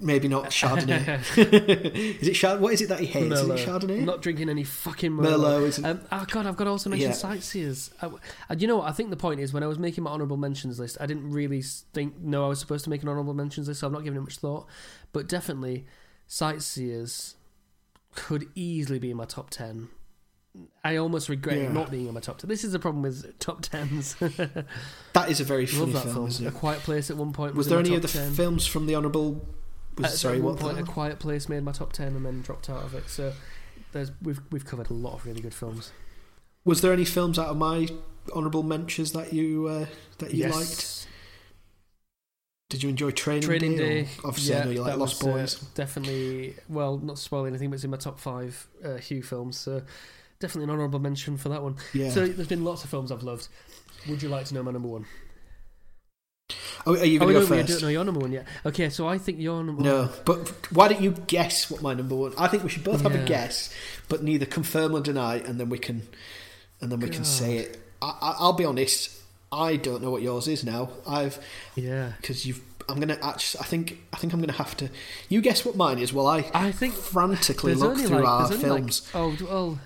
[0.00, 1.20] Maybe not Chardonnay.
[2.20, 2.60] is it Chard?
[2.60, 3.26] What is it that he hates?
[3.40, 3.54] Merlot.
[3.56, 3.98] Is it Chardonnay?
[4.00, 5.38] I'm not drinking any fucking Merlot.
[5.38, 5.62] Merlot.
[5.68, 7.14] Isn't Um, oh god, I've got to also mention Yeah.
[7.16, 7.90] sightseers.
[8.02, 8.10] I,
[8.50, 8.88] and you know what?
[8.88, 11.30] I think the point is when I was making my honourable mentions list, I didn't
[11.30, 14.04] really think no, I was supposed to make an honourable mentions list, so I'm not
[14.04, 14.66] giving it much thought.
[15.12, 15.86] But definitely,
[16.26, 17.34] sightseers
[18.14, 19.88] could easily be in my top ten.
[20.82, 21.72] I almost regret Yeah.
[21.72, 22.48] not being in my top ten.
[22.48, 24.16] This is the problem with top tens.
[25.12, 26.46] That is a very Love funny that film, film.
[26.48, 26.50] A?
[26.50, 28.32] Quiet Place at one point was, Was there any top the 10.
[28.34, 29.46] films from the honourable?
[29.98, 30.62] Was, At sorry, one what?
[30.62, 33.08] point, A Quiet Place made my top ten and then dropped out of it.
[33.08, 33.32] So
[33.92, 35.92] there's we've we've covered a lot of really good films.
[36.64, 37.88] Was there any films out of my
[38.34, 39.86] honourable mentions that you uh,
[40.18, 40.54] that you yes.
[40.54, 41.06] liked?
[42.68, 44.02] Did you enjoy Training, Training Day?
[44.02, 44.08] Day.
[44.24, 45.54] Obviously, I know you like Lost was, uh, Boys.
[45.74, 46.56] definitely.
[46.68, 49.56] Well, not to spoil anything, but it's in my top five uh, Hugh films.
[49.56, 49.82] So
[50.40, 51.76] definitely an honourable mention for that one.
[51.94, 52.10] yeah.
[52.10, 53.48] So there's been lots of films I've loved.
[54.08, 55.06] Would you like to know my number one?
[56.86, 57.68] Oh, are you Oh, going to no, go we first?
[57.68, 58.46] don't know your number one yet.
[58.64, 60.10] Okay, so I think your number one No, one.
[60.24, 62.32] but why don't you guess what my number one?
[62.38, 63.22] I think we should both have Yeah.
[63.22, 63.72] a guess,
[64.08, 66.02] but neither confirm or deny, and then we can,
[66.80, 67.78] and then we can say it.
[68.02, 69.10] I, I, I'll be honest.
[69.52, 70.90] I don't know what yours is now.
[71.06, 71.38] I've
[71.74, 72.12] Yeah.
[72.20, 72.60] because you've.
[72.88, 73.60] I'm gonna actually.
[73.62, 74.00] I think.
[74.12, 74.90] I think I'm gonna have to.
[75.28, 76.12] You guess what mine is.
[76.12, 79.02] Well, I I think frantically look through like, our films.
[79.12, 79.78] Like, oh, well.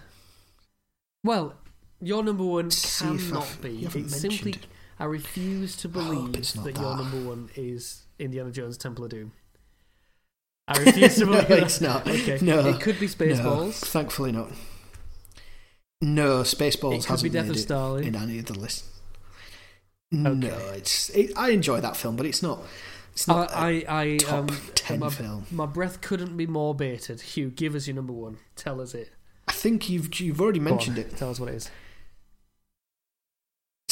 [1.22, 1.54] Well,
[2.00, 3.70] your number one See cannot be.
[3.70, 4.52] you It's simply.
[4.52, 4.66] mentioned-
[5.00, 9.10] I refuse to believe it's not that, your number one is Indiana Jones Temple of
[9.10, 9.32] Doom.
[10.68, 11.58] I refuse to believe that.
[11.62, 12.06] it's not.
[12.06, 12.38] Okay.
[12.42, 13.74] No, It could be no, Spaceballs.
[13.80, 14.50] thankfully not.
[16.02, 18.04] No, Spaceballs it could hasn't be Death made of Stalin.
[18.04, 18.84] in any of the list.
[20.12, 20.48] No, Okay.
[20.76, 21.08] it's.
[21.10, 22.60] It, I enjoy that film, but it's not.
[23.12, 23.50] It's not.
[23.50, 25.46] a I, I, I top um, ten my, film.
[25.50, 27.20] my breath couldn't be more bated.
[27.20, 28.38] Hugh, give us your number one.
[28.56, 29.10] Tell us it.
[29.48, 31.16] I think you've you've already Go on, mentioned it.
[31.16, 31.70] Tell us what it is.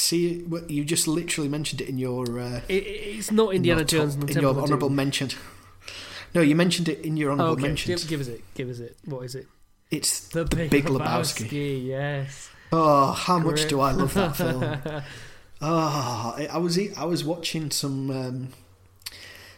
[0.09, 2.83] See, what- you just literally mentioned it in your uh, It,
[3.19, 5.29] it's not Indiana top- Jones the in your honourable mention.
[6.35, 8.05] No, you mentioned it in your Oh, honourable okay, mentions.
[8.05, 8.41] give, give us it.
[8.55, 8.97] Give us it.
[9.05, 9.47] What is it?
[9.91, 11.45] It's The Big, Big Lebowski.
[11.49, 11.87] Lebowski.
[11.87, 12.51] Yes.
[12.73, 14.63] oh, how much do I love that film?
[15.61, 18.49] Oh, I I was I was watching some um,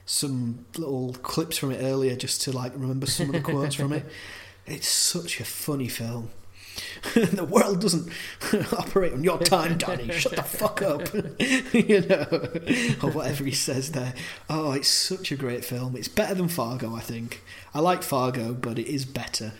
[0.06, 3.92] some little clips from it earlier just to like remember some of the quotes from
[3.92, 4.04] it.
[4.66, 6.30] It's such a funny film.
[7.14, 8.12] the world doesn't
[8.72, 10.12] operate on your time, Danny.
[10.12, 11.12] Shut the fuck up.
[11.74, 12.26] you know,
[13.02, 14.14] or whatever he says there.
[14.48, 15.96] Oh, it's such a great film.
[15.96, 17.42] It's better than Fargo, I think.
[17.74, 19.52] I like Fargo, but it is better.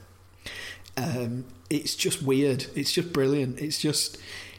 [0.97, 2.67] Um, it's just weird.
[2.75, 3.61] It's just brilliant.
[3.61, 4.19] It's just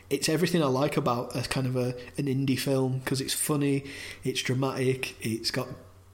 [0.10, 3.86] it's everything I like about a kind of a an indie film because it's funny,
[4.24, 5.68] it's dramatic, it's got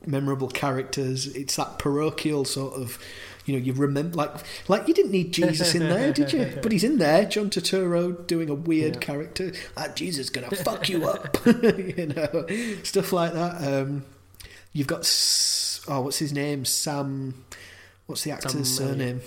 [0.06, 1.28] memorable characters.
[1.28, 3.00] It's that parochial sort of,
[3.48, 4.32] you know, you remember like
[4.68, 6.60] like you didn't need Jesus in there, did you?
[6.62, 9.00] But he's in there, John Turturro doing a weird Yeah.
[9.00, 9.52] character.
[9.96, 12.46] Jesus is gonna fuck you up, you know,
[12.84, 13.64] stuff like that.
[13.64, 14.04] Um,
[14.74, 16.66] you've got S- oh, what's his name?
[16.66, 17.46] Sam.
[18.06, 19.22] What's the actor's Sam surname?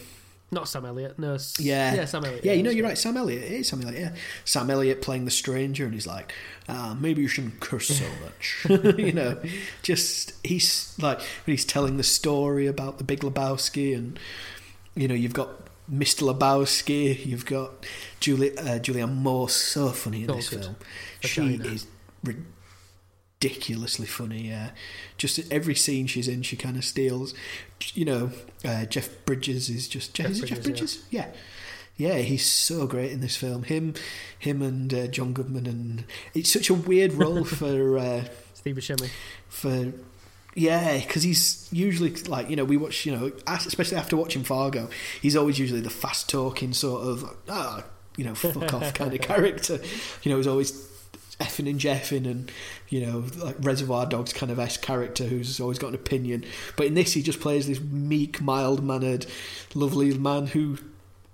[0.53, 1.19] Not Sam Elliott.
[1.19, 1.39] No.
[1.59, 1.95] Yeah.
[1.95, 2.45] Yeah, Sam Elliott.
[2.45, 2.99] Yeah, you know, you're right.
[2.99, 3.45] Sam Elliott.
[3.45, 4.15] It is Sam Elliott, yeah.
[4.45, 6.35] Sam Elliott playing the stranger, and he's like,
[6.69, 8.67] ah, maybe you shouldn't curse so much.
[8.99, 9.41] you know,
[9.83, 14.19] just, he's like, when he's telling the story about the big Lebowski, and,
[14.97, 15.51] you know, you've got
[15.93, 16.35] Mr.
[16.35, 17.87] Lebowski, you've got
[18.19, 20.65] Julie, uh, Julianne Moore, so funny in this good.
[20.65, 20.77] film.
[21.21, 21.87] She is
[23.41, 24.71] ridiculously funny, yeah.
[25.17, 27.35] Just every scene she's in, she kind of steals.
[27.95, 28.31] You know,
[28.65, 31.05] uh, Jeff Bridges is just Jeff is it Jeff Bridges, Bridges?
[31.11, 31.27] Yeah.
[31.97, 32.19] yeah.
[32.19, 33.65] he's so great in this film.
[33.65, 33.95] Him,
[34.39, 36.05] him, and uh, John Goodman, and
[36.35, 39.11] it's such a weird role for uh, Steve Buscemi.
[39.49, 39.93] for
[40.55, 44.91] yeah, because he's usually like you know we watch you know especially after watching Fargo,
[45.23, 47.85] he's always usually the fast talking sort of ah
[48.17, 49.79] you know fuck off kind of character.
[50.23, 50.90] You know, he's always
[51.41, 52.53] effing and jeffing and
[52.89, 56.45] you know like Reservoir Dogs kind of s character who's always got an opinion.
[56.77, 59.27] But in this, he just plays this meek, mild mannered,
[59.75, 60.79] lovely man who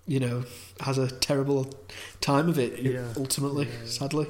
[0.06, 0.44] you know
[0.80, 1.72] has a terrible
[2.20, 3.08] time of it Yeah.
[3.16, 3.66] ultimately.
[3.66, 3.86] Yeah.
[3.86, 4.26] Sadly,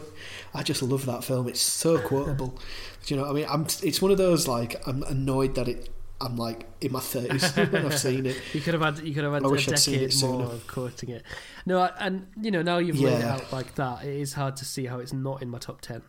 [0.55, 1.49] I just love that film.
[1.49, 2.59] It's so quotable.
[3.05, 3.29] Do you know?
[3.29, 3.67] I mean, I'm.
[3.83, 5.91] It's one of those like I'm annoyed that it.
[6.21, 8.41] I'm like in my thirties when I've seen it.
[8.55, 10.23] You could have had you could have had I a wish I'd seen decade it
[10.27, 11.23] more of quoting it.
[11.67, 14.05] No, I- and you know now you've laid it out like that.
[14.05, 16.03] It is hard to see how it's not in my top ten.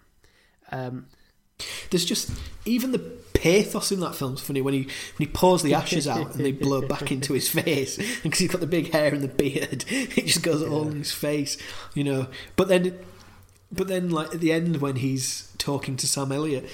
[0.71, 1.07] Um,
[1.89, 2.31] There's just
[2.65, 2.99] even the
[3.33, 6.51] pathos in that film's funny when he when he pours the ashes out and they
[6.51, 9.83] blow back into his face because he's got the big hair and the beard.
[9.89, 11.57] It just goes all in his face,
[11.93, 12.27] you know.
[12.55, 12.97] But then,
[13.71, 16.69] but then like at the end when he's talking to Sam Elliott.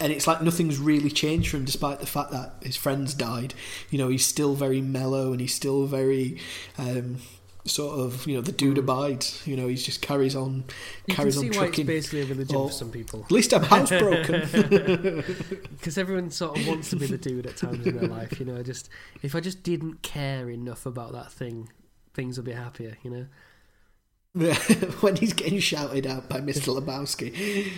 [0.00, 3.54] And it's like nothing's really changed for him, despite the fact that his friends died.
[3.90, 6.38] You know, he's still very mellow and he's still very
[6.78, 7.16] um,
[7.64, 8.80] sort of, you know, the dude Mm.
[8.80, 9.42] abides.
[9.44, 10.64] You know, he just carries on,
[11.06, 11.86] you carries see on why it's trucking.
[11.86, 12.68] basically a religion Oh.
[12.68, 13.24] for some people.
[13.24, 15.58] At least I'm housebroken.
[15.78, 18.46] Because everyone sort of wants to be the dude at times in their life, you
[18.46, 18.62] know.
[18.62, 18.88] Just
[19.22, 21.70] if I just didn't care enough about that thing,
[22.14, 23.26] things would be happier, you know.
[25.00, 26.78] when he's getting shouted at by Mr.
[26.78, 27.68] Lebowski.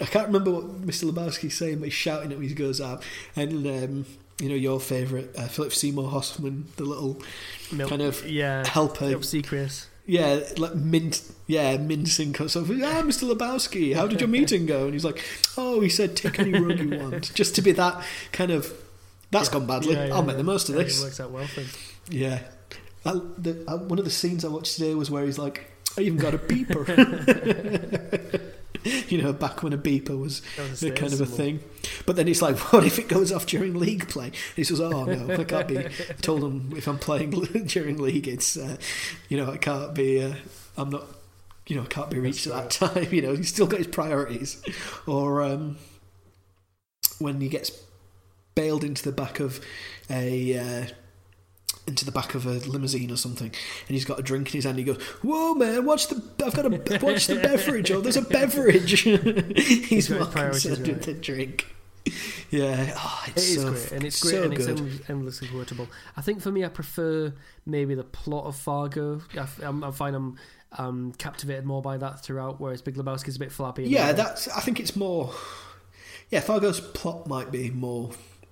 [0.00, 1.10] I can't remember what Mr.
[1.10, 2.46] Lebowski's saying, but he's shouting at me.
[2.46, 3.02] as he goes out.
[3.34, 4.06] And um,
[4.40, 7.22] you know, your favourite uh, Philip Seymour Hoffman, the little
[7.72, 9.08] Milk, kind of yeah, helper.
[10.08, 12.54] Yeah, like mint, yeah, mincing stuff.
[12.56, 13.28] Ah, Mr.
[13.28, 14.84] Lebowski, how did your meeting go?
[14.84, 15.20] And he's like,
[15.56, 17.32] oh, he said, take any rug you want.
[17.34, 18.72] Just to be that kind of,
[19.32, 19.52] that's Yeah.
[19.54, 19.94] gone badly.
[19.94, 21.02] Yeah, yeah, I'll make the most of this.
[21.02, 21.68] Works out well for him.
[22.08, 22.38] Yeah.
[23.04, 26.02] I, the, uh, one of the scenes I watched today was where he's like, I
[26.02, 26.82] even got a beeper.
[29.08, 30.42] you know, back when a beeper was
[30.82, 31.60] a kind of a thing.
[32.04, 34.32] But then it's like, what if it goes off during league play?
[34.54, 35.78] He says, oh no, I can't be.
[35.78, 35.90] I
[36.22, 37.30] told him if I'm playing
[37.66, 38.76] during league, it's, uh,
[39.28, 40.34] you know, I can't be, uh,
[40.76, 41.04] I'm not,
[41.66, 43.14] you know, I can't be reached That's at that time.
[43.14, 44.62] You know, he's still got his priorities.
[45.06, 45.78] Or um,
[47.18, 47.72] when he gets
[48.54, 49.60] bailed into the back of
[50.10, 50.58] a.
[50.58, 50.86] Uh,
[51.86, 54.64] into the back of a limousine or something, and he's got a drink in his
[54.64, 54.78] hand.
[54.78, 55.84] He goes, "Whoa, man!
[55.84, 56.22] Watch the!
[56.44, 57.90] I've got a watch the beverage.
[57.90, 61.66] Oh, there's a beverage." he's his more concerned with the drink.
[62.50, 65.48] Yeah, oh, It it's is so great, and it's so great, and it's endless- endlessly
[65.48, 65.88] quotable.
[66.16, 67.32] I think for me, I prefer
[67.64, 69.22] maybe the plot of Fargo.
[69.34, 70.36] I, f- I'm- I find I'm
[70.78, 73.84] um, captivated more by that throughout, whereas Big Lebowski's a bit flappy.
[73.84, 74.46] Yeah, that's.
[74.48, 75.32] I think it's more.
[76.30, 78.10] Yeah, Fargo's plot might be more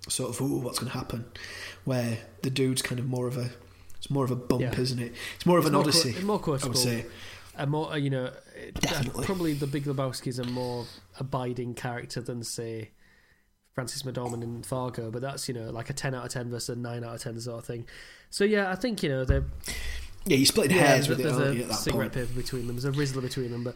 [0.09, 1.25] sort of ooh, what's going to happen,
[1.85, 3.51] where the dude's kind of more of a.
[3.97, 4.79] It's more of a bump, Yeah.
[4.79, 5.15] isn't it?
[5.37, 6.23] It's more of It's an more odyssey.
[6.23, 7.07] more I would say.
[7.57, 8.25] a more you know
[8.55, 9.25] it- uh, Definitely.
[9.25, 10.85] probably the Big Lebowski is a more
[11.19, 12.91] abiding character than say
[13.73, 16.77] Frances McDormand in Fargo, but that's you know like a ten out of ten versus
[16.77, 17.87] a nine out of ten sort of thing.
[18.31, 19.45] So yeah, I think you know they're
[20.27, 22.29] Yeah, you're splitting yeah, hairs with it, there's you, a at that cigarette point?
[22.29, 22.77] paper between them.
[22.77, 23.75] There's a Rizla between them, but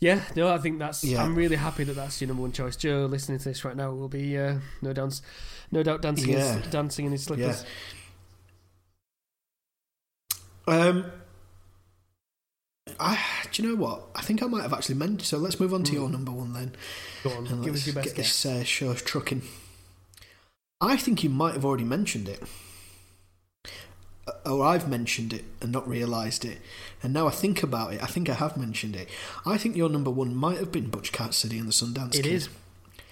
[0.00, 1.02] yeah, no, I think that's.
[1.04, 1.22] Yeah.
[1.22, 2.76] I'm really happy that that's your number one choice.
[2.76, 5.22] Joe, listening to this right now, will be uh, no dance,
[5.70, 6.56] no doubt dancing, Yeah.
[6.56, 7.64] his, dancing in his slippers.
[10.66, 11.06] Um,
[12.98, 13.18] I,
[13.52, 14.02] do you know what?
[14.14, 15.22] I think I might have actually meant.
[15.22, 15.96] So let's move on to Hmm.
[15.96, 16.72] your number one then,
[17.22, 18.42] Go on, and give let's us your best get guess.
[18.42, 19.42] this uh, show trucking.
[20.80, 22.42] I think you might have already mentioned it,
[24.46, 26.58] Or I've mentioned it and not realised it.
[27.02, 29.08] And now I think about it, I think I have mentioned it.
[29.44, 32.26] I think your number one might have been Butch Cassidy and the Sundance It Kid.
[32.32, 32.48] is.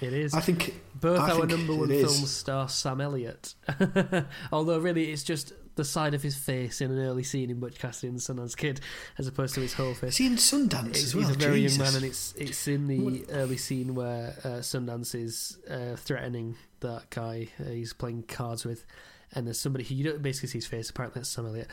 [0.00, 0.34] It is.
[0.34, 2.12] I think Both I our think number one it is.
[2.16, 3.54] film star Sam Elliott.
[4.52, 7.78] Although really it's just the side of his face in an early scene in Butch
[7.78, 8.80] Cassidy and the Sundance Kid,
[9.18, 10.16] as opposed to his whole face.
[10.16, 11.26] he in Sundance He's, as well?
[11.28, 11.78] he's a very Jesus.
[11.78, 16.56] young man, and it's it's in the early scene where uh, Sundance is uh, threatening
[16.80, 18.84] that guy uh, he's playing cards with,
[19.32, 20.90] and there's somebody who you don't basically see his face.
[20.90, 21.68] Apparently, that's Sam Elliott.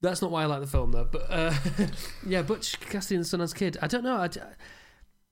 [0.00, 1.08] That's not why I like the film though.
[1.10, 1.54] But uh,
[2.26, 3.76] yeah, Butch Cassidy and the Sundance Kid.
[3.82, 4.16] I don't know.
[4.16, 4.28] I,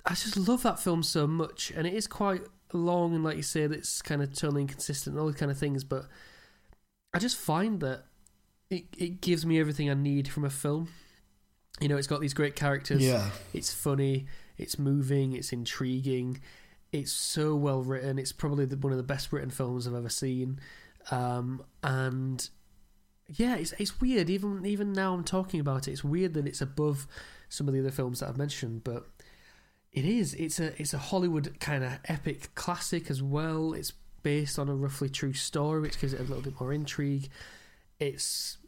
[0.04, 3.42] I just love that film so much, and it is quite long, and like you
[3.42, 5.84] say, it's kind of totally inconsistent and all these kind of things.
[5.84, 6.06] But
[7.14, 8.04] I just find that
[8.70, 10.88] it it gives me everything I need from a film.
[11.80, 13.04] You know, it's got these great characters.
[13.04, 14.26] Yeah, It's funny.
[14.56, 15.34] It's moving.
[15.34, 16.40] It's intriguing.
[16.90, 18.18] It's so well written.
[18.18, 20.58] It's probably the, one of the best written films I've ever seen.
[21.10, 22.48] Um, and
[23.28, 24.28] yeah, it's it's weird.
[24.30, 27.06] Even even now I'm talking about it, it's weird that it's above
[27.48, 29.06] some of the other films that I've mentioned, but
[29.92, 30.34] it is.
[30.34, 33.72] It's a it's a Hollywood kind of epic classic as well.
[33.72, 33.92] It's
[34.22, 37.28] based on a roughly true story, which gives it a little bit more intrigue.
[37.98, 38.58] It's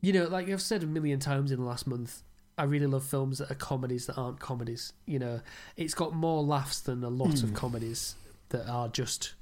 [0.00, 2.22] you know, like I've said a million times in the last month,
[2.58, 4.92] I really love films that are comedies that aren't comedies.
[5.06, 5.40] You know,
[5.76, 7.54] it's got more laughs than a lot of Hmm.
[7.54, 8.14] comedies
[8.50, 9.34] that are just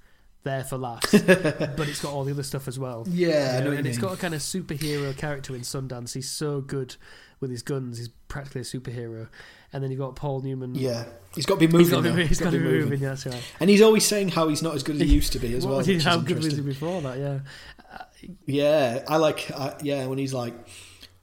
[0.45, 3.05] there for laughs, but it's got all the other stuff as well.
[3.09, 6.15] yeah, You know and it's got a kind of superhero character in Sundance.
[6.15, 6.97] He's so good
[7.41, 7.99] with his guns.
[7.99, 9.29] He's practically a superhero.
[9.73, 10.75] And then you've got Paul Newman.
[10.75, 11.05] Yeah,
[11.35, 11.81] he's got to be moving.
[11.87, 12.81] he's got to be, he's got to be moving.
[12.91, 13.01] moving.
[13.01, 13.43] That's right.
[13.59, 15.67] And he's always saying how he's not as good as he used to be as
[15.67, 15.79] well.
[15.79, 17.19] is how good was he before that?
[17.19, 17.39] Yeah.
[18.47, 19.51] Yeah, I like.
[19.53, 20.55] Uh, yeah, when he's like,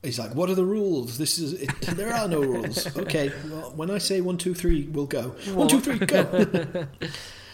[0.03, 1.17] he's like, "What are the rules?
[1.17, 1.53] This is.
[1.53, 2.85] It, there are no rules.
[2.97, 5.29] Okay, well, when I say one, two, three, we'll go.
[5.53, 6.87] One, two, three, go."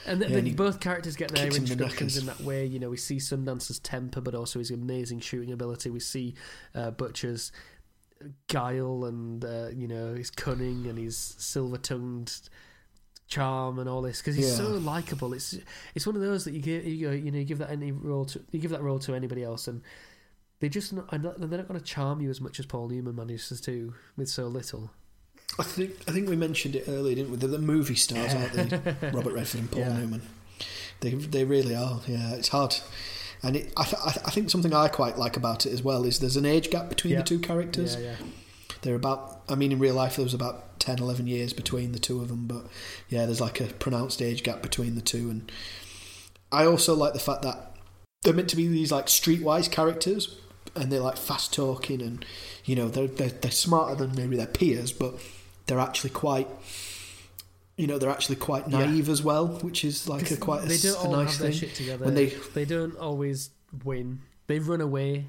[0.06, 2.66] And Yeah, and both characters get their him in the introductions in that way.
[2.66, 5.90] You know, we see Sundance's temper, but also his amazing shooting ability.
[5.90, 6.36] We see
[6.74, 7.52] uh, Butcher's
[8.48, 12.32] guile and uh, you know his cunning and his silver-tongued
[13.28, 14.56] charm and all this because he's Yeah.
[14.58, 15.34] so likable.
[15.34, 15.58] It's
[15.96, 18.26] it's one of those that you give you, you know you give that any role
[18.26, 19.82] to you give that role to anybody else and
[20.60, 23.50] they just not they're not going to charm you as much as Paul Newman manages
[23.62, 24.92] to do with so little.
[25.60, 27.38] I think I think we mentioned it earlier, didn't we?
[27.38, 28.96] They're the movie stars, aren't they?
[29.12, 29.98] Robert Redford and Paul Yeah.
[29.98, 30.22] Newman.
[31.02, 32.02] They they really are.
[32.08, 32.76] Yeah, it's hard.
[33.44, 35.84] And it, I, th- I th- I think something I quite like about it as
[35.84, 37.20] well is there's an age gap between Yeah.
[37.20, 37.96] the two characters.
[37.96, 38.16] Yeah, yeah.
[38.82, 42.00] They're about, I mean, in real life there was about 10, 11 years between the
[42.00, 42.66] two of them, but
[43.10, 45.30] yeah, there's like a pronounced age gap between the two.
[45.30, 45.52] And
[46.52, 47.76] I also like the fact that
[48.24, 50.38] they're meant to be these like streetwise characters
[50.76, 52.26] and they're like fast talking and,
[52.66, 55.16] you know, they're, they're, they're smarter than maybe their peers, but
[55.68, 56.48] they're actually quite
[57.78, 60.78] you know they're actually quite naive as well, which is like a quite a, they
[60.78, 61.60] don't a all nice have their thing.
[61.60, 62.06] shit together.
[62.06, 63.50] When they they don't always
[63.84, 64.22] win.
[64.48, 65.28] They run away.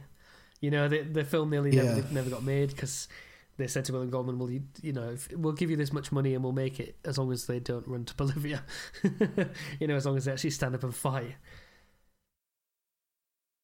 [0.61, 1.83] You know, the the film nearly Yeah.
[1.97, 3.09] never, never got made because
[3.57, 6.13] they said to William Goldman, "Well, you, you know, if, we'll give you this much
[6.13, 8.63] money and we'll make it as long as they don't run to Bolivia.
[9.81, 11.35] you know, as long as they actually stand up and fight."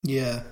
[0.04, 0.42] Yeah,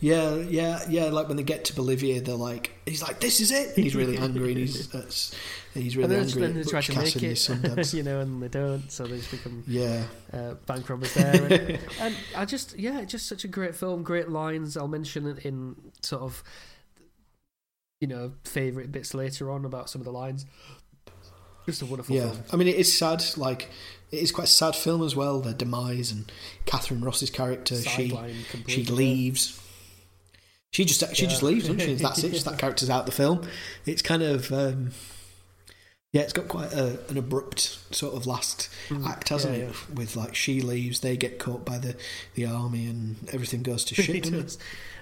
[0.00, 1.04] yeah, yeah, yeah.
[1.04, 3.96] Like when they get to Bolivia, they're like, he's like, "This is it." And he's
[3.96, 5.34] really angry, and he's that's,
[5.72, 6.42] he's really and angry.
[6.42, 9.64] then they try to make it, you know, and they don't, so they just become
[9.66, 10.02] yeah,
[10.34, 11.34] uh, bank robbers there.
[11.34, 11.52] And,
[12.00, 14.76] and I just, yeah, just such a great film, great lines.
[14.76, 16.42] I'll mention it in sort of,
[18.02, 20.44] you know, favourite bits later on about some of the lines.
[21.64, 22.32] Just a wonderful yeah.
[22.32, 22.44] film.
[22.52, 23.24] I mean, it is sad.
[23.38, 23.70] Like
[24.10, 25.40] it is quite a sad film as well.
[25.40, 26.30] Their demise and
[26.66, 27.76] Katharine Ross's character.
[27.76, 29.60] She Sideline she leaves.
[30.72, 31.94] She just she just leaves, doesn't she?
[32.02, 32.32] That's it.
[32.32, 33.46] Just that character's out the film.
[33.86, 34.92] It's kind of um,
[36.12, 39.74] yeah, it's got quite a, an abrupt sort of last Mm, act, hasn't yeah, it?
[39.94, 41.96] With like she leaves, they get caught by the,
[42.34, 44.32] the army, and everything goes to shit.
[44.32, 44.56] It?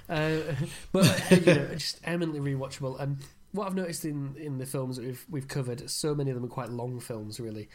[0.09, 0.41] Uh,
[0.93, 3.01] but you know, just eminently rewatchable.
[3.01, 3.19] And
[3.53, 6.45] what I've noticed in, in the films that we've we've covered, so many of them
[6.45, 7.41] are quite long films.
[7.41, 7.71] Really,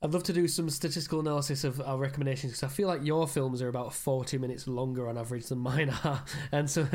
[0.00, 3.26] I'd love to do some statistical analysis of our recommendations because I feel like your
[3.26, 6.22] films are about forty minutes longer on average than mine are,
[6.52, 6.86] and so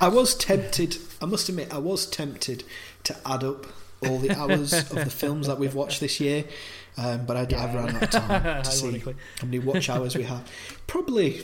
[0.00, 0.96] I was tempted.
[1.20, 2.62] I must admit, I was tempted
[3.04, 3.66] to add up
[4.06, 6.44] all the hours of the films that we've watched this year,
[6.96, 10.22] um, but I, I've run out of time to see how many watch hours we
[10.22, 10.48] have.
[10.86, 11.38] Probably,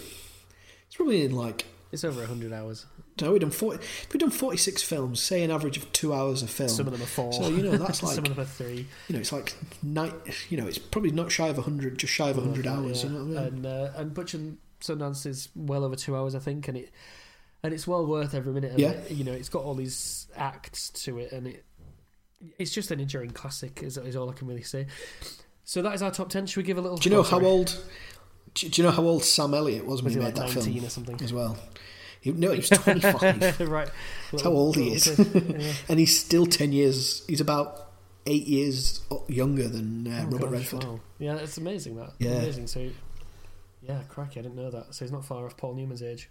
[0.86, 1.66] it's probably in like.
[1.90, 2.86] it's over hundred hours.
[3.20, 3.85] No, we've done forty.
[4.12, 5.20] We've done forty-six films.
[5.23, 6.69] Say an average of two hours a film.
[6.69, 7.32] Some of them are four.
[7.32, 8.86] So you know that's like some of them are three.
[9.09, 10.12] you know it's like night.
[10.51, 12.77] You know it's probably not shy of hundred, just shy of hundred Yeah.
[12.77, 13.03] hours.
[13.05, 13.55] You know what I mean?
[13.55, 16.90] And uh, and Butch and Sundance is well over two hours, I think, and it
[17.62, 18.73] and it's well worth every minute.
[18.73, 18.90] Of Yeah.
[18.90, 19.11] it.
[19.11, 21.65] You know, it's got all these acts to it, and it
[22.59, 23.82] it's just an enduring classic.
[23.82, 24.86] Is is all I can really say.
[25.65, 26.47] So that is our top ten.
[26.47, 26.97] Should we give a little?
[26.99, 27.85] do you know oh, how old?
[28.55, 30.62] Do, you know how old Sam Elliott was when Was he he made like that
[30.65, 31.20] film or something?
[31.23, 31.57] as well?
[32.20, 33.61] He, no, he was twenty-five.
[33.69, 33.89] right.
[34.31, 35.07] That's how old he is.
[35.19, 35.73] Yeah.
[35.89, 37.90] and he's still 10 years he's about
[38.27, 41.01] 8 years younger than uh, Oh, Robert gosh, Redford wow.
[41.19, 42.12] Yeah, it's amazing that.
[42.19, 42.32] Yeah.
[42.32, 42.66] Amazing.
[42.66, 42.90] So,
[43.82, 44.40] yeah, cracky.
[44.40, 44.95] I didn't know that.
[44.95, 46.28] So he's not far off Paul Newman's age.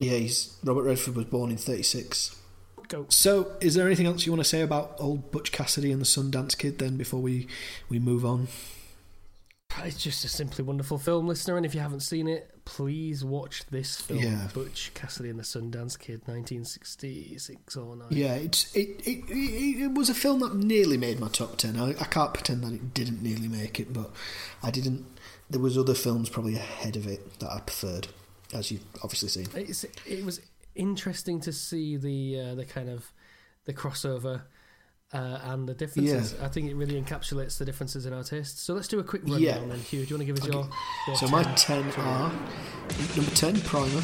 [0.00, 2.36] yeah he's Robert Redford was born in 36
[2.88, 3.06] Go.
[3.08, 6.06] so is there anything else you want to say about old Butch Cassidy and the
[6.06, 7.46] Sundance Kid then before we
[7.88, 8.48] we move on
[9.82, 11.56] It's just a simply wonderful film, listener.
[11.56, 14.48] And if you haven't seen it, please watch this film, Yeah.
[14.54, 18.06] Butch Cassidy and the Sundance Kid, 1966 or 9.
[18.10, 21.76] yeah it's it, it, it, it was a film that nearly made my top 10
[21.78, 24.10] I, I can't pretend that it didn't nearly make it but
[24.62, 25.04] I didn't
[25.50, 28.08] there was other films probably ahead of it that I preferred
[28.52, 30.40] as you've obviously seen It's, it was
[30.74, 33.12] interesting to see the uh, the kind of
[33.64, 34.42] the crossover
[35.14, 36.34] uh, and the differences.
[36.42, 38.60] I think it really encapsulates the differences in our tastes.
[38.60, 39.58] So let's do a quick rundown Yeah.
[39.60, 40.04] then, Hugh.
[40.04, 40.52] Do you want to give us Okay.
[40.52, 40.68] your,
[41.06, 41.84] your So my 10?
[41.92, 42.32] 10 are
[43.16, 44.02] number 10, Primer.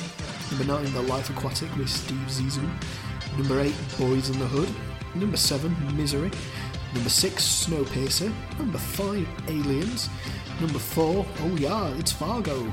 [0.50, 2.68] Number 9, The Life Aquatic with Steve Zissou.
[3.36, 4.68] Number 8, Boyz n the Hood.
[5.14, 6.30] Number 7, Misery.
[6.94, 8.32] Number 6, Snowpiercer.
[8.58, 10.08] Number 5, Aliens.
[10.60, 12.70] Number 4, oh yeah, it's Fargo.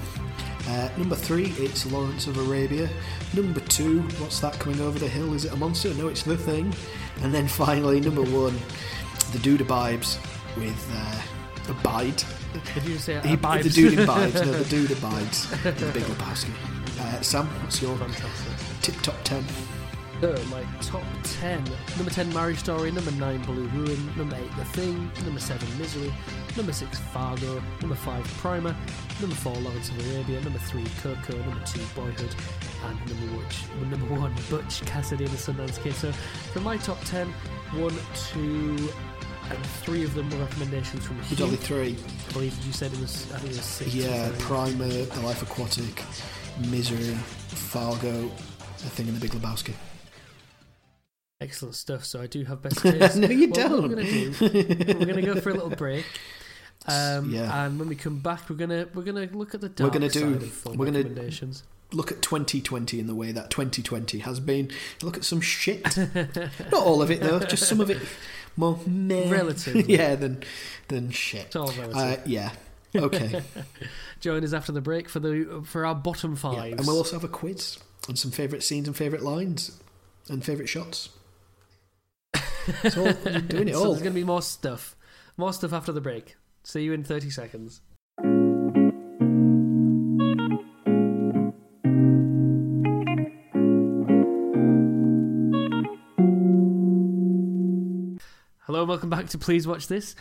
[0.68, 2.90] Uh, number 3, it's Lawrence of Arabia.
[3.34, 5.34] Number 2, what's that coming over the hill?
[5.34, 5.94] Is it a monster?
[5.94, 6.74] No, it's The Thing.
[7.22, 8.60] And then finally, number 1,
[9.32, 10.20] The Dude Abides
[10.58, 12.22] with uh, Abide.
[12.74, 13.64] Did you say He, abides?
[13.76, 14.34] the dude abides.
[14.36, 15.52] No, the dude abides.
[15.66, 16.52] in the Big Lebowski.
[17.00, 18.82] Uh, Sam, what's your Fantastic.
[18.82, 19.44] tip top ten?
[20.20, 21.64] My top 10.
[21.96, 22.90] Number 10, Marriage Story.
[22.92, 24.18] Number 9, Blue Ruin.
[24.18, 25.12] Number 8, The Thing.
[25.24, 26.12] Number 7, Misery.
[26.56, 27.62] Number 6, Fargo.
[27.82, 28.76] Number 5, Primer.
[29.22, 30.42] Number 4, Lawrence of Arabia.
[30.42, 31.38] Number 3, Coco.
[31.38, 32.34] Number 2, Boyhood.
[32.86, 35.94] And number, which, number 1, Butch Cassidy and the Sundance Kid.
[35.94, 37.94] So, for my top 10, 1,
[38.32, 38.90] 2,
[39.52, 41.46] and 3 of them were recommendations from There's Hugh.
[41.46, 41.96] only three.
[42.30, 43.94] I believe you said it was, I think it was 6.
[43.94, 44.32] Yeah.
[44.40, 46.04] Primer, The Life Aquatic,
[46.72, 47.14] Misery,
[47.50, 48.32] Fargo,
[48.80, 49.74] The Thing in the Big Lebowski.
[51.48, 52.04] Excellent stuff.
[52.06, 53.16] So, I do have best taste.
[53.18, 53.82] no, you don't.
[53.84, 56.06] We're going to do we're going to go for a little break.
[56.88, 57.66] Um, Yeah.
[57.66, 60.34] And when we come back, we're gonna we're gonna look at the We're gonna do-
[60.34, 61.64] side of film we're gonna- recommendations.
[61.94, 64.72] Look at 2020 in the way that 2020 has been.
[65.02, 65.96] Look at some shit.
[66.16, 67.98] Not all of it though, just some of it
[68.58, 69.30] more meh.
[69.32, 69.84] Relatively.
[69.96, 70.44] yeah, than
[70.90, 71.46] than shit.
[71.46, 71.96] It's all relative.
[71.96, 72.52] Uh, yeah.
[72.96, 73.42] Okay.
[74.20, 76.64] Join us after the break for the for our bottom Yeah.
[76.78, 77.78] And we'll also have a quiz
[78.10, 79.78] and some favourite scenes and favourite lines
[80.30, 81.10] and favourite shots.
[82.68, 83.92] So we're doing it so all.
[83.92, 84.98] there's gonna be more stuff,
[85.38, 86.36] more stuff after the break.
[86.64, 87.82] See you in thirty seconds.
[98.66, 100.14] Hello and welcome back to Please Watch This.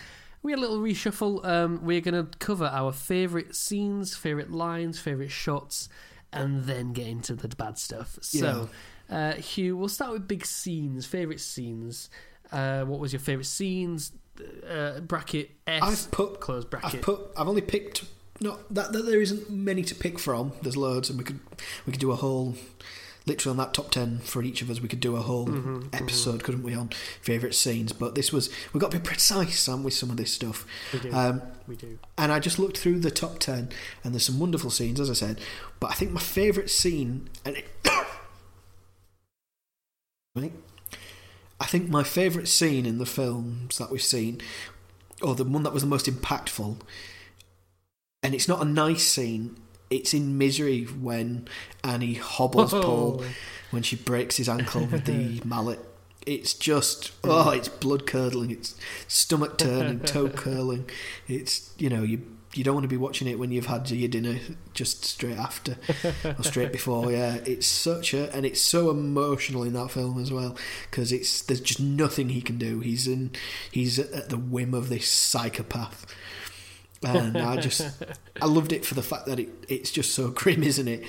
[0.45, 1.45] We had a little reshuffle.
[1.45, 5.89] Um, we're going to cover our favourite scenes, favourite lines, favourite shots,
[6.33, 8.19] and then get into the bad stuff.
[8.23, 8.69] So,
[9.11, 12.09] uh, Hugh, we'll start with big scenes, favourite scenes.
[12.53, 14.13] Uh, what was your favourite scenes?
[14.69, 15.83] Uh, bracket S.
[15.83, 16.95] I've put close bracket.
[16.97, 17.21] I've put.
[17.37, 18.05] I've only picked.
[18.41, 20.53] Not that, that there isn't many to pick from.
[20.61, 21.41] There's loads, and we could
[21.87, 22.55] we could do a whole
[23.25, 25.89] literally on that top 10 for each of us we could do a whole Mm-hmm,
[25.93, 26.91] episode couldn't we on
[27.21, 30.33] favourite scenes but this was we've got to be precise Sam with some of this
[30.33, 31.13] stuff we do.
[31.13, 31.99] um, we do.
[32.17, 33.71] and I just looked through the top 10
[34.05, 35.41] and there's some wonderful scenes as I said
[35.81, 37.67] but I think my favourite scene and it,
[41.61, 44.41] I think my favourite scene in the films that we've seen
[45.23, 46.77] or the one that was the most impactful
[48.23, 49.57] and it's not a nice scene
[49.89, 51.49] it's in misery when
[51.85, 53.27] Annie hobbles Paul Oh.
[53.71, 55.79] when she breaks his ankle with the mallet.
[56.27, 58.75] It's just oh, it's blood curdling, it's
[59.07, 60.91] stomach turning, toe curling.
[61.29, 62.27] It's you know you
[62.57, 64.39] you don't want to be watching it when you've had your dinner
[64.75, 65.77] just straight after
[66.25, 67.13] or straight before.
[67.13, 70.57] Yeah, it's such a and it's so emotional in that film as well
[70.91, 72.81] because it's there's just nothing he can do.
[72.81, 73.33] He's in
[73.71, 76.07] he's at the whim of this psychopath
[77.03, 77.87] and I just
[78.41, 81.05] I loved it for the fact that it it's just so grim, isn't it?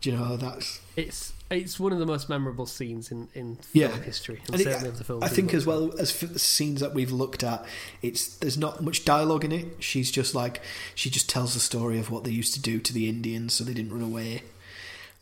[0.00, 3.90] Do you know that's It's it's one of the most memorable scenes in in film
[3.90, 3.98] Yeah.
[4.00, 5.22] history, and and it- certainly of the film.
[5.22, 7.64] I think as well as for the scenes that we've looked at,
[8.02, 9.66] it's there's not much dialogue in it.
[9.80, 10.60] She's just like
[10.94, 13.64] she just tells the story of what they used to do to the Indians so
[13.64, 14.42] they didn't run away,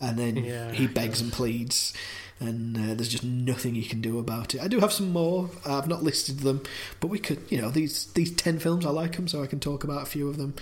[0.01, 0.73] and then Yeah.
[0.73, 1.93] he begs and pleads.
[2.39, 4.61] And uh, there's just nothing he can do about it.
[4.61, 5.49] I do have some more.
[5.65, 6.61] I've not listed them,
[7.01, 8.85] but we could, you know, these these ten films.
[8.85, 10.53] I like them, so I can talk about a few of them.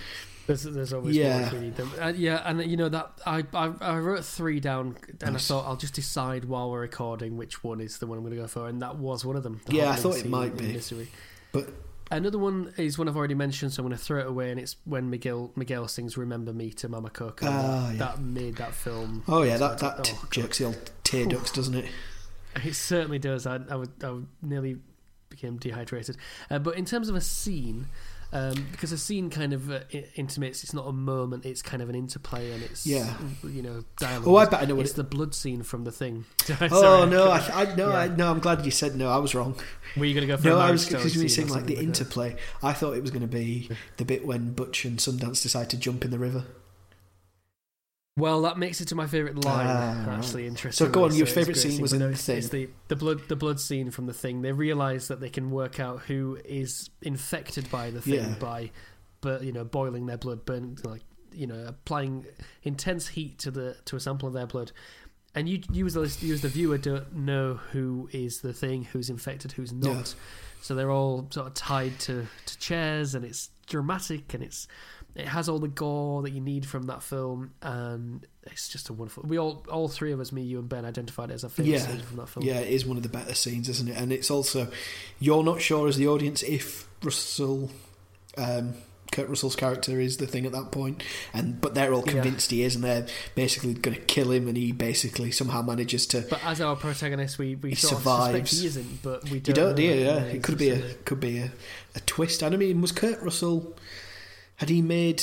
[0.47, 1.51] There's, there's always Yeah.
[1.53, 1.91] we need them.
[1.99, 5.49] Uh, yeah, and you know that I, I I wrote three down, and Nice.
[5.49, 8.35] I thought I'll just decide while we're recording which one is the one I'm going
[8.35, 9.61] to go for, and that was one of them.
[9.65, 10.73] the Yeah, I thought it might be.
[10.73, 11.07] Misery.
[11.51, 11.69] But
[12.11, 14.59] Another one is one I've already mentioned, so I'm going to throw it away, and
[14.59, 17.47] it's when Miguel Miguel sings "Remember Me" to Mama Coco.
[17.49, 17.97] Ah, that, yeah.
[17.97, 19.23] that made that film.
[19.27, 20.31] oh yeah, that that oh, t- God.
[20.31, 21.85] jerks the old tear ducts, doesn't it?
[22.63, 23.47] It certainly does.
[23.47, 24.77] I, I would, I would nearly
[25.29, 26.15] became dehydrated.
[26.51, 27.87] Uh, but in terms of a scene,
[28.33, 29.79] um, because a scene kind of uh,
[30.15, 31.45] intimates, it's not a moment.
[31.45, 33.13] It's kind of an interplay, and it's Yeah.
[33.43, 34.27] you know, dialogue.
[34.27, 34.97] Oh, I bet I know what It's it.
[34.97, 36.25] the blood scene from the thing.
[36.71, 39.09] Oh no, I- I, I no, I, no, I'm glad you said no.
[39.09, 39.55] I was wrong.
[39.97, 41.29] Were you going to go for No, a I marriage was story because when you
[41.29, 41.99] scene or saying like the something that?
[41.99, 45.69] interplay, I thought it was going to be the bit when Butch and Sundance decide
[45.71, 46.45] to jump in the river.
[48.17, 49.67] Well, that makes it to my favourite line.
[50.07, 50.17] Right.
[50.17, 50.85] actually, interesting.
[50.87, 52.37] So go on, your favourite scene was in no, The Thing.
[52.37, 54.41] It's the the blood the blood scene from the thing.
[54.41, 58.35] They realise that they can work out who is infected by the thing Yeah.
[58.39, 58.71] by,
[59.19, 61.01] but you know, boiling their blood, burn like
[61.33, 62.25] you know, applying
[62.63, 64.71] intense heat to the to a sample of their blood.
[65.37, 68.85] And you, you as the you as the viewer don't know who is the thing,
[68.85, 69.93] who's infected, who's not.
[69.93, 70.03] Yeah.
[70.61, 74.69] So they're all sort of tied to, to chairs, and it's dramatic, and it's
[75.15, 78.93] it has all the gore that you need from that film, and it's just a
[78.93, 79.23] wonderful.
[79.23, 81.71] We all, all three of us, me, you, and Ben, identified it as a favorite
[81.73, 81.79] Yeah.
[81.87, 82.45] scene from that film.
[82.45, 83.97] Yeah, it is one of the better scenes, isn't it?
[83.97, 84.67] And it's also
[85.19, 87.71] you're not sure as the audience if Russell,
[88.37, 88.73] um,
[89.11, 91.01] Kurt Russell's character is the thing at that point,
[91.33, 92.11] and but they're all Yeah.
[92.13, 96.05] convinced he is, and they're basically going to kill him, and he basically somehow manages
[96.07, 96.21] to.
[96.29, 99.55] But as our protagonist, we, we He sort of suspect he isn't, but we don't.
[99.55, 99.93] don't, know do you?
[99.93, 101.51] Yeah, it could be a could be a,
[101.95, 102.41] a twist.
[102.41, 103.77] And I mean, was Kurt Russell?
[104.57, 105.21] Had he made?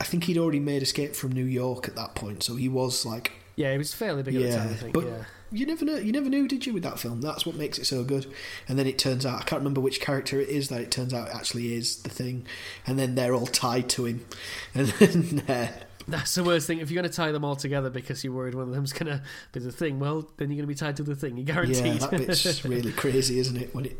[0.00, 3.04] I think he'd already made Escape from New York at that point, so he was
[3.04, 4.94] like Yeah, he was fairly big at the Yeah, time, I think.
[4.94, 5.24] but- yeah.
[5.52, 5.96] you never know.
[5.96, 7.20] You never knew, did you, with that film?
[7.20, 8.26] That's what makes it so good.
[8.68, 11.12] And then it turns out I can't remember which character it is that it turns
[11.12, 12.46] out it actually is the thing.
[12.86, 14.24] And then they're all tied to him.
[14.74, 15.68] And then uh,
[16.08, 16.78] That's the worst thing.
[16.78, 19.12] If you're going to tie them all together because you're worried one of them's going
[19.12, 19.22] to
[19.52, 21.36] be the thing, well, then you're going to be tied to the thing.
[21.36, 21.84] You're guaranteed.
[22.00, 23.74] yeah, that bit's really crazy, isn't it?
[23.74, 23.98] When it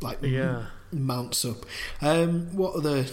[0.00, 0.66] like yeah.
[0.92, 1.66] mounts up.
[2.00, 3.04] Um, what other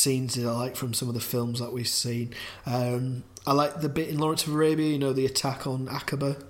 [0.00, 2.34] scenes that I like from some of the films that we've seen?
[2.66, 4.88] Um, I like the bit in Lawrence of Arabia.
[4.90, 6.42] You know, the attack on Aqaba.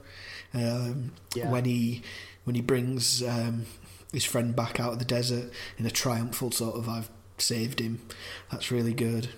[0.55, 1.51] Um, Yeah.
[1.51, 2.03] when he
[2.45, 3.67] when he brings um,
[4.13, 7.09] his friend back out of the desert in a triumphal sort of I've
[7.39, 8.01] saved him.
[8.51, 9.29] That's really good.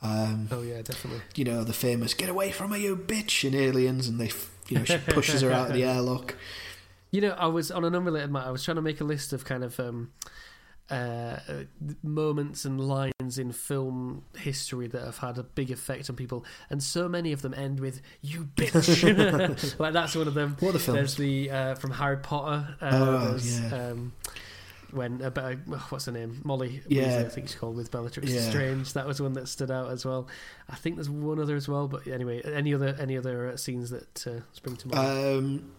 [0.00, 1.22] Um, Oh, yeah, definitely.
[1.34, 4.30] you know the famous "Get away from her, you bitch!" in Aliens, and they
[4.68, 6.36] you know she pushes her out of the airlock.
[7.10, 8.46] You know, I was on an unrelated matter.
[8.48, 10.12] I was trying to make a list of kind of um,
[10.90, 11.38] uh, uh,
[12.02, 16.82] moments and lines in film history that have had a big effect on people, and
[16.82, 20.56] so many of them end with "you bitch." like that's one of them.
[20.60, 20.96] What the films?
[20.96, 22.76] There's the uh, from Harry Potter.
[22.80, 23.74] Uh, Oh, yeah.
[23.90, 24.12] Um,
[24.90, 25.56] when uh, but, uh,
[25.90, 26.40] what's her name?
[26.44, 26.80] Molly.
[26.88, 27.02] Yeah.
[27.04, 28.48] Weasley, I think she's called with Bellatrix Yeah.
[28.48, 28.94] Strange.
[28.94, 30.28] That was one that stood out as well.
[30.70, 31.88] I think there's one other as well.
[31.88, 35.36] But anyway, any other any other uh, scenes that uh, spring to mind?
[35.36, 35.70] Um,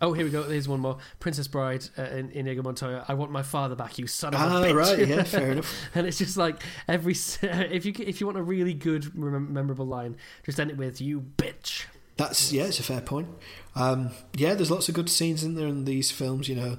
[0.00, 0.44] Oh, here we go.
[0.44, 0.98] There's one more.
[1.18, 3.04] Princess Bride uh, in Inigo Montoya.
[3.08, 4.74] I want my father back, you son of a Ah, bitch.
[4.76, 5.74] right, yeah, fair enough.
[5.94, 7.12] and it's just like every
[7.42, 11.20] if you if you want a really good memorable line, just end it with "you
[11.36, 13.28] bitch." That's yeah, it's a fair point.
[13.74, 16.48] Um, yeah, there's lots of good scenes in there in these films.
[16.48, 16.78] You know,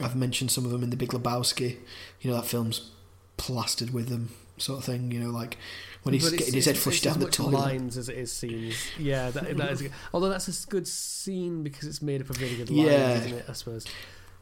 [0.00, 1.76] I've mentioned some of them in the Big Lebowski.
[2.20, 2.90] You know, that film's
[3.36, 5.10] plastered with them, sort of thing.
[5.10, 5.56] You know, like
[6.02, 7.52] when he's getting his head flushed it's down as the toilet.
[7.52, 8.76] lines as it is scenes.
[8.98, 9.88] Yeah, that, that is.
[10.12, 13.14] Although that's a good scene because it's made up of really good lines, Yeah.
[13.18, 13.44] isn't it?
[13.48, 13.86] I suppose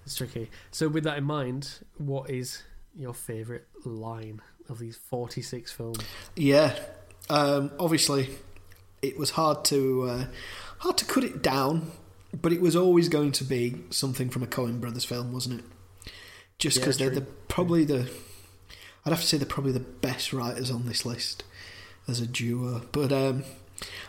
[0.05, 0.51] it's tricky.
[0.71, 2.63] So with that in mind, what is
[2.95, 5.99] your favourite line of these forty-six films?
[6.35, 6.77] Yeah,
[7.31, 8.31] um, obviously,
[9.03, 10.25] it was hard to uh,
[10.79, 11.91] hard to cut it down,
[12.41, 16.13] but it was always going to be something from a Coen Brothers film, wasn't it?
[16.59, 18.11] Just Yeah, because they're the, probably the,
[19.07, 21.45] I'd have to say they're probably the best writers on this list
[22.09, 22.83] as a duo.
[22.91, 23.45] But um,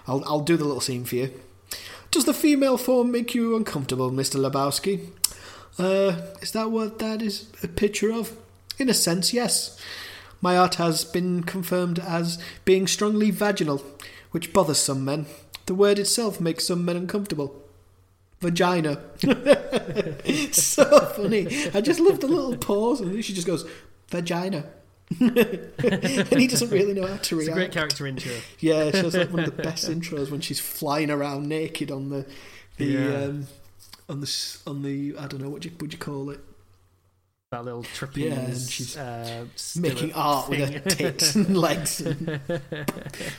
[0.07, 1.39] I'll I'll do the little scene for you.
[2.09, 5.09] Does the female form make you uncomfortable, Mister Lebowski?
[5.77, 8.35] Uh, is that what that is a picture of?
[8.79, 9.79] In a sense, yes.
[10.41, 13.83] My art has been confirmed as being strongly vaginal,
[14.31, 15.27] which bothers some men.
[15.67, 17.63] The word itself makes some men uncomfortable.
[18.39, 19.01] Vagina.
[20.51, 21.47] so funny.
[21.73, 23.67] I just love the little pause, and then she just goes,
[24.09, 24.65] vagina.
[25.19, 27.53] and he doesn't really know how to It's a react.
[27.55, 28.31] great character intro.
[28.59, 32.09] Yeah, she has like one of the best intros when she's flying around naked on
[32.09, 32.25] the
[32.77, 33.23] the Yeah.
[33.25, 33.47] um,
[34.09, 36.39] on the on the I don't know what you would you call it
[37.51, 38.25] That little trapeze.
[38.25, 39.45] Yeah, and she's uh,
[39.77, 42.41] making art with her tits and legs and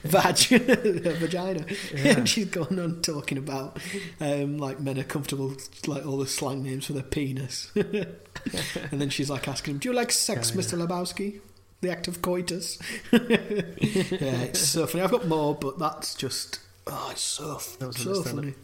[0.05, 2.17] vag her vagina Yeah.
[2.19, 3.79] and she's going on talking about
[4.21, 5.55] um, like men are comfortable
[5.87, 9.89] like all the slang names for their penis and then she's like asking him do
[9.91, 10.63] you like sex Kinda.
[10.67, 11.41] Mr Lebowski
[11.81, 12.79] the act of coitus
[13.13, 17.97] yeah it's so funny I've got more but that's just oh it's so, That was
[17.99, 18.55] so funny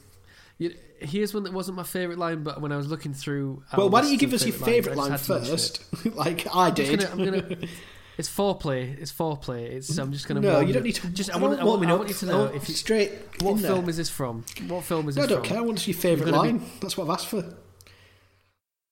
[0.58, 3.90] You- Here's one that wasn't my favourite line, but when I was looking through, well
[3.90, 6.14] why don't you give us your favourite line lines, I just had to mention it.
[6.14, 6.16] first
[6.46, 7.68] like I I'm did gonna- I'm gonna-
[8.16, 8.96] It's foreplay.
[9.00, 9.64] It's foreplay.
[9.72, 9.98] It's.
[9.98, 10.38] I'm just gonna.
[10.40, 11.30] no warm you don't need to Just.
[11.30, 11.58] I I want.
[11.60, 13.10] I want, I want you to know oh, if you, straight
[13.40, 14.44] what film is this from?
[14.68, 15.48] What film is No, I don't from?
[15.48, 15.58] care.
[15.58, 16.70] I want your favourite gonna be- line.
[16.80, 17.44] That's what I've asked for.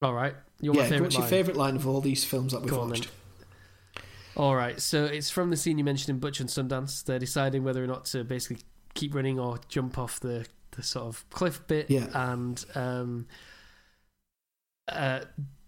[0.02, 0.34] All right.
[0.60, 3.10] Your yeah, favourite what's your favourite line of all these films that we've Go watched?
[4.36, 4.80] All right.
[4.80, 7.04] So it's from the scene you mentioned in Butch and Sundance.
[7.04, 8.62] They're deciding whether or not to basically
[8.94, 11.90] keep running or jump off the the sort of cliff bit.
[11.90, 12.06] Yeah.
[12.14, 13.26] And um,
[14.88, 15.20] uh,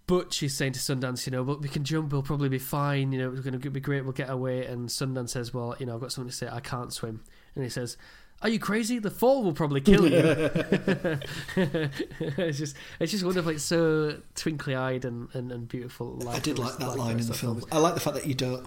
[0.06, 2.12] Butch is saying to Sundance, you know, but we can jump.
[2.12, 3.12] We'll probably be fine.
[3.12, 4.02] You know, it's going to be great.
[4.02, 4.64] We'll get away.
[4.66, 6.48] And Sundance says, well, you know, I've got something to say.
[6.50, 7.22] I can't swim.
[7.54, 7.96] And he says.
[8.42, 8.98] Are you crazy?
[8.98, 10.18] The fall will probably kill you.
[11.56, 13.52] it's just, it's just wonderful.
[13.52, 16.28] It's so twinkly-eyed and, and, and beautiful.
[16.28, 17.60] I did like that line in the film.
[17.60, 17.70] film.
[17.72, 18.66] I like the fact that you don't.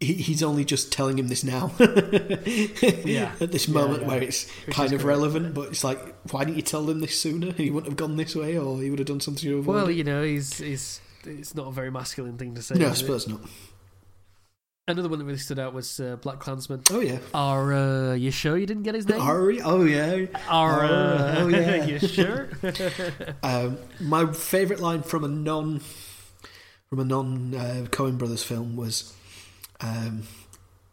[0.00, 1.70] He, he's only just telling him this now.
[3.04, 3.32] Yeah.
[3.40, 4.08] At this moment yeah.
[4.08, 5.08] where it's Which kind of great.
[5.08, 5.98] relevant, but it's like,
[6.32, 7.52] why didn't you tell them this sooner?
[7.52, 9.90] He wouldn't have gone this way, or he would have done something to avoid Well,
[9.90, 12.74] you know, he's he's it's not a very masculine thing to say.
[12.76, 13.00] No, I is it?
[13.00, 13.40] suppose not.
[14.86, 16.86] Another one that really stood out was uh, BlacKkKlansman.
[16.90, 17.18] Oh yeah.
[17.32, 19.18] Are uh, you sure you didn't get his name?
[19.18, 19.62] Ari.
[19.62, 20.26] Oh yeah.
[20.46, 21.84] Are uh, Oh, yeah.
[21.86, 22.50] you sure?
[23.42, 25.80] Um, my favourite line from a non
[26.90, 29.14] from a non uh, Coen Brothers film was,
[29.80, 30.24] um,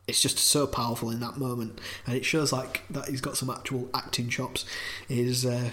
[0.08, 3.50] "It's just so powerful in that moment, and it shows like that he's got some
[3.50, 4.64] actual acting chops."
[5.10, 5.72] Is uh,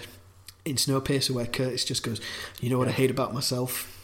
[0.65, 2.19] in Snowpiercer where Curtis just goes,
[2.59, 3.95] "You know what I hate about myself?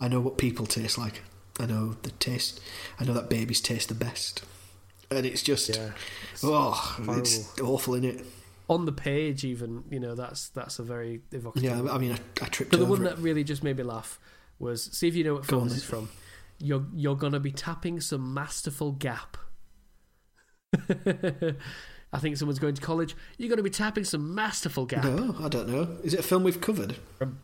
[0.00, 1.22] I know what people taste like.
[1.60, 2.60] I know the taste.
[2.98, 4.42] I know that babies taste the best."
[5.10, 5.90] And it's just, yeah.
[6.42, 8.24] oh, it's awful in it.
[8.68, 11.68] On the page, even you know that's that's a very evocative.
[11.70, 11.90] Yeah, one.
[11.90, 13.10] I mean, I, I tripped But the over one it.
[13.10, 14.18] that really just made me laugh
[14.58, 16.08] was see if you know what film this is from.
[16.58, 19.36] You're you're gonna be tapping some masterful gap.
[22.14, 23.16] I think someone's going to college.
[23.38, 25.96] You're going to be tapping some masterful gap No, I don't know.
[26.02, 26.96] Is it a film we've covered?
[27.18, 27.38] from,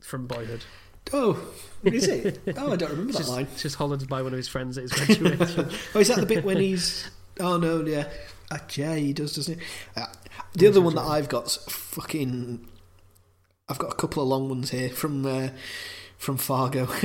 [0.00, 0.64] from Boyhood.
[1.12, 1.38] Oh,
[1.84, 2.40] is it?
[2.56, 3.46] Oh, I don't remember that just, line.
[3.52, 5.70] it's just hollered by one of his friends at his graduation.
[5.94, 7.08] Oh, is that the bit when he's?
[7.40, 8.08] Oh no, yeah,
[8.50, 9.64] uh, yeah, he does, doesn't he?
[9.96, 10.06] Uh,
[10.54, 12.66] the other one that I've got's fucking.
[13.68, 15.48] I've got a couple of long ones here from uh,
[16.16, 16.86] from Fargo.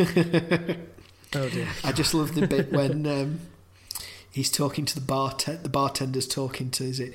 [1.35, 1.67] oh dear.
[1.84, 3.39] I just love the bit when um,
[4.31, 5.61] he's talking to the bartender.
[5.61, 7.13] The bartender's talking to is it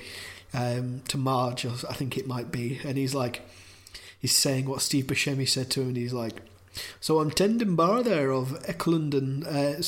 [0.53, 1.65] um, to Marge?
[1.65, 3.41] Or I think it might be, and he's like,
[4.19, 6.41] he's saying what Steve Buscemi said to him, and he's like,
[6.99, 9.81] "So I'm tending bar there of Eklund and uh,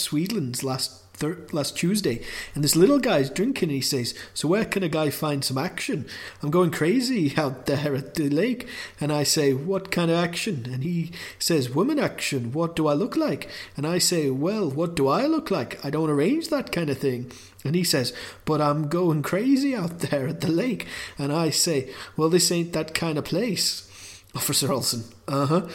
[0.64, 2.22] last." Thir- last Tuesday,
[2.54, 3.70] and this little guy's drinking.
[3.70, 6.06] And he says, "So where can a guy find some action?
[6.44, 8.68] I'm going crazy out there at the lake."
[9.02, 11.10] And I say, "What kind of action?" And he
[11.40, 12.52] says, "Woman action.
[12.52, 15.84] What do I look like?" And I say, "Well, what do I look like?
[15.84, 17.32] I don't arrange that kind of thing."
[17.66, 18.14] And he says,
[18.46, 20.86] "But I'm going crazy out there at the lake."
[21.18, 23.90] And I say, "Well, this ain't that kind of place."
[24.36, 25.68] Officer Olson, Uh-huh.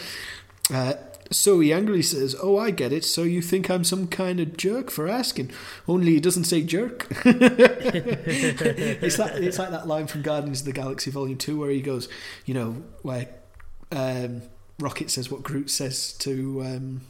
[0.72, 0.94] Uh
[1.30, 3.04] So he angrily says, "Oh, I get it.
[3.04, 5.50] So you think I'm some kind of jerk for asking?
[5.88, 9.36] Only he doesn't say jerk." it's that.
[9.42, 12.08] It's like that line from Guardians of the Galaxy Volume Two, where he goes,
[12.44, 13.28] you know, where
[13.90, 14.42] um,
[14.78, 17.00] Rocket says what Groot says to um,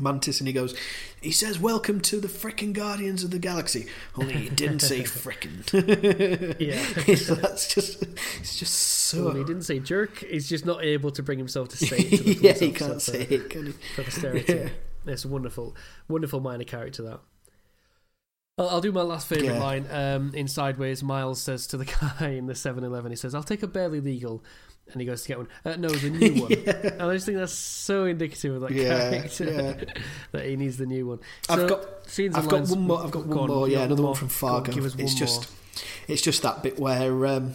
[0.00, 0.74] Mantis, and he goes,
[1.20, 6.56] he says, "Welcome to the frickin' Guardians of the Galaxy." Only he didn't say frickin'.
[6.60, 7.14] Yeah.
[7.16, 8.02] so that's just,
[8.40, 9.26] it's just so.
[9.26, 10.18] Well, he didn't say jerk.
[10.18, 12.16] He's just not able to bring himself to say it.
[12.18, 13.72] To the yeah, he can't say it, can he?
[13.94, 14.70] for posterity.
[15.06, 15.76] It's a wonderful,
[16.08, 17.20] wonderful minor character that.
[18.56, 19.62] I'll, I'll do my last favourite Yeah.
[19.62, 19.86] line.
[19.90, 23.42] Um, in Sideways, Miles says to the guy in the 7 Eleven, he says, I'll
[23.42, 24.42] take a barely legal.
[24.92, 25.48] And he goes to get one.
[25.64, 26.52] Uh, no, the new one.
[26.52, 30.02] And I just think that's so indicative of that Yeah, character yeah.
[30.32, 31.20] that he needs the new one.
[31.48, 33.02] I've got- scenes I've got one more.
[33.02, 33.68] I've got one on, more.
[33.68, 34.72] Yeah, another one from Go on, Fargo.
[34.84, 35.50] us it's one just,
[36.06, 37.54] it's just that bit where, um,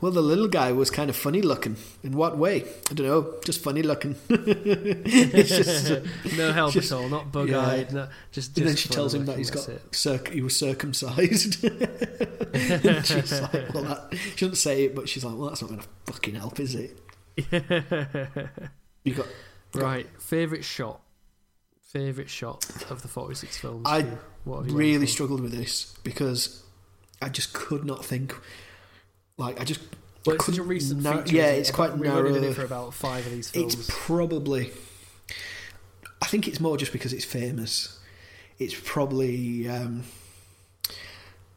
[0.00, 1.76] well, the little guy was kind of funny looking.
[2.02, 2.64] In what way?
[2.90, 3.34] I don't know.
[3.44, 4.16] Just funny looking.
[4.28, 5.90] it's just.
[5.90, 6.00] uh,
[6.36, 7.92] no help just- at all, not bug eyed.
[7.92, 11.64] No, just, and then she tells him that he's got circ- he was circumcised.
[11.64, 15.68] and she's like, well, that, she doesn't say it, but she's like, well, that's not
[15.68, 16.98] going to fucking help, is it?
[19.04, 19.26] You got.
[19.74, 21.00] Right, favorite shot.
[21.82, 23.82] Favorite shot of the forty-six films.
[23.84, 24.06] I?
[24.44, 26.62] What really struggled with this because
[27.20, 28.34] I just could not think.
[29.40, 29.80] Like I just
[30.26, 31.36] Well, it's such a couldn't recent feature.
[31.36, 31.58] yeah, isn't it?
[31.60, 33.74] it's quite We've only done it for about five of these films.
[33.74, 34.70] It's probably.
[36.22, 37.98] I think it's more just because it's famous.
[38.58, 40.04] It's probably um,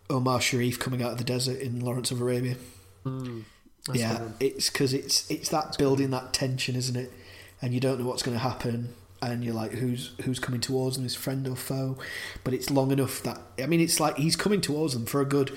[0.10, 2.56] Omar Sharif coming out of the desert in Lawrence of Arabia.
[3.06, 3.44] Mm,
[3.94, 7.12] yeah, it's because it's it's that building that tension, isn't it?
[7.62, 10.96] And you don't know what's going to happen, and you're like, who's who's coming towards
[10.96, 11.98] them, his friend or foe?
[12.46, 15.26] But it's long enough that I mean, it's like he's coming towards them for a
[15.26, 15.52] good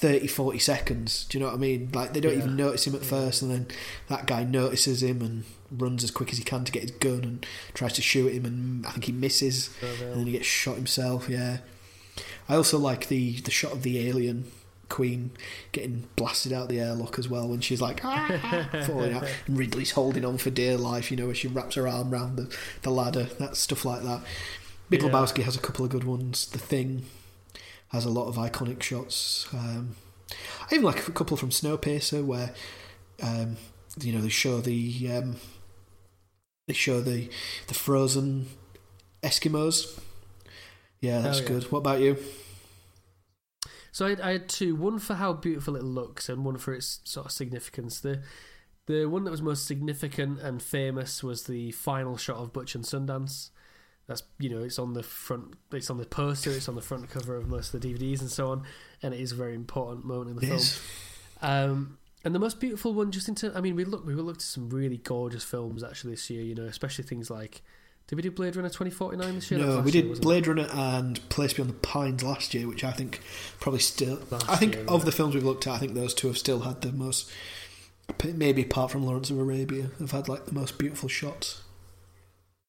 [0.00, 1.26] 30, 40 seconds.
[1.28, 1.90] Do you know what I mean?
[1.92, 2.38] Like they don't Yeah.
[2.38, 3.66] even notice him at first, and then
[4.08, 7.22] that guy notices him and runs as quick as he can to get his gun
[7.22, 10.76] and tries to shoot him, and I think he misses, and then he gets shot
[10.76, 11.28] himself.
[11.28, 11.58] Yeah,
[12.48, 14.50] I also like the the shot of the alien
[14.88, 15.30] queen
[15.70, 19.92] getting blasted out the airlock as well when she's like "Ah," falling out, and Ridley's
[19.92, 21.10] holding on for dear life.
[21.10, 22.52] You know, as she wraps her arm around the
[22.82, 23.24] the ladder.
[23.38, 24.22] That stuff like that.
[24.88, 25.10] Big Yeah.
[25.10, 26.46] Lebowski has a couple of good ones.
[26.46, 27.04] The Thing
[27.90, 29.46] has a lot of iconic shots.
[29.52, 29.96] Um,
[30.70, 32.54] I even like a couple from Snowpiercer where
[33.22, 33.56] um,
[34.00, 35.36] you know they show the um,
[36.66, 37.28] they show the
[37.66, 38.46] the frozen
[39.22, 39.98] Eskimos.
[41.00, 41.48] Yeah, that's Oh, yeah.
[41.48, 41.64] good.
[41.72, 42.16] What about you?
[43.92, 44.74] So I, I had two.
[44.76, 48.00] One for how beautiful it looks, and one for its sort of significance.
[48.00, 48.22] The
[48.86, 52.84] the one that was most significant and famous was the final shot of Butch and
[52.84, 53.50] Sundance.
[54.10, 57.08] That's you know it's on the front, it's on the poster, it's on the front
[57.08, 58.64] cover of most of the DVDs and so on,
[59.04, 61.52] and it is a very important moment in the It film.
[61.52, 64.42] Um, and the most beautiful one, just into I mean, we look we looked at
[64.42, 66.42] some really gorgeous films actually this year.
[66.42, 67.62] You know, especially things like
[68.08, 69.60] did we do Blade Runner twenty forty nine this year?
[69.60, 70.20] No, we did it?
[70.20, 73.20] Blade Runner and Place Beyond the Pines last year, which I think
[73.60, 74.18] probably still.
[74.28, 75.04] Last I think year, of yeah.
[75.04, 77.30] the films we've looked at, I think those two have still had the most.
[78.24, 81.62] Maybe apart from Lawrence of Arabia, have had like the most beautiful shots.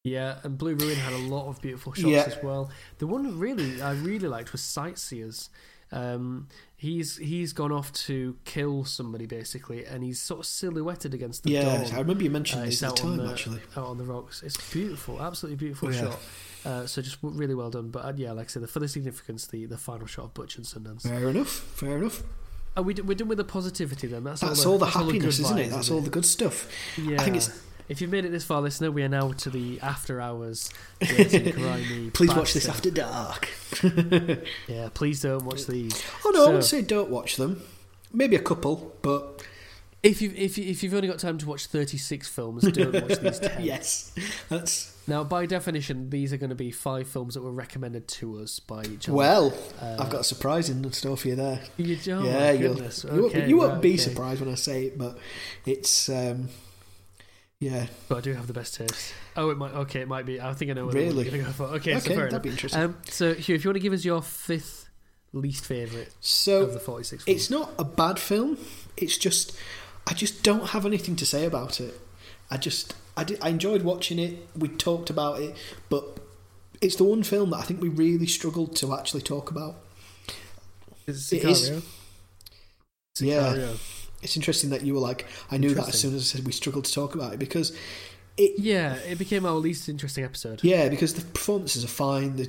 [0.04, 2.24] Yeah, and Blue Ruin had a lot of beautiful shots Yeah.
[2.26, 2.70] as well.
[2.98, 5.48] The one really I really liked was Sightseers.
[5.92, 11.44] Um, he's he's gone off to kill somebody basically, and he's sort of silhouetted against
[11.44, 11.94] the yeah, dawn.
[11.94, 13.60] I remember you Uh, this at the out on time the- actually.
[13.76, 14.42] out on the rocks.
[14.42, 16.00] It's beautiful, absolutely beautiful yeah.
[16.00, 16.18] shot.
[16.64, 17.90] Uh, so just really well done.
[17.90, 20.56] But uh, yeah, like I said, for the significance, the, the final shot of Butch
[20.56, 21.02] and Sundance.
[21.02, 21.48] Fair enough.
[21.48, 22.22] Fair enough.
[22.76, 24.24] Are we d- we're done with the positivity then?
[24.24, 25.70] That's, That's all all the that's all happiness, isn't it?
[25.70, 26.68] That's isn't all the good stuff.
[26.98, 27.20] Yeah.
[27.20, 27.50] I think it's.
[27.88, 30.70] If you've made it this far, listener, we are now to the after hours.
[31.00, 33.48] dirty, grimy Please watch this after dark.
[34.68, 36.02] Yeah, please don't watch these.
[36.24, 37.62] Oh no, I wouldn't say don't watch them.
[38.12, 39.42] Maybe a couple, but
[40.02, 42.92] If you if you, if you've only got time to watch thirty six films, don't
[42.94, 43.62] watch these ten.
[43.64, 44.14] yes,
[44.48, 48.38] that's Now, by definition, these are going to be five films that were recommended to
[48.38, 49.16] us by each other.
[49.16, 49.54] well.
[49.80, 51.60] Uh, I've got a surprise in store for you there.
[51.76, 53.04] You, oh yeah, goodness.
[53.04, 53.96] you won't, Okay, you won't right, be okay.
[53.98, 55.18] surprised when I say it, but
[55.66, 56.48] it's um,
[57.62, 59.14] yeah, But I do have the best taste.
[59.36, 59.72] Oh, it might.
[59.72, 60.40] Okay, it might be.
[60.40, 61.24] I think I know what Really?
[61.24, 61.64] going to go for.
[61.76, 62.42] Okay, so okay, fair that'd enough.
[62.42, 62.82] be interesting.
[62.82, 64.88] Um, so, Hugh, if you want to give us your fifth
[65.32, 68.58] least favourite so of the forty six films, it's not a bad film.
[68.96, 69.56] It's just
[70.08, 71.98] I just don't have anything to say about it.
[72.50, 74.38] I just I, did, I enjoyed watching it.
[74.56, 75.54] We talked about it,
[75.88, 76.18] but
[76.80, 79.76] it's the one film that I think we really struggled to actually talk about.
[81.06, 81.82] is it is- Sicario?
[83.20, 83.74] Yeah.
[84.22, 86.52] It's interesting that you were like, I knew that as soon as I said we
[86.52, 87.76] struggled to talk about it because
[88.36, 90.60] it, Yeah, it became our least interesting episode.
[90.62, 92.48] yeah, because the performances are fine, the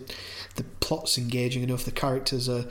[0.56, 2.66] the plot's engaging enough, the characters are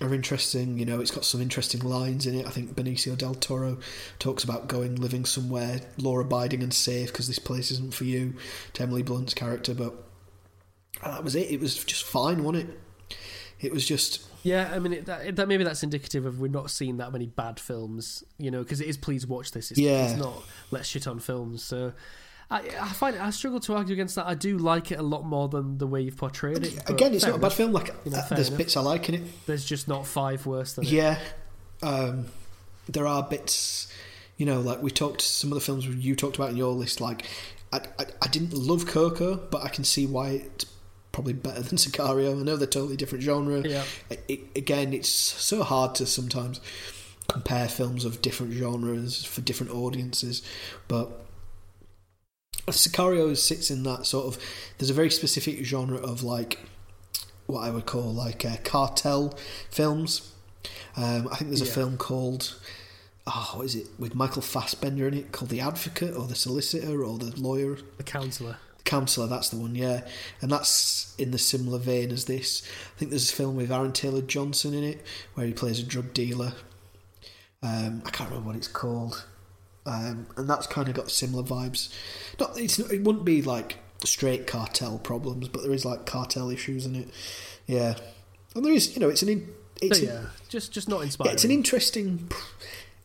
[0.00, 0.78] are interesting.
[0.78, 2.46] You know, it's got some interesting lines in it.
[2.46, 3.76] I think Benicio del Toro
[4.18, 8.34] talks about going living somewhere law abiding and safe because this place isn't for you.
[8.74, 9.92] To Emily Blunt's character, but
[11.04, 11.50] that was it.
[11.50, 12.80] It was just fine, wasn't it?
[13.60, 16.70] It was just Yeah, I mean it, that, that maybe that's indicative of we're not
[16.70, 19.70] seeing that many bad films, you know, because it is please watch this.
[19.70, 20.06] It's, Yeah.
[20.10, 21.62] it's not let's shit on films.
[21.62, 21.92] So
[22.50, 24.26] I, I find I struggle to argue against that.
[24.26, 26.90] I do like it a lot more than the way you've portrayed it.
[26.90, 27.72] again, it's not a bad film.
[27.72, 28.58] Like You know, uh, there's enough.
[28.58, 29.22] bits I like in it.
[29.46, 30.90] There's just not five worse than it.
[30.90, 31.18] Yeah,
[31.82, 32.26] um,
[32.88, 33.92] there are bits.
[34.36, 37.00] You know, like we talked some of the films you talked about in your list.
[37.00, 37.26] Like,
[37.74, 40.64] I, I, I didn't love Coco, but I can see why it's
[41.12, 42.38] probably better than Sicario.
[42.38, 43.60] I know they're totally different genre.
[43.60, 43.84] Yeah.
[44.28, 46.60] It, again, it's so hard to sometimes
[47.28, 50.42] compare films of different genres for different audiences,
[50.88, 51.10] but
[52.68, 54.42] Sicario sits in that sort of.
[54.78, 56.58] There's a very specific genre of like
[57.46, 59.36] what I would call like uh, cartel
[59.70, 60.32] films.
[60.96, 61.72] Um, I think there's a Yeah.
[61.72, 62.56] film called.
[63.26, 63.86] Oh, what is it?
[63.98, 67.78] With Michael Fassbender in it, called The Advocate or The Solicitor or The Lawyer.
[67.96, 68.56] The counselor.
[68.84, 70.06] Counselor, that's the one, yeah.
[70.40, 72.62] And that's in the similar vein as this.
[72.94, 75.04] I think there's a film with Aaron Taylor Johnson in it
[75.34, 76.52] where he plays a drug dealer.
[77.62, 79.26] Um, I can't remember what it's called.
[79.86, 81.92] Um, and that's kind of got similar vibes.
[82.38, 86.86] Not, it's, it wouldn't be like straight cartel problems, but there is like cartel issues
[86.86, 87.08] in it.
[87.66, 87.94] Yeah.
[88.54, 89.28] And there is, you know, it's an.
[89.28, 89.48] In,
[89.80, 91.32] it's yeah, just just not inspiring.
[91.32, 92.30] it's an interesting.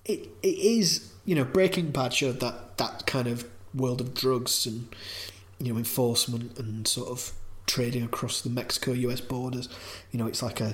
[0.03, 4.65] It it is you know Breaking Bad showed that that kind of world of drugs
[4.65, 4.93] and
[5.59, 7.31] you know enforcement and sort of
[7.67, 9.21] trading across the Mexico U.S.
[9.21, 9.69] borders.
[10.11, 10.69] You know, it's like a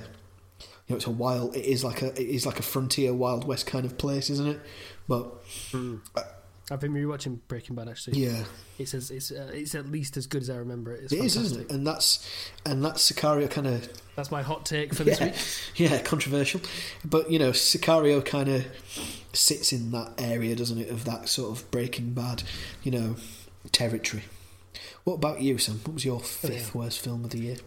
[0.58, 1.56] you know it's a wild.
[1.56, 4.48] It is like a it is like a frontier Wild West kind of place, isn't
[4.48, 4.60] it?
[5.08, 5.32] But
[6.70, 8.20] I've been rewatching Breaking Bad actually.
[8.20, 8.46] yeah,
[8.80, 11.04] It's as, it's uh, it's at least as good as I remember it.
[11.04, 11.58] It's it is, fantastic.
[11.60, 11.74] isn't it?
[11.76, 12.26] And that's
[12.66, 15.36] and that's Sicario kind of That's my hot take for this yeah, week.
[15.92, 16.62] yeah, controversial.
[17.04, 18.66] But you know, Sicario kind of
[19.34, 22.44] sits in that area, doesn't it, of that sort of Breaking Bad,
[22.84, 23.16] you know,
[23.74, 24.24] territory.
[25.04, 25.80] What about you, Sam?
[25.84, 27.58] What was your fifth worst film of the year?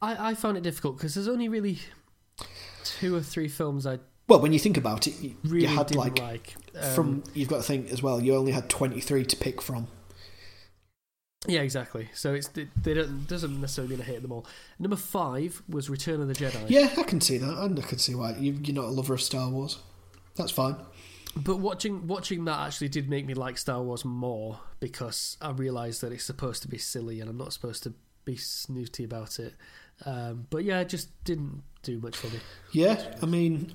[0.00, 1.80] I, I found it difficult because there's only really
[2.84, 3.98] two or three films I
[4.28, 6.54] Well, when you think about it, you, really you had like, like.
[6.80, 8.20] Um, from you've got to think as well.
[8.20, 9.88] You only had twenty three to pick from.
[11.46, 12.08] yeah, exactly.
[12.14, 14.46] So it's they, they don't doesn't necessarily mean I hate them all.
[14.78, 16.64] Number five was Return of the Jedi.
[16.68, 19.14] Yeah, I can see that, and I can see why you, you're not a lover
[19.14, 19.78] of Star Wars.
[20.36, 20.76] That's fine.
[21.44, 26.00] But watching watching that actually did make me like Star Wars more because I realised
[26.00, 27.94] that it's supposed to be silly and I'm not supposed to
[28.24, 29.54] be snooty about it.
[30.04, 32.40] Um, but yeah, it just didn't do much for me.
[32.72, 33.72] Yeah, I mean,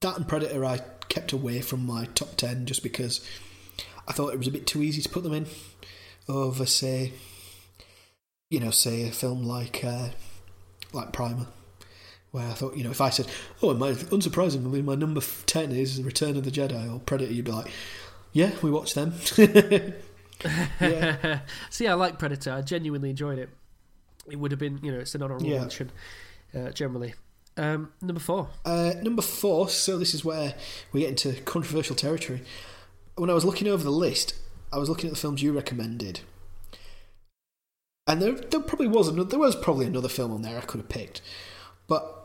[0.00, 0.78] that and Predator I
[1.08, 3.26] kept away from my top 10 just because
[4.08, 5.46] I thought it was a bit too easy to put them in
[6.28, 7.12] over, say,
[8.50, 10.08] you know, say a film like uh,
[10.92, 11.46] like Primer,
[12.32, 13.26] where I thought, you know, if I said,
[13.62, 17.52] oh, my, unsurprisingly, my number 10 is Return of the Jedi or Predator, you'd be
[17.52, 17.70] like,
[18.32, 19.14] yeah, we watched them.
[20.80, 21.40] yeah.
[21.70, 22.52] See, I like Predator.
[22.52, 23.50] I genuinely enjoyed it.
[24.30, 25.60] It would have been, you know, it's an honourable Yeah.
[25.60, 25.90] mention
[26.54, 27.14] uh, generally.
[27.56, 28.48] Um, number four.
[28.64, 30.54] Uh, number four, so this is where
[30.92, 32.42] we get into controversial territory.
[33.16, 34.34] When I was looking over the list,
[34.72, 36.20] I was looking at the films you recommended,
[38.06, 40.80] and there, there probably was another, there was probably another film on there I could
[40.80, 41.20] have picked,
[41.86, 42.21] but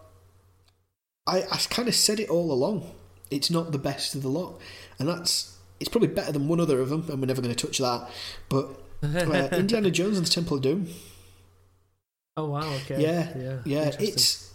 [1.27, 2.89] I, I kind of said it all along.
[3.29, 4.59] It's not the best of the lot,
[4.97, 7.67] and that's it's probably better than one other of them, and we're never going to
[7.67, 8.09] touch that.
[8.49, 8.67] But
[9.03, 10.87] uh, Indiana Jones and the Temple of Doom,
[12.37, 13.01] Oh wow, okay.
[13.01, 13.91] yeah, yeah, yeah.
[13.99, 14.53] It's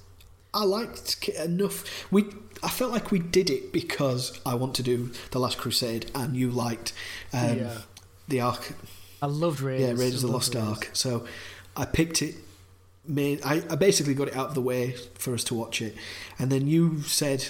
[0.55, 2.07] I liked enough.
[2.12, 2.27] We
[2.62, 6.36] I felt like we did it because I want to do the Last Crusade, and
[6.36, 6.93] you liked
[7.32, 7.78] um, yeah.
[8.28, 8.74] the Ark.
[9.20, 9.86] I loved Raiders.
[9.99, 10.90] Yeah, Raiders of the Lost loved Ark.
[10.93, 11.27] So
[11.77, 12.36] I picked it.
[13.08, 15.96] I, I basically got it out of the way for us to watch it,
[16.38, 17.48] and then you said,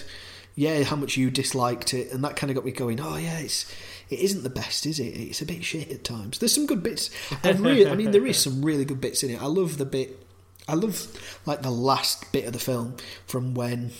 [0.55, 2.99] "Yeah, how much you disliked it," and that kind of got me going.
[2.99, 3.71] Oh yeah, it's
[4.09, 5.09] it isn't the best, is it?
[5.09, 6.39] It's a bit shit at times.
[6.39, 7.09] There's some good bits.
[7.43, 9.41] Really, I mean, there is some really good bits in it.
[9.41, 10.25] I love the bit.
[10.67, 12.95] I love like the last bit of the film
[13.27, 13.91] from when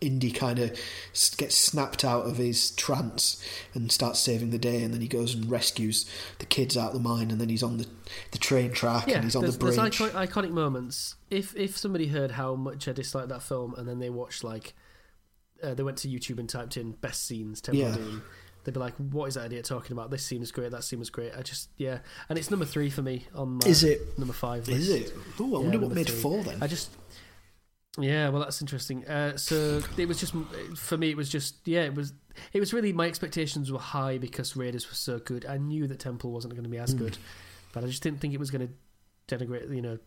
[0.00, 0.70] Indy kind of
[1.38, 3.42] gets snapped out of his trance
[3.74, 6.04] and starts saving the day, and then he goes and rescues
[6.38, 7.86] the kids out of the mine, and then he's on the,
[8.32, 9.76] the train track Yeah, and he's on the bridge.
[9.76, 11.16] there's icon- iconic moments.
[11.30, 14.74] If if somebody heard how much I disliked that film and then they watched like
[15.62, 17.94] uh, they went to YouTube and typed in best scenes Temple Yeah.
[17.96, 18.22] Doom,
[18.64, 20.10] they'd be like, "What is that idiot talking about?
[20.10, 20.70] This scene is great.
[20.72, 23.66] That scene was great." I just yeah, and it's number three for me on my
[23.66, 24.18] Is it?
[24.18, 24.68] number five.
[24.68, 25.12] Is it?
[25.40, 26.20] Oh, I Yeah, wonder what made three.
[26.20, 26.58] four then.
[26.62, 26.90] I just
[27.98, 29.06] yeah, well that's interesting.
[29.06, 30.34] Uh, so it was just
[30.76, 31.10] for me.
[31.10, 31.82] It was just yeah.
[31.82, 32.12] It was
[32.52, 35.46] it was really my expectations were high because Raiders was so good.
[35.46, 36.98] I knew that Temple wasn't going to be as Hmm.
[36.98, 37.18] good,
[37.72, 38.68] but I just didn't think it was going
[39.28, 39.74] to denigrate.
[39.74, 39.98] You know,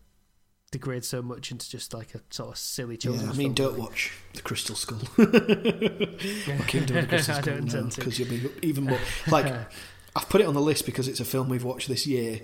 [0.70, 3.76] degrade so much into just like a sort of silly Yeah, children's I mean, don't
[3.78, 5.00] watch The Crystal Skull.
[5.18, 7.98] or Kingdom of the Crystal I Skull, don't intend to.
[8.00, 8.98] because you'll be even more
[9.28, 9.52] like.
[10.16, 12.40] I've put it on the list because it's a film we've watched this year.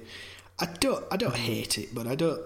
[0.61, 2.41] I don't, I don't hate it, but I don't,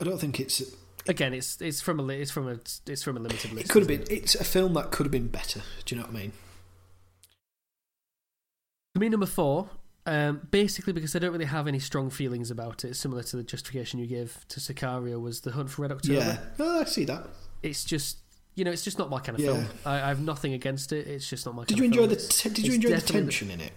[0.00, 0.62] I don't think it's.
[1.08, 3.66] Again, it's it's from a it's from a it's from a limited list.
[3.66, 4.04] It could have been.
[4.14, 5.62] It's a film that could have been better.
[5.86, 6.32] Do you know what I mean?
[8.94, 9.70] For me, number four,
[10.06, 13.42] um, basically because I don't really have any strong feelings about it, similar to the
[13.42, 16.18] justification you gave to Sicario, was The Hunt for Red October.
[16.20, 16.38] Yeah.
[16.58, 17.26] Oh, I see that.
[17.62, 18.18] It's just,
[18.54, 19.52] you know, it's just not my kind of Yeah.
[19.54, 19.66] film.
[19.86, 21.06] I, I have nothing against it.
[21.06, 22.52] It's just not my Did kind you of enjoy film.
[22.52, 22.56] the?
[22.56, 23.72] Did you enjoy the tension in it?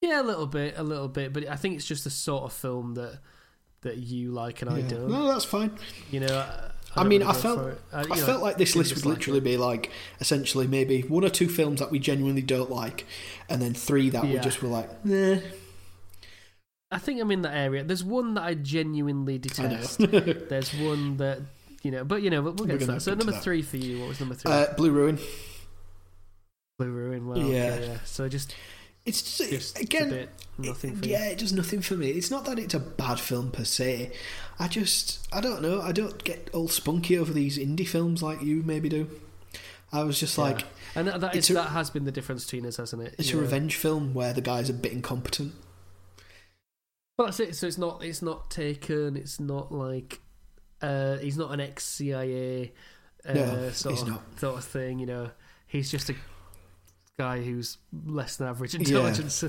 [0.00, 2.52] Yeah, a little bit, a little bit, but I think it's just the sort of
[2.52, 3.20] film that
[3.82, 4.88] that you like and I Yeah.
[4.88, 5.10] don't.
[5.10, 5.72] No, that's fine.
[6.10, 8.74] You know, I, I don't mean, really I felt- I, I know, felt like this
[8.76, 9.44] list would literally it.
[9.44, 9.90] be like
[10.20, 13.06] essentially maybe one or two films that we genuinely don't like,
[13.48, 15.36] and then three that we just were like, nah.
[16.90, 17.82] I think I'm in that area.
[17.84, 19.98] There's one that I genuinely I detest.
[19.98, 21.40] There's one that
[21.82, 23.02] you know, but you know, we'll, we'll get to that.
[23.02, 23.42] So number that.
[23.42, 24.00] three for you.
[24.00, 24.52] What was number three?
[24.52, 25.18] uh, Blue Ruin.
[26.78, 27.26] Blue Ruin.
[27.26, 27.46] Well, yeah.
[27.46, 27.80] yeah.
[27.80, 27.96] yeah.
[28.04, 28.54] So just,
[29.04, 32.10] It's just, just again, bit nothing for yeah, it does nothing for me.
[32.10, 34.12] It's not that it's a bad film per se.
[34.58, 35.80] I just, I don't know.
[35.80, 39.08] I don't get all spunky over these indie films like you maybe do.
[39.92, 40.44] I was just you.
[40.44, 40.64] like,
[40.94, 43.16] and that, that, it's is, a- that has been the difference between us, hasn't it?
[43.18, 45.52] it's You a revenge film where the guy's a bit incompetent.
[47.18, 47.56] Well, that's it.
[47.56, 48.04] So it's not.
[48.04, 49.16] It's not taken.
[49.16, 50.20] It's not like.
[50.80, 52.72] Uh, he's not an ex CIA.
[53.28, 54.20] Uh, No, sort of.
[54.38, 54.98] Sort of thing.
[54.98, 55.30] You know,
[55.66, 56.14] he's just a
[57.18, 58.80] guy who's less than average Yeah.
[58.80, 59.44] intelligence,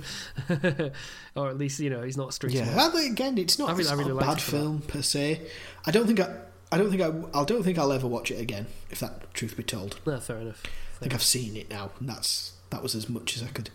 [1.35, 2.89] or at least you know he's not street Yeah.
[2.93, 4.57] I again, it's not, I really- it's not really a bad for that.
[4.57, 5.41] film per se.
[5.85, 6.35] I don't think I,
[6.71, 8.67] I don't think I, I don't think I'll ever watch it again.
[8.89, 10.63] If that truth be told, No, fair enough.
[10.97, 13.69] I think I've seen it now, and that's that was as much as I could,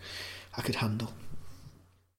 [0.57, 1.11] I could handle.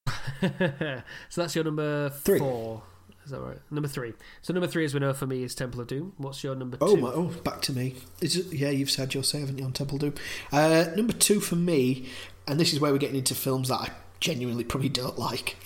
[0.40, 2.38] so that's your number Three.
[2.38, 2.82] four.
[3.30, 3.58] Is that right?
[3.70, 4.12] Number three.
[4.42, 6.14] So number three, as we know for me, is Temple of Doom.
[6.16, 7.00] What's your number Oh two?
[7.02, 7.10] my!
[7.10, 7.94] Oh, back to me.
[8.20, 10.14] Is it, yeah, you've said your say, haven't you, on Temple Doom?
[10.50, 12.08] Uh, number two for me,
[12.48, 15.56] and this is where we're getting into films that I genuinely probably don't like,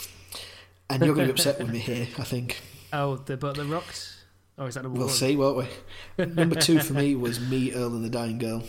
[0.90, 2.06] and you're going to be upset with me here.
[2.18, 2.60] I think
[2.92, 4.10] Oh, the but the rocked.
[4.58, 5.06] Oh, is that number one?
[5.06, 5.66] we'll see, won't
[6.18, 6.26] we?
[6.26, 8.62] number two for me was Me, Earl, and the Dying Girl.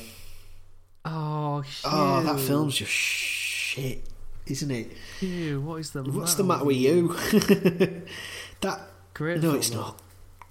[1.04, 1.92] Oh, shit.
[1.94, 4.08] Oh, that film's just shit,
[4.48, 4.94] isn't it?
[5.20, 7.14] Phew, what is the What's the matter with you?
[8.66, 8.80] that
[9.14, 9.42] Great.
[9.42, 10.00] no, it's not.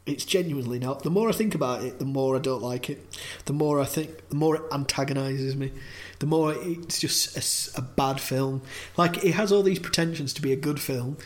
[0.07, 1.03] It's genuinely not.
[1.03, 3.07] The more I think about it, the more I don't like it.
[3.47, 5.73] The more I think, the more it antagonises me.
[6.19, 8.61] The more it's just a bad film.
[8.97, 11.17] Like it has all these pretensions to be a good film,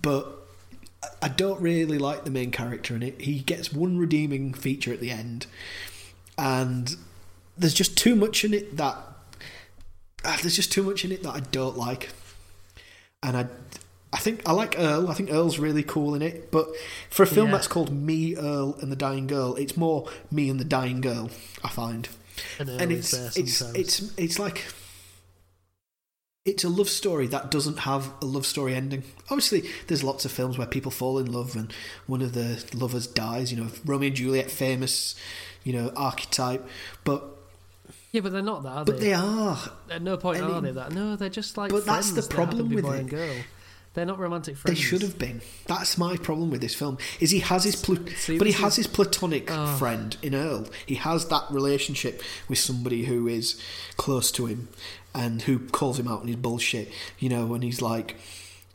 [0.00, 0.46] but
[1.02, 3.20] I- I don't really like the main character in it.
[3.20, 5.46] He gets one redeeming feature at the end,
[6.38, 6.96] and
[7.58, 8.96] there's just too much in it that
[10.24, 12.08] ah, there's just too much in it that I don't like.
[13.22, 13.46] And I,
[14.12, 15.08] I think I like Earl.
[15.08, 16.50] I think Earl's really cool in it.
[16.50, 16.68] But
[17.10, 17.52] for a film Yeah.
[17.56, 21.30] that's called Me, Earl, and the Dying Girl, it's more me and the dying girl.
[21.62, 22.08] I find,
[22.58, 24.64] And, and it's, it's it's it's like
[26.44, 29.02] it's a love story that doesn't have a love story ending.
[29.30, 31.70] Obviously, there's lots of films where people fall in love and
[32.06, 33.52] one of the lovers dies.
[33.52, 35.14] You know, Romeo and Juliet, famous,
[35.64, 36.66] you know, archetype.
[37.04, 37.22] But
[38.12, 39.08] yeah, but they're not that, are but they?
[39.08, 39.58] they are.
[39.90, 40.92] At no point and are it- they that.
[40.92, 43.08] No, they're just like But that's the problem with it.
[43.08, 43.34] girl.
[43.98, 44.78] They're not romantic friends.
[44.78, 45.40] They should have been.
[45.66, 46.98] That's my problem with this film.
[47.18, 49.76] Is he has his pla- See, but he has is- his platonic Oh.
[49.76, 50.66] friend in Earl.
[50.86, 53.60] He has that relationship with somebody who is
[53.96, 54.68] close to him
[55.16, 56.92] and who calls him out on his bullshit.
[57.18, 58.14] You know, when he's like,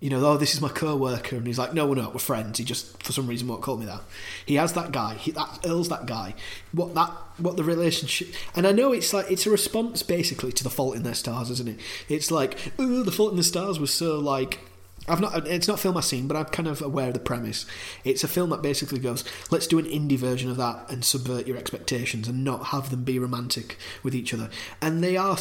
[0.02, 2.58] you know, oh, this is my co-worker, and he's like, no, we're not, we're friends.
[2.58, 4.02] He just for some reason won't call me that.
[4.46, 5.14] He has that guy.
[5.16, 6.36] He, that Earl's that guy.
[6.74, 8.28] What that what the relationship?
[8.58, 11.50] And I know it's like it's a response basically to the Fault in Their Stars,
[11.50, 11.80] isn't it?
[12.10, 14.60] It's like, oh, the Fault in the Stars was so like
[15.08, 15.48] I've not.
[15.48, 17.66] It's not a film I've seen, but I'm kind of aware of the premise.
[18.04, 21.46] It's a film that basically goes, let's do an indie version of that and subvert
[21.46, 24.50] your expectations and not have them be romantic with each other.
[24.82, 25.38] And they are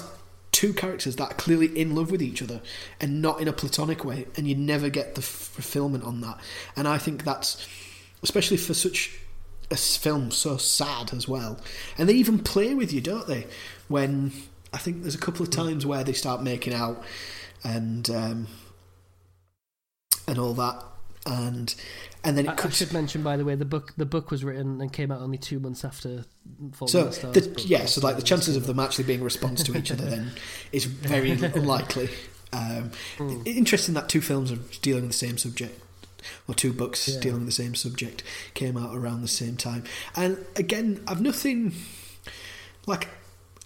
[0.51, 2.61] two characters that are clearly in love with each other
[3.01, 6.39] and not in a platonic way, and you never get the fulfillment on that.
[6.77, 7.67] And I think that's
[8.23, 9.19] especially for such
[9.71, 11.61] a film so sad as well.
[11.97, 13.47] And they even play with you, don't they?
[13.89, 14.33] When
[14.73, 17.03] I think there's a couple of times where they start making out
[17.63, 18.11] and.
[18.11, 18.47] Um,
[20.27, 20.83] and all that,
[21.27, 21.75] and
[22.25, 24.45] and then it I, I should mention, by the way, the book the book was
[24.45, 26.25] written and came out only two months after.
[26.73, 29.63] Falling so Stars, the, yeah, so like the chances of them actually being a response
[29.65, 30.33] to each other then
[30.73, 32.09] is very unlikely.
[32.53, 33.47] Um, Mm.
[33.47, 35.81] Interesting that two films are dealing with the same subject,
[36.47, 37.21] or two books Yeah.
[37.21, 38.23] dealing with the same subject
[38.55, 39.85] came out around the same time.
[40.15, 41.73] And again, I've nothing
[42.87, 43.09] like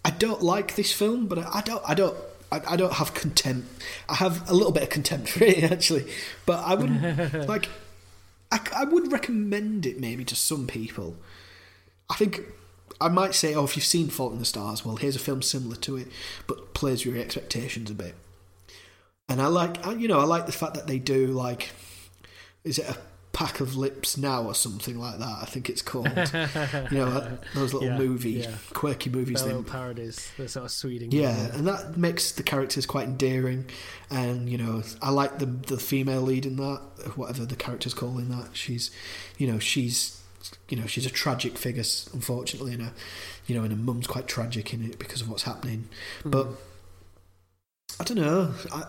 [0.04, 2.16] I don't like this film, but I, I don't I don't.
[2.66, 3.68] I, I don't have contempt.
[4.08, 6.10] I have a little bit of contempt for it actually,
[6.44, 7.68] but I wouldn't like.
[8.52, 11.16] I, I would recommend it maybe to some people.
[12.08, 12.42] I think
[13.00, 15.42] I might say, oh, if you've seen Fault in the Stars, well, here's a film
[15.42, 16.06] similar to it,
[16.46, 18.14] but plays with your expectations a bit.
[19.28, 21.70] And I like, I- you know, I like the fact that they do like,
[22.62, 22.96] is it a
[23.36, 25.38] pack of lips now or something like that?
[25.42, 26.06] I think it's called.
[26.90, 28.54] you know, those little Yeah, movie, yeah.
[28.72, 29.44] quirky movies.
[29.44, 31.12] Little parodies, the sort of sweet.
[31.12, 33.66] yeah, and that makes the characters quite endearing,
[34.10, 36.80] and you know, I like the the female lead in that,
[37.16, 38.48] whatever the character's called in that.
[38.54, 38.90] She's,
[39.36, 40.18] you know, she's,
[40.70, 41.84] you know, she's a tragic figure,
[42.14, 42.92] unfortunately, and a
[43.46, 45.88] you know, and her mum's quite tragic in it because of what's happening.
[46.22, 46.30] Hmm.
[46.30, 46.46] But
[48.00, 48.54] I don't know.
[48.72, 48.84] I,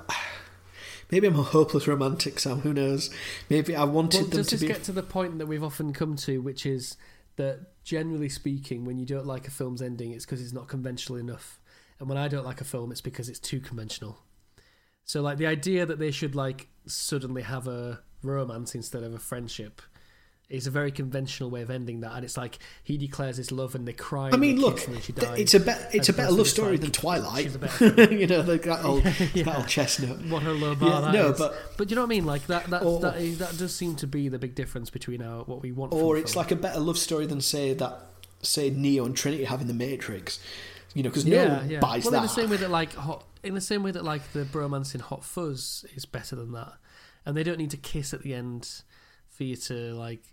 [1.11, 2.61] maybe I'm a hopeless romantic, Sam.
[2.61, 3.09] Who knows?
[3.49, 4.67] Maybe I wanted Well, them to be.
[4.67, 6.97] get to the point that we've often come to, which is
[7.35, 11.17] that generally speaking, when you don't like a film's ending, it's because it's not conventional
[11.17, 11.59] enough,
[11.99, 14.19] and when I don't like a film, it's because it's too conventional.
[15.05, 19.19] So, like the idea that they should like suddenly have a romance instead of a
[19.19, 19.81] friendship
[20.49, 23.75] is a very conventional way of ending that, and it's like he declares his love
[23.75, 24.29] and they cry.
[24.31, 25.39] I mean, look, kiss and then she th- dies.
[25.39, 25.89] it's a bet.
[25.93, 27.45] It's a better love story like, than Twilight.
[28.11, 29.03] you know, like that old,
[29.33, 29.43] Yeah.
[29.43, 30.21] that old chestnut.
[30.25, 31.37] what a low bar Yeah, that no, is.
[31.37, 32.25] but But you know what I mean?
[32.25, 35.21] Like that that Or- that, is, that does seem to be the big difference between
[35.21, 35.91] our what we want.
[35.93, 36.43] or it's film.
[36.45, 37.99] like a better love story than say that
[38.41, 40.39] say Neo and Trinity having the Matrix.
[40.93, 41.79] You know, because no yeah, one yeah.
[41.79, 42.17] buys well, that.
[42.19, 44.95] in the same way that like hot, in the same way that like the bromance
[44.95, 46.73] in Hot Fuzz is better than that,
[47.25, 48.81] and they don't need to kiss at the end
[49.29, 50.23] for you to like,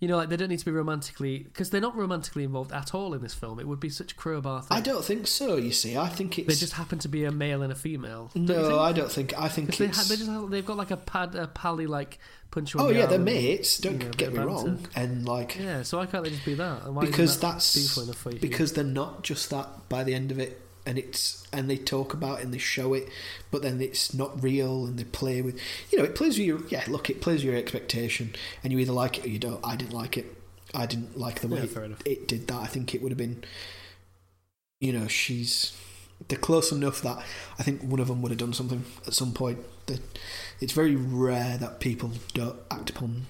[0.00, 2.94] you know, like they don't need to be romantically because they're not romantically involved at
[2.94, 3.60] all in this film.
[3.60, 4.76] It would be such a crowbar thing.
[4.76, 5.56] I don't think so.
[5.56, 8.30] You see, I think it's They just happen to be a male and a female.
[8.34, 8.78] don't no.
[8.78, 9.38] I don't think.
[9.38, 12.18] I think they, ha- they, just have, they've got like a pad a pally like
[12.50, 13.76] punch oh the yeah, they're mates.
[13.76, 14.86] Don't you know, get me wrong.
[14.96, 16.84] And like Yeah, so why can't they just be that?
[16.84, 18.40] And why because that that's beautiful enough for you?
[18.40, 22.14] because they're not just that by the end of it and it's and they talk
[22.14, 23.08] about it and they show it
[23.50, 26.60] but then it's not real and they play with you know it plays with your
[26.68, 29.60] yeah look it plays with your expectation and you either like it or you don't.
[29.64, 30.36] I didn't like it.
[30.74, 32.60] I didn't like the way Yeah, it, it did that.
[32.60, 33.44] I think it would have been
[34.80, 35.76] you know she's
[36.28, 37.22] they're close enough that
[37.58, 40.00] i think one of them would have done something at some point that
[40.60, 43.26] it's very rare that people don't act upon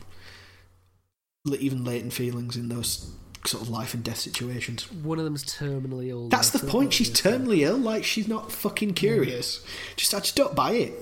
[1.58, 3.10] even latent feelings in those
[3.46, 6.28] sort of life and death situations One of them's terminally ill.
[6.28, 6.92] that's the point.
[6.92, 7.78] She's terminally ill.
[7.78, 9.64] Like she's not fucking curious.
[9.96, 10.92] Just I just don't buy it.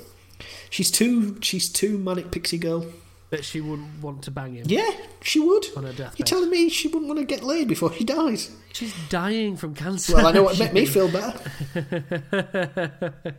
[0.70, 1.38] She's too.
[1.40, 2.86] She's too manic pixie girl.
[3.30, 4.88] that she wouldn't want to bang him Yeah,
[5.20, 5.66] she would.
[5.76, 6.18] on her deathbed.
[6.18, 8.50] You're telling me she wouldn't want to get laid before she dies?
[8.72, 10.14] She's dying from cancer.
[10.14, 11.38] Well, I know what made me feel better.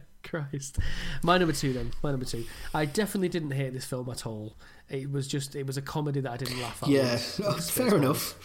[0.24, 0.78] Christ.
[1.24, 1.92] My number two then.
[2.04, 2.46] My number two.
[2.74, 4.56] I definitely didn't hate this film at all.
[4.90, 6.90] It was just it was a comedy that I didn't laugh at.
[6.90, 8.36] Yeah, oh, fair enough.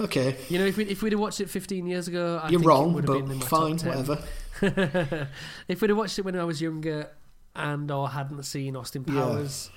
[0.00, 2.60] Okay, You know, if we if we'd have watched it 15 years ago, I you're
[2.60, 4.06] think it wrong, would have been in but fine, top 10.
[4.06, 4.24] whatever.
[5.68, 7.10] if we'd have watched it when I was younger
[7.54, 9.14] and or hadn't seen Austin Yeah.
[9.14, 9.70] Powers,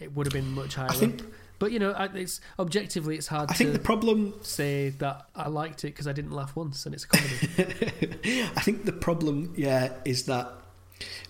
[0.00, 1.26] it would have been much higher I think- up.
[1.60, 4.34] But you know, it's objectively it's hard I to think the problem.
[4.42, 8.42] say that I liked it because I didn't laugh once, and it's a comedy.
[8.56, 10.50] I think the problem, yeah, is that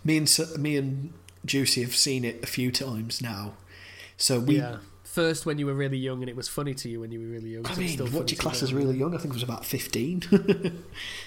[0.03, 1.13] me and me and
[1.45, 3.53] Juicy have seen it a few times now.
[4.17, 4.79] So we yeah.
[5.15, 7.27] First, when you were really young, and it was funny to you when you were
[7.27, 7.65] really young.
[7.67, 9.15] I so mean, still what do class as really young?
[9.15, 10.25] I think it was about 15.
[10.33, 10.71] yeah,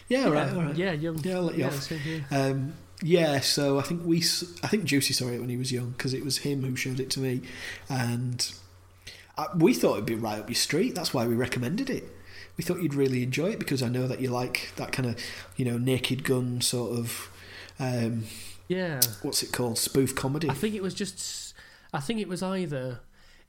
[0.10, 0.76] Yeah, right, right.
[0.76, 1.18] Yeah, young.
[1.20, 1.88] Yeah, I'll let you yeah, off.
[1.88, 2.26] here.
[2.30, 4.18] Um, yeah, so I think we,
[4.62, 7.00] I think Juicy saw it when he was young because it was him who showed
[7.00, 7.44] it to me,
[7.88, 8.52] and
[9.38, 10.94] I, we thought it'd be right up your street.
[10.94, 12.14] That's why we recommended it.
[12.58, 15.16] We thought you'd really enjoy it because I know that you like that kind of,
[15.56, 17.30] you know, naked gun sort of,
[17.80, 18.26] um,
[18.68, 20.50] Yeah, what's it called, spoof comedy.
[20.50, 21.54] I think it was just.
[21.94, 23.00] I think it was either.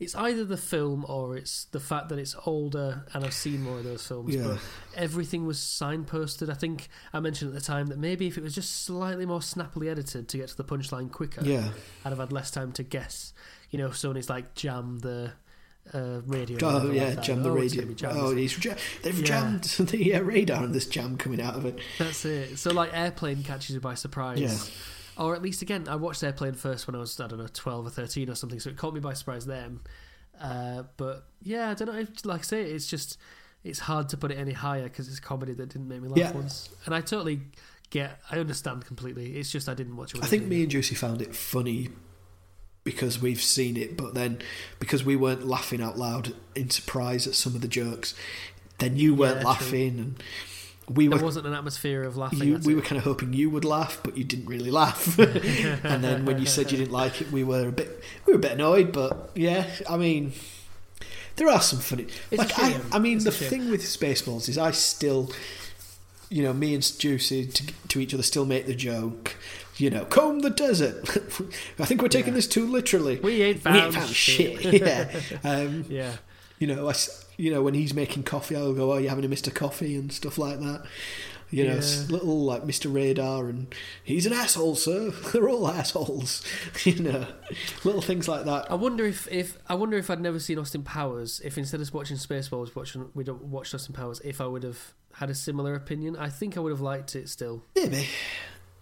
[0.01, 3.79] It's either the film or it's the fact that it's older and I've seen more
[3.79, 4.33] of those films.
[4.33, 4.45] Yeah.
[4.47, 4.59] But
[4.95, 6.49] everything was signposted.
[6.49, 9.43] I think I mentioned at the time that maybe if it was just slightly more
[9.43, 11.70] snappily edited to get to the punchline quicker, yeah,
[12.05, 13.33] I'd have had less time to guess.
[13.70, 15.33] You know, if Sony's like jam the
[15.93, 16.59] uh, radio.
[16.62, 17.85] oh yeah, like jam the Oh, radio.
[18.11, 19.25] Oh, he's ja- they've Yeah.
[19.25, 21.81] jammed the uh, radar and this jam coming out of it.
[21.99, 22.57] That's it.
[22.59, 24.39] So like airplane catches you by surprise.
[24.39, 24.57] Yeah.
[25.19, 27.86] Or at least again, I watched Airplane first when I was I don't know twelve
[27.86, 29.81] or thirteen or something, so it caught me by surprise then.
[30.40, 32.07] Uh, but yeah, I don't know.
[32.24, 33.19] Like I say, it's just
[33.65, 36.19] it's hard to put it any higher because it's comedy that didn't make me laugh
[36.19, 36.31] Yeah.
[36.32, 37.40] once, and I totally
[37.90, 39.36] get, I understand completely.
[39.36, 40.23] It's just I didn't watch it.
[40.23, 41.89] I think me and Juicy found it funny
[42.85, 44.39] because we've seen it, but then
[44.78, 48.15] because we weren't laughing out loud in surprise at some of the jokes,
[48.78, 49.49] then you weren't Yeah, true.
[49.51, 50.23] laughing, and
[50.89, 51.24] we there were.
[51.24, 52.40] wasn't an atmosphere of laughing.
[52.48, 52.77] You, we it.
[52.77, 55.19] were kind of hoping you would laugh, but you didn't really laugh.
[55.85, 58.39] and then when you said you didn't like it, we were a bit we were
[58.39, 58.93] a bit annoyed.
[58.93, 60.32] But yeah, I mean,
[61.36, 62.06] there are some funny.
[62.31, 62.81] It's like I.
[62.93, 65.31] I mean, It's the thing with Spaceballs is I still,
[66.31, 69.36] you know, me and Juicy to, to each other still make the joke.
[69.77, 71.09] you know, comb the desert.
[71.78, 72.39] I think we're taking Yeah.
[72.39, 73.20] this too literally.
[73.20, 74.60] We ain't We ain't found, found shit.
[74.60, 74.82] shit.
[74.82, 75.20] yeah.
[75.44, 76.16] Um, yeah.
[76.59, 76.94] You know, I
[77.36, 80.12] you know, when he's making coffee, I'll go, "Oh, you having a Mister Coffee?" and
[80.12, 80.85] stuff like that.
[81.51, 82.05] You know, Yeah.
[82.10, 83.74] little like Mister Radar, and
[84.05, 85.10] he's an asshole, sir.
[85.32, 86.43] They're all assholes.
[86.85, 87.26] You know,
[87.85, 88.70] little things like that.
[88.70, 91.94] I wonder if, if I wonder if I'd never seen Austin Powers, if instead of
[91.94, 96.16] watching Spaceballs, watching we'd watched Austin Powers, if I would have had a similar opinion.
[96.16, 97.64] I think I would have liked it still.
[97.74, 98.06] Maybe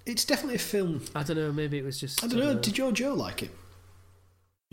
[0.05, 1.03] it's definitely a film.
[1.15, 1.53] I don't know.
[1.53, 2.23] Maybe it was just.
[2.25, 2.55] I don't know.
[2.55, 3.51] Did your Joe like it?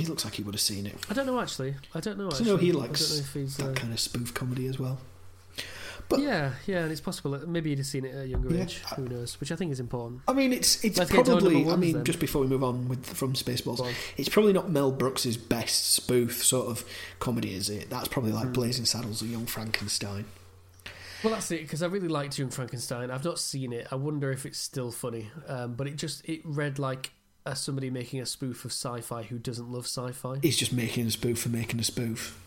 [0.04, 0.96] He looks like he would have seen it.
[1.10, 1.76] I don't know actually.
[1.96, 2.26] I don't know.
[2.26, 2.46] I Actually.
[2.48, 3.00] know he likes
[3.36, 5.00] know that Uh, kind of spoof comedy as well.
[6.10, 7.32] but- yeah, yeah, and it's possible.
[7.32, 8.64] that Maybe he'd have seen it at a younger Yeah.
[8.64, 8.80] age.
[8.98, 9.40] Who knows?
[9.40, 10.22] Which I think is important.
[10.28, 11.70] I mean, it's it's Let's get to our probably.
[11.70, 12.04] I mean, then.
[12.04, 13.80] just before we move on with from Spaceballs,
[14.18, 16.84] it's probably not Mel Brooks's best spoof sort of
[17.20, 17.90] comedy, is it?
[17.90, 20.26] That's probably like Blazing Saddles or Young Frankenstein.
[21.24, 23.10] Well, that's it because I really liked Young Frankenstein.
[23.10, 23.88] I've not seen it.
[23.90, 25.32] I wonder if it's still funny.
[25.48, 27.14] Um, but it just it read like
[27.46, 30.40] uh, somebody making a spoof of sci-fi who doesn't love sci-fi.
[30.42, 32.40] He's just making a spoof for making a spoof.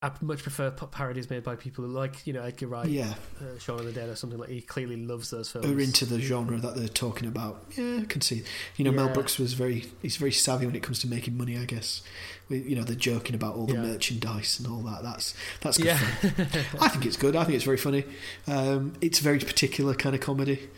[0.00, 3.58] I much prefer parodies made by people who like you know Edgar Wright, Yeah, uh,
[3.58, 4.48] Shaun of the Dead, or something like.
[4.48, 5.66] He clearly loves those films.
[5.66, 7.64] who are into the genre that they're talking about.
[7.76, 8.44] Yeah, I can see.
[8.76, 9.86] You know, Mel Brooks was very.
[10.00, 11.58] He's very savvy when it comes to making money.
[11.58, 12.02] I guess.
[12.48, 13.82] We, you know, they're joking about all the Yeah.
[13.82, 15.02] merchandise and all that.
[15.02, 16.46] That's that's good yeah, fun.
[16.80, 17.34] I think it's good.
[17.34, 18.04] I think it's very funny.
[18.46, 20.68] Um, it's a very particular kind of comedy.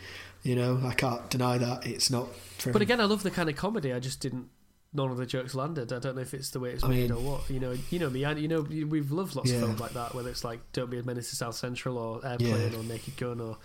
[0.41, 2.27] You know, I can't deny that it's not.
[2.61, 3.91] For but again, I love the kind of comedy.
[3.93, 4.47] I just didn't.
[4.93, 5.93] None of the jokes landed.
[5.93, 7.49] I don't know if it's the way it's I made mean- or what.
[7.49, 8.25] You know, you know me.
[8.25, 9.57] I, you know, we've loved lots Yeah.
[9.57, 10.13] of films like that.
[10.13, 12.77] Whether it's like "Don't Be a Menace to South Central" or "Airplane" Yeah.
[12.79, 13.57] or "Naked Gun" or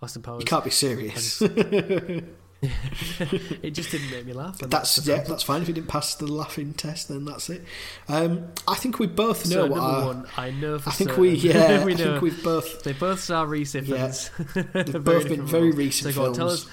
[0.00, 0.40] Austin Powers.
[0.40, 1.42] you can't be serious.
[2.60, 4.60] it just didn't make me laugh.
[4.62, 5.62] and that's yeah, that's fine.
[5.62, 7.64] If you didn't pass the laughing test, then that's it.
[8.08, 10.92] Um, I think we both know So what number our- one, I know for I
[10.92, 11.22] think certain.
[11.22, 11.84] we yeah.
[11.84, 14.30] we I know think we've both they both star Reese Yes.
[14.30, 14.72] Ifans.
[14.92, 16.64] they've both been very recent So go on, tell films.
[16.66, 16.70] us.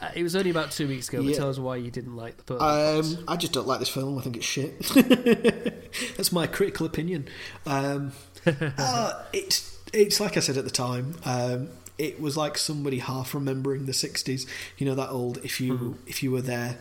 [0.00, 1.36] Uh, it was only about two weeks ago, but Yeah.
[1.36, 2.62] tell us why you didn't like the book.
[2.62, 4.16] Um, I just don't like this film.
[4.18, 4.78] I think it's shit.
[6.16, 7.28] That's my critical opinion.
[7.66, 8.12] Um,
[8.46, 11.16] uh, it's it's like I said at the time.
[11.24, 11.68] Um,
[11.98, 14.46] it was like somebody half remembering the '60s.
[14.78, 15.94] You know that old if you Mhm.
[16.06, 16.78] if you were there.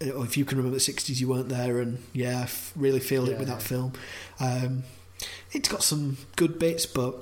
[0.00, 2.72] uh, Or if you can remember the '60s, you weren't there, and yeah, I f-
[2.76, 3.94] really feel it with that film.
[4.38, 4.84] Um,
[5.52, 7.16] it's got some good bits, but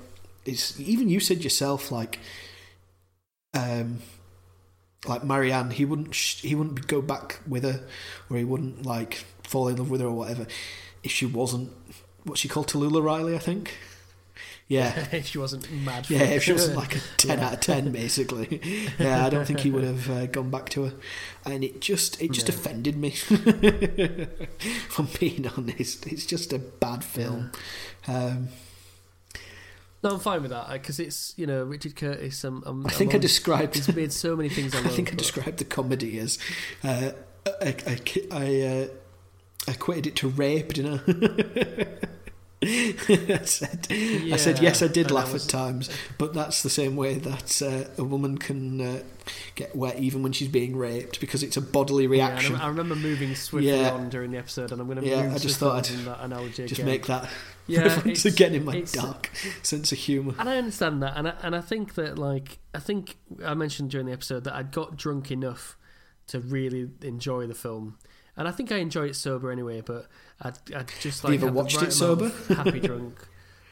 [0.44, 2.18] it's even you said yourself like,
[3.54, 4.00] um,
[5.06, 7.84] like Marianne, he wouldn't sh- he wouldn't go back with her,
[8.30, 10.46] or he wouldn't like fall in love with her or whatever
[11.02, 11.70] if she wasn't
[12.24, 13.76] what she called Tallulah Riley, I think.
[14.66, 16.08] Yeah, if she wasn't mad.
[16.08, 17.46] Yeah, if she wasn't like a ten Yeah.
[17.48, 18.60] out of ten, basically.
[18.98, 20.94] Yeah, I don't think he would have uh, gone back to her,
[21.44, 22.54] and it just it just No.
[22.54, 23.14] offended me.
[23.78, 27.52] if I'm being honest, it's just a bad film.
[28.08, 28.48] Um,
[30.04, 32.44] No, I'm fine with that because it's you know Richard Curtis.
[32.44, 34.74] Um, I'm, I think I I'm on- described He's made so many things.
[34.76, 36.38] I, I think I but- described the comedy as
[36.84, 37.10] uh,
[37.62, 37.98] I, I,
[38.30, 38.86] I, uh,
[39.72, 41.86] equated it to rape, didn't I?
[42.66, 46.96] I said, I said yes, I did laugh was- at times, but that's the same
[46.96, 49.02] way that uh, a woman can uh,
[49.54, 52.56] get wet even when she's being raped because it's a bodily Yeah, I- reaction.
[52.56, 53.90] I, remember moving swiftly Yeah.
[53.90, 56.20] on during the episode, and I'm going to Yeah, move I just thought I'd that
[56.22, 56.86] analogy Just again.
[56.86, 57.28] make that
[57.66, 59.30] yeah, it's- again in my dark
[59.62, 60.34] sense of humour.
[60.38, 63.90] And I understand that, and I, and I think that like I think I mentioned
[63.90, 65.76] during the episode that I'd got drunk enough
[66.28, 67.98] to really enjoy the film,
[68.36, 69.80] and I think I enjoy it sober anyway.
[69.80, 70.06] But
[70.40, 72.30] I'd, I'd just Have like you ever have watched right it sober?
[72.48, 73.16] happy drunk.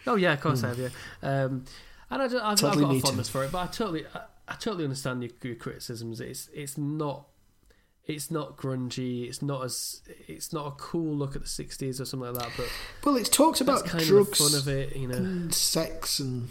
[0.07, 0.79] Oh yeah, of course I have.
[0.79, 0.89] Yeah,
[1.23, 1.65] um,
[2.11, 4.55] and I, I've, Totally I've got a fondness for it, but I totally I, I
[4.55, 6.21] totally understand your, your criticisms.
[6.21, 7.27] It's it's not.
[8.07, 9.29] It's not grungy.
[9.29, 10.03] It's not as.
[10.27, 12.51] It's not a cool look at the '60s or something like that.
[12.57, 12.69] But
[13.05, 15.17] Well, it talks about kind drugs of fun of it, you know.
[15.17, 16.49] and sex and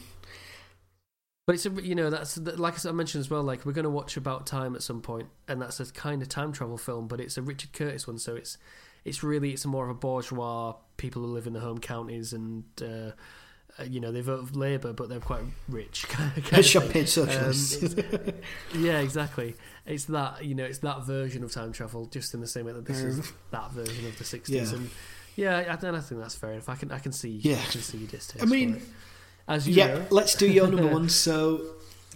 [1.45, 3.43] But it's a, you know that's like I said- I mentioned as well.
[3.43, 6.29] Like we're going to watch About Time at some point, and that's a kind of
[6.29, 8.57] time travel film, but it's a Richard Curtis one, so it's
[9.03, 12.63] it's really it's more of a bourgeois people who live in the home counties, and
[12.81, 13.11] uh,
[13.79, 16.03] uh, you know they vote for Labour, but they're quite rich.
[16.09, 17.83] Kind of, of champagne socialists.
[17.83, 18.33] Um,
[18.79, 19.55] yeah, exactly.
[19.85, 22.73] It's that you know it's that version of time travel, just in the same way
[22.73, 24.61] that this Fair is that version of the '60s, Yeah.
[24.75, 24.89] and
[25.35, 26.69] yeah, I, and I think that's fair enough.
[26.69, 27.55] I can I can see Yeah.
[27.55, 28.43] I can see your distaste.
[28.43, 28.81] I mean,
[29.47, 31.09] as you yeah, know, let's do your number one.
[31.09, 31.61] So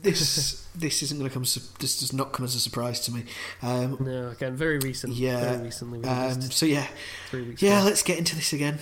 [0.02, 1.44] this this isn't going to come.
[1.44, 3.24] This does not come as a surprise to me.
[3.62, 5.14] Um, No, again, very recent.
[5.14, 6.88] Yeah, very recently um, so yeah,
[7.30, 7.62] three weeks.
[7.62, 7.80] yeah.
[7.80, 7.86] ago.
[7.88, 8.78] Let's get into this again.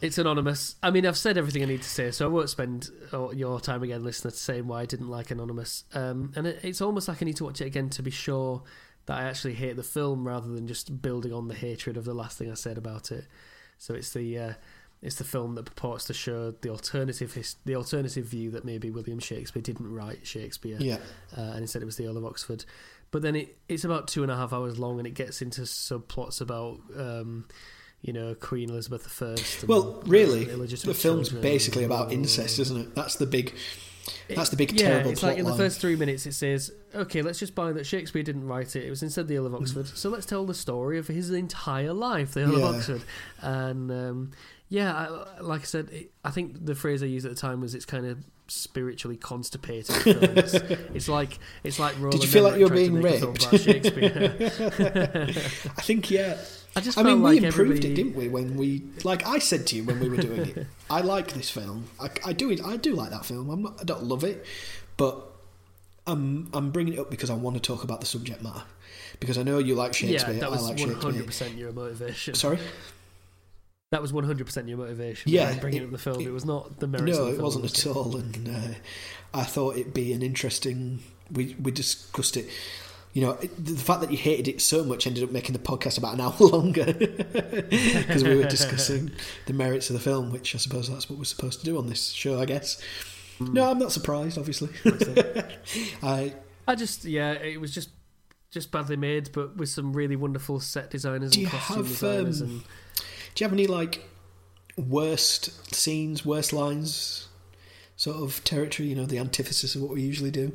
[0.00, 0.76] It's anonymous.
[0.82, 3.82] I mean, I've said everything I need to say, so I won't spend your time
[3.82, 5.84] again, listener, saying why I didn't like Anonymous.
[5.94, 8.62] Um, and it, it's almost like I need to watch it again to be sure
[9.06, 12.14] that I actually hate the film, rather than just building on the hatred of the
[12.14, 13.24] last thing I said about it.
[13.78, 14.52] So it's the uh,
[15.02, 18.90] it's the film that purports to show the alternative his, the alternative view that maybe
[18.90, 20.76] William Shakespeare didn't write Shakespeare.
[20.78, 20.98] Yeah,
[21.36, 22.64] uh, and instead it was the Earl of Oxford.
[23.10, 25.62] but then it, it's about two and a half hours long, and it gets into
[25.62, 26.80] subplots about.
[26.96, 27.46] Um,
[28.02, 29.66] you know, Queen Elizabeth I.
[29.66, 32.94] Well, really, the film's basically about incest, isn't it?
[32.94, 33.54] That's the big.
[34.28, 35.58] That's the big yeah, terrible it's plot like in the line.
[35.58, 38.84] first three minutes it says, okay, let's just buy that Shakespeare didn't write it.
[38.84, 39.60] It was instead the Earl of Mm.
[39.60, 39.88] Oxford.
[39.88, 42.68] So let's tell the story of his entire life, the Earl Yeah.
[42.68, 43.02] of Oxford.
[43.40, 44.30] And um,
[44.68, 47.60] yeah, I, like I said, it, I think the phrase I used at the time
[47.60, 48.18] was it's kind of
[48.48, 49.94] spiritually constipated.
[50.06, 53.42] it's, it's like it's like Roland you feel like you were being raped?
[53.60, 54.34] Shakespeare.
[55.76, 56.38] I think yeah.
[56.76, 58.28] I just I mean, like we improved everybody- it, didn't we?
[58.28, 61.50] When we like, I said to you when we were doing it, I like this
[61.50, 61.86] film.
[62.00, 62.56] I, I do.
[62.64, 63.50] I do like that film.
[63.50, 63.80] I'm not.
[63.80, 64.44] I don't love it,
[64.96, 65.20] but
[66.06, 66.48] I'm.
[66.52, 68.62] I'm bringing it up because I want to talk about the subject matter.
[69.18, 70.34] Because I know you like Shakespeare.
[70.34, 71.00] Yeah, that was I like Shakespeare.
[71.02, 72.34] hundred percent your motivation.
[72.34, 72.58] Sorry.
[73.90, 75.32] That was one hundred percent your motivation.
[75.32, 76.20] Yeah, bringing it- up the film.
[76.20, 77.18] It, it- was not the merits.
[77.18, 78.16] of No, the it wasn't was at all.
[78.16, 78.74] And uh,
[79.34, 81.00] I thought it'd be an interesting.
[81.32, 82.48] We we discussed it.
[83.12, 85.98] You know, the fact that you hated it so much ended up making the podcast
[85.98, 89.10] about an hour longer because we were discussing
[89.46, 91.88] the merits of the film, which I suppose that's what we're supposed to do on
[91.88, 92.40] this show.
[92.40, 92.80] I guess.
[93.38, 93.52] Hmm.
[93.54, 94.38] No, I'm not surprised.
[94.38, 94.68] Obviously,
[96.02, 96.34] I
[96.68, 97.90] I just yeah, it was just
[98.50, 101.88] just badly made, but with some really wonderful set designers Do and you costume have,
[101.88, 102.42] designers.
[102.42, 102.60] um, and
[103.34, 104.04] do you have any like
[104.76, 107.28] worst scenes, worst lines,
[107.96, 108.88] sort of territory?
[108.88, 110.52] You know, the antithesis of what we usually do.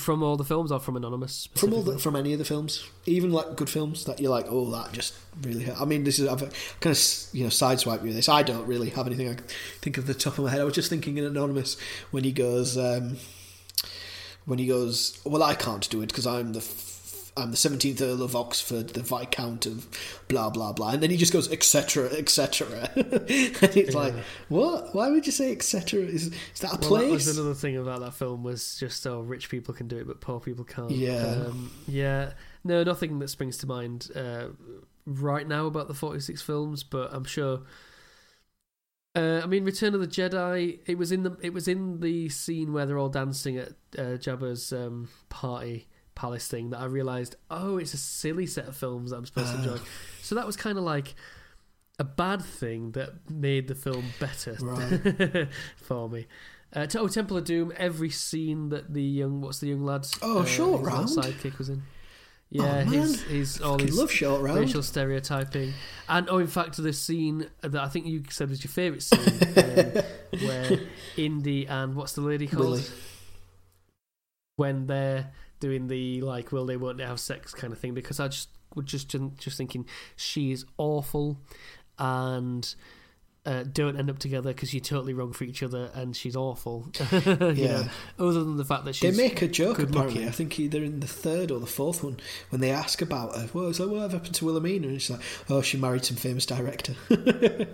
[0.00, 1.48] From all the films or from Anonymous?
[1.54, 4.46] from all the, from any of the films, even like good films that you're like,
[4.48, 5.64] oh, that just really.
[5.64, 5.80] Hurt.
[5.80, 6.40] I mean, this is I've
[6.80, 7.02] kind of
[7.32, 8.28] you know sideswipe you this.
[8.28, 9.46] I don't really have anything I can
[9.80, 10.60] think of the top of my head.
[10.60, 11.76] I was just thinking in Anonymous
[12.10, 13.16] when he goes, um,
[14.44, 16.60] when he goes, well, I can't do it because I'm the.
[16.60, 16.93] F-
[17.36, 19.88] I'm the seventeenth Earl of Oxford, the Viscount of
[20.28, 22.06] blah blah blah, and then he just goes etc.
[22.10, 22.90] etc.
[22.94, 24.14] and it's like,
[24.48, 24.94] what?
[24.94, 26.00] Why would you say etc.?
[26.00, 27.26] Is is that a Well, that place?
[27.26, 30.20] was another thing about that film was just oh, rich people can do it, but
[30.20, 30.92] poor people can't.
[30.92, 31.44] Yeah.
[31.46, 32.34] um, yeah.
[32.62, 34.48] No, nothing that springs to mind uh,
[35.04, 37.62] right now about the forty-six films, but I'm sure.
[39.16, 40.78] Uh, I mean, Return of the Jedi.
[40.86, 44.18] It was in the it was in the scene where they're all dancing at uh,
[44.18, 47.36] Jabba's um, party palace thing that I realised.
[47.50, 49.62] Oh, it's a silly set of films that I'm supposed to Ah.
[49.62, 49.78] enjoy.
[50.22, 51.14] So that was kind of like
[51.98, 55.48] a bad thing that made the film better Right.
[55.76, 56.26] for me.
[56.72, 57.72] Uh, oh, Temple of Doom.
[57.76, 61.08] Every scene that the young what's the young lad's Oh, uh, Short Round?
[61.08, 61.82] sidekick was in.
[62.50, 63.28] Yeah, Oh, his man.
[63.30, 64.60] his all his love short round.
[64.60, 65.72] racial stereotyping,
[66.08, 69.18] and oh, in fact, the scene that I think you said was your favourite scene,
[69.56, 70.04] um,
[70.46, 70.80] where
[71.16, 72.82] Indy and what's the lady called Willie.
[74.56, 75.32] when they're
[75.64, 77.94] doing the like, will they, won't they have sex kind of thing?
[77.94, 79.08] Because I just was just
[79.38, 79.86] just thinking
[80.16, 81.38] she is awful,
[81.98, 82.74] and.
[83.46, 86.88] Uh, don't end up together because you're totally wrong for each other, and she's awful.
[87.12, 87.82] Yeah.
[87.82, 87.88] know,
[88.18, 90.14] other than the fact that They make a joke apparently.
[90.14, 90.28] looking.
[90.28, 92.16] I think either in the third or the fourth one
[92.48, 93.46] when they ask about her.
[93.52, 94.86] Well, it's like, what happened to Wilhelmina?
[94.86, 95.20] And it's like,
[95.50, 96.94] oh, she married some famous director.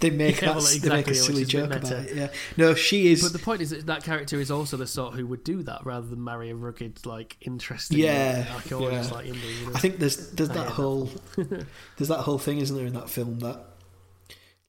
[0.00, 2.14] they make Yeah, that, well, they make a silly is a joke about it.
[2.16, 3.22] Yeah, no, she is.
[3.22, 5.84] But the point is that that character is also the sort who would do that
[5.84, 9.18] rather than marry a rugged, like interesting, Yeah, archaeologist oh, yeah.
[9.18, 9.46] like Indy.
[9.48, 9.72] You know?
[9.74, 13.40] I think there's there's that whole there's that whole thing, isn't there, in that film
[13.40, 13.60] that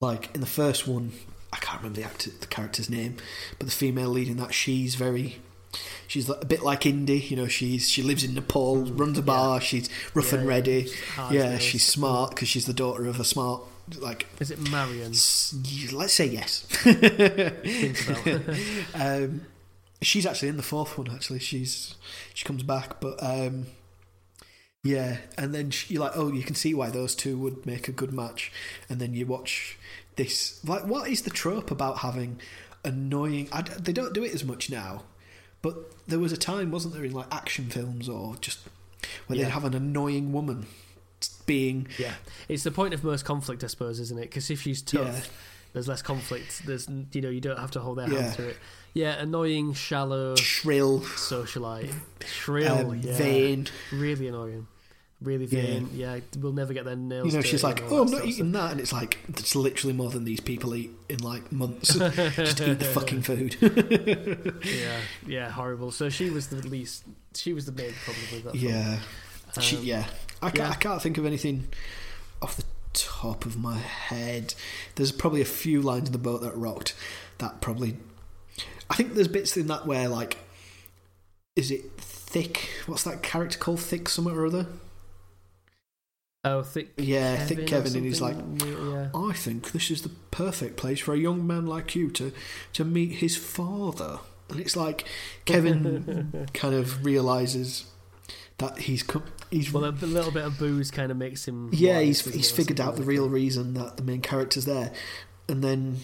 [0.02, 1.12] like in the first one,
[1.54, 3.18] I can't remember the actor the character's name,
[3.60, 5.38] but the female lead in that she's very.
[6.08, 7.48] She's a bit like Indy, you know.
[7.48, 9.60] She's she lives in Nepal, runs a bar.
[9.60, 10.86] She's rough Yeah, and ready.
[10.86, 13.62] she's Yeah, she's smart because she's the daughter of a smart
[13.99, 14.28] like.
[14.40, 15.12] Is it Marion?
[15.12, 16.62] Let's say yes.
[16.70, 18.56] Think about.
[19.24, 19.41] um,
[20.02, 21.10] she's actually in the fourth one.
[21.12, 21.95] Actually, she's
[22.34, 23.68] she comes back, but um,
[24.84, 25.18] yeah.
[25.38, 28.14] And then you're like, oh, you can see why those two would make a good
[28.14, 28.52] match.
[28.90, 29.78] And then you watch
[30.16, 30.64] this.
[30.66, 32.40] Like, what is the trope about having
[32.84, 33.49] annoying?
[33.52, 35.03] I they don't do it as much now,
[35.62, 35.76] but
[36.07, 38.60] there was a time, wasn't there, in like action films or just
[39.28, 39.45] where Yeah.
[39.45, 40.66] they'd have an annoying woman
[41.46, 42.14] being yeah,
[42.50, 44.24] it's the point of most conflict, I suppose, isn't it?
[44.24, 45.22] Because if she's tough, Yeah.
[45.74, 46.66] there's less conflict.
[46.66, 48.22] There's you know you don't have to hold their Yeah.
[48.22, 48.58] hand through it.
[48.94, 51.94] Yeah, annoying, shallow shrill, socialite,
[52.26, 53.68] shrill, um, yeah, vain.
[53.92, 54.68] really annoying,
[55.22, 55.90] really vain.
[55.94, 57.28] Yeah, we'll never get their nails.
[57.28, 60.10] You know, she's like, "Oh, I'm not eating that," and it's like it's literally more
[60.12, 63.58] than these people eat in like months just to eat the fucking food.
[64.64, 65.92] yeah, yeah, horrible.
[65.92, 67.04] So she was the least.
[67.34, 68.56] She was the main problem with that.
[68.56, 69.00] yeah,
[69.60, 70.06] she, Um, yeah.
[70.46, 70.72] I can't, yeah.
[70.72, 71.68] I can't think of anything
[72.42, 74.54] off the top of my head.
[74.96, 76.96] There's probably a few lines in the boat that rocked.
[77.40, 77.98] That probably.
[78.90, 80.38] I think there's bits in that where like,
[81.56, 82.70] is it thick?
[82.86, 83.80] What's that character called?
[83.80, 84.68] Thick somewhere or other?
[86.44, 86.94] Oh, thick.
[86.98, 89.10] Yeah, Kevin thick Kevin, and he's like, yeah.
[89.16, 92.32] I think this is the perfect place for a young man like you to
[92.74, 94.20] to meet his father.
[94.50, 95.06] and it's like
[95.46, 97.86] Kevin kind of realizes
[98.60, 99.24] that he's co-
[99.57, 101.69] he's Well, a little bit of booze kind of makes him.
[101.73, 104.91] yeah he's he's figured out the real reason that the main character's there,
[105.48, 105.98] and then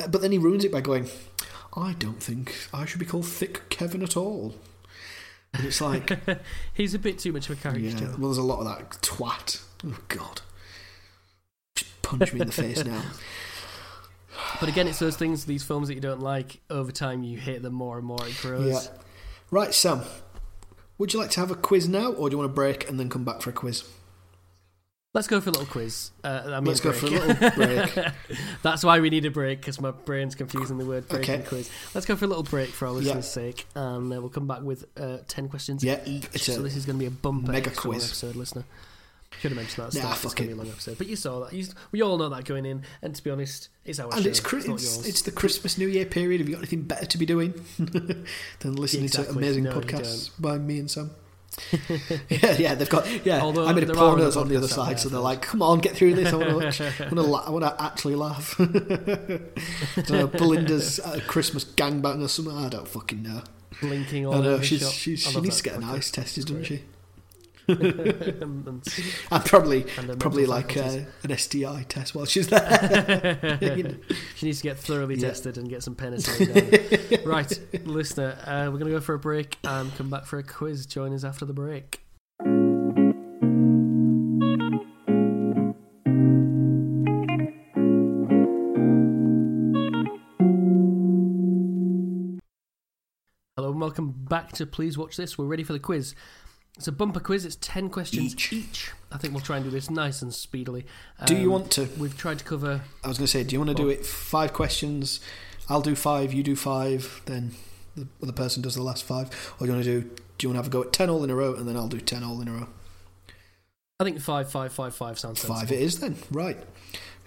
[0.00, 1.08] uh, but then he ruins it by going,
[1.76, 4.54] I don't think I should be called Thick Kevin at all.
[5.52, 6.10] And it's like.
[6.74, 7.80] He's a bit too much of a character.
[7.82, 9.62] yeah, well, there's a lot of that twat.
[9.86, 10.40] Oh God,
[11.76, 13.02] just punch me in the face now.
[14.60, 16.60] But again, it's those things, these films that you don't like.
[16.68, 18.18] Over time, you hate them more and more.
[18.26, 18.86] It grows.
[18.86, 18.98] Yeah.
[19.50, 20.02] Right, Sam.
[20.98, 22.98] Would you like to have a quiz now, or do you want to break and
[23.00, 23.84] then come back for a quiz?
[25.12, 26.10] Let's go for a little quiz.
[26.24, 28.06] Uh, I mean, Let's go for a little break.
[28.62, 31.34] That's why we need a break because my brain's confusing the word break Okay.
[31.36, 31.70] and quiz.
[31.94, 32.98] Let's go for a little break for our Yeah.
[33.14, 36.26] listeners' sake, and uh, we'll come back with uh, ten questions Yeah, each.
[36.42, 38.04] So this is going to be a bumper mega quiz.
[38.06, 38.64] episode, listener.
[39.40, 39.88] Should have mentioned that.
[39.88, 40.14] At Nah, start.
[40.14, 40.46] it's fuck to it.
[40.46, 41.52] be a long episode, but you saw that.
[41.52, 44.28] You, we all know that going in, and to be honest, it's our And show.
[44.30, 46.40] it's, not it's, it's the Christmas New Year period.
[46.40, 50.58] Have you got anything better to be doing than listening to amazing No, podcasts by
[50.58, 51.10] me and Sam?
[52.28, 53.06] yeah, yeah, they've got.
[53.24, 55.62] Yeah, Although I made a pornos on the other side, there so they're like, "Come
[55.62, 56.32] on, get through this.
[56.32, 56.84] I want to.
[56.84, 57.22] I want to.
[57.22, 62.56] La- I want to actually laugh." Know, Belinda's uh, Christmas gangbang or something.
[62.56, 63.42] I don't fucking know.
[63.80, 66.82] Blinking all I know she's, she's she needs to get an eyes tested, doesn't she?
[67.68, 73.58] And, probably and probably like uh, an STI test while she's there.
[73.76, 73.94] You know.
[74.36, 75.28] She needs to get thoroughly Yeah.
[75.28, 77.24] tested and get some penicillin.
[77.26, 80.42] right, listener, uh, we're going to go for a break and come back for a
[80.42, 80.86] quiz.
[80.86, 82.00] Join us after the break.
[93.56, 95.38] Hello and welcome back to Please Watch This.
[95.38, 96.14] We're ready for the quiz.
[96.76, 97.44] It's a bumper quiz.
[97.44, 98.52] It's 10 questions Each.
[98.52, 98.90] each.
[99.12, 100.86] I think we'll try and do this nice and speedily.
[101.26, 101.88] Do you Um, want to?
[101.96, 104.04] We've tried to cover I was going to say, do you want to do it
[104.04, 105.20] five questions?
[105.68, 107.54] I'll do five, you do five, then
[107.96, 109.28] the other person does the last five,
[109.60, 110.10] or do you want to do?
[110.36, 111.76] Do you want to have a go at ten all in a row, and then
[111.76, 112.66] I'll do ten all in a row?
[114.00, 115.76] I think five, five, five, five sounds Five sensible.
[115.76, 116.16] it is then.
[116.32, 116.58] Right.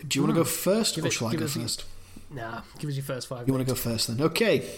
[0.06, 1.86] Do you want to go first, Give or it- shall I go us your- first?
[2.30, 3.48] Nah, give us your first five.
[3.48, 4.22] You want to go first then?
[4.22, 4.69] Okay.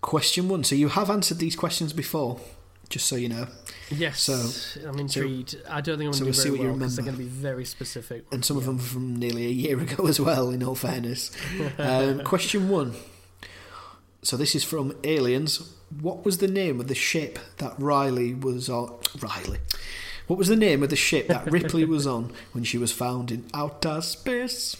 [0.00, 0.62] Question one.
[0.62, 2.40] So you have answered these questions before,
[2.88, 3.46] just so you know,
[3.90, 4.20] Yes.
[4.20, 5.56] So- I'm intrigued.
[5.68, 7.16] I don't think I'm so going we'll to do what very well because they're going
[7.16, 8.24] to be very specific.
[8.32, 10.50] and some of them from nearly a year ago as well.
[10.50, 11.30] In all fairness.
[11.78, 12.94] Um, question one.
[14.22, 15.74] So this is from Aliens.
[16.00, 18.94] What was the name of the ship that Riley was on?
[19.20, 19.58] Riley.
[20.26, 23.30] What was the name of the ship that Ripley was on when she was found
[23.30, 24.76] in outer space?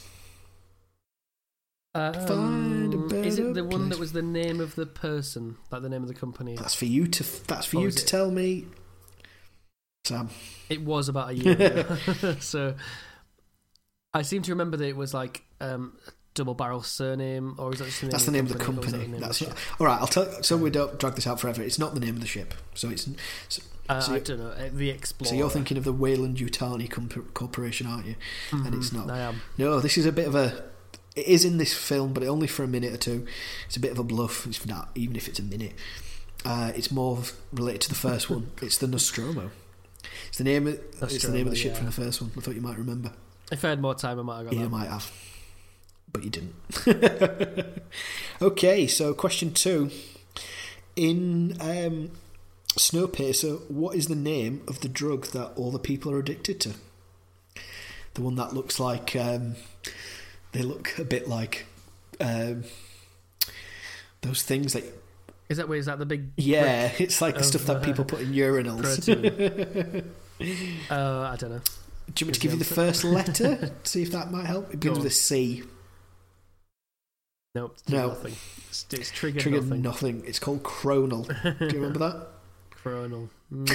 [1.94, 3.90] A Um, is it the one place.
[3.90, 6.55] that was the name of the person, like the name of the company?
[6.56, 7.24] That's for you to.
[7.47, 8.66] That's for Or you to it- tell me,
[10.05, 10.28] Sam.
[10.69, 12.36] It was about a year ago.
[12.40, 12.74] so
[14.12, 15.97] I seem to remember that it was like um,
[16.35, 18.59] double barrel surname, or is that just the name That's of the name of the
[18.59, 19.05] that company.
[19.15, 20.01] of That's the not, all right.
[20.01, 20.43] I'll tell.
[20.43, 21.62] So we don't drag this out forever.
[21.62, 22.55] It's not the name of the ship.
[22.74, 23.09] So it's.
[23.48, 24.48] So, Uh, so I don't know.
[24.51, 25.31] uh, The Explorer.
[25.31, 28.16] so you're thinking of the Weyland Yutani Comp- Corporation, aren't you?
[28.52, 29.06] And it's not.
[29.06, 29.10] Mm-hmm.
[29.16, 29.40] I am.
[29.56, 30.65] No, this is a bit of a.
[31.19, 33.27] It is in this film, but only for a minute or two.
[33.66, 34.47] It's a bit of a bluff.
[34.47, 35.73] It's not even if it's a minute.
[36.45, 37.19] Uh, it's more
[37.53, 38.53] related to the first one.
[38.62, 39.51] It's the Nostromo.
[40.28, 40.69] It's the name.
[40.69, 41.78] Of, it's the name of the ship yeah.
[41.78, 42.31] from the first one.
[42.36, 43.12] I thought you might remember.
[43.51, 44.69] If I had more time, I might have got You that.
[44.69, 45.11] might have,
[46.12, 46.55] but you didn't.
[48.43, 49.90] okay, so question two.
[50.95, 52.12] In um,
[52.77, 56.74] Snowpiercer, what is the name of the drug that all the people are addicted to?
[58.15, 59.57] The one that looks like um,
[60.52, 61.66] they look a bit like
[62.20, 62.64] um,
[64.22, 64.84] those things that
[65.48, 68.04] Is that where is that the big yeah, it's like the stuff that uh, people
[68.04, 69.08] put in urinals.
[70.90, 71.60] uh, I don't know.
[72.14, 73.72] Do you want me to give you the first letter?
[73.84, 74.68] See if that might help.
[74.72, 75.62] It begins with a C.
[77.54, 77.76] Nope.
[77.88, 78.08] No.
[78.08, 78.34] Nothing.
[78.68, 79.82] It's, it's triggered, Triggered nothing.
[79.82, 80.22] nothing.
[80.26, 81.26] It's called Chronal.
[81.58, 82.28] Do you remember that?
[82.82, 83.28] Chronal.
[83.52, 83.66] Mm.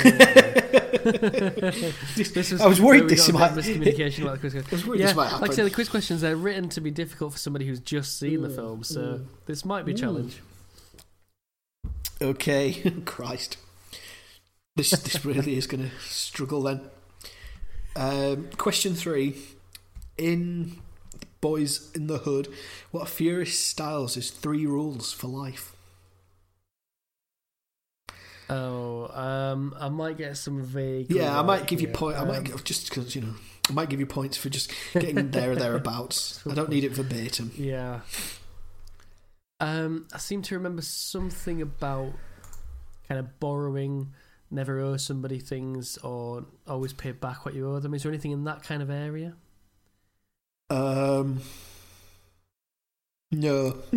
[2.15, 3.51] This was I was worried this might.
[3.51, 4.55] miscommunication about the quiz.
[4.55, 5.51] I was worried yeah, this might like I happen.
[5.53, 8.49] said, the quiz questions they're written to be difficult for somebody who's just seen the
[8.49, 9.25] mm, film, so mm.
[9.47, 10.41] this might be a challenge.
[12.21, 13.57] Okay, Christ.
[14.75, 16.81] This this really is going to struggle then.
[17.95, 19.35] Um, question three:
[20.17, 20.77] In
[21.41, 22.47] Boyz n the Hood,
[22.91, 25.75] what Furious Styles' is three rules for life?
[28.49, 31.09] Oh, um, I might get some vague.
[31.09, 32.17] Yeah, I might give you point.
[32.17, 33.33] I might Um, give, just because you know,
[33.69, 36.45] I might give you points for just getting there or thereabouts.
[36.49, 37.51] I don't need it verbatim.
[37.55, 38.01] Yeah.
[39.59, 42.13] Um, I seem to remember something about
[43.07, 44.11] kind of borrowing,
[44.51, 47.93] never owe somebody things, or always pay back what you owe them.
[47.93, 49.35] Is there anything in that kind of area?
[50.69, 51.41] Um,
[53.31, 53.77] No.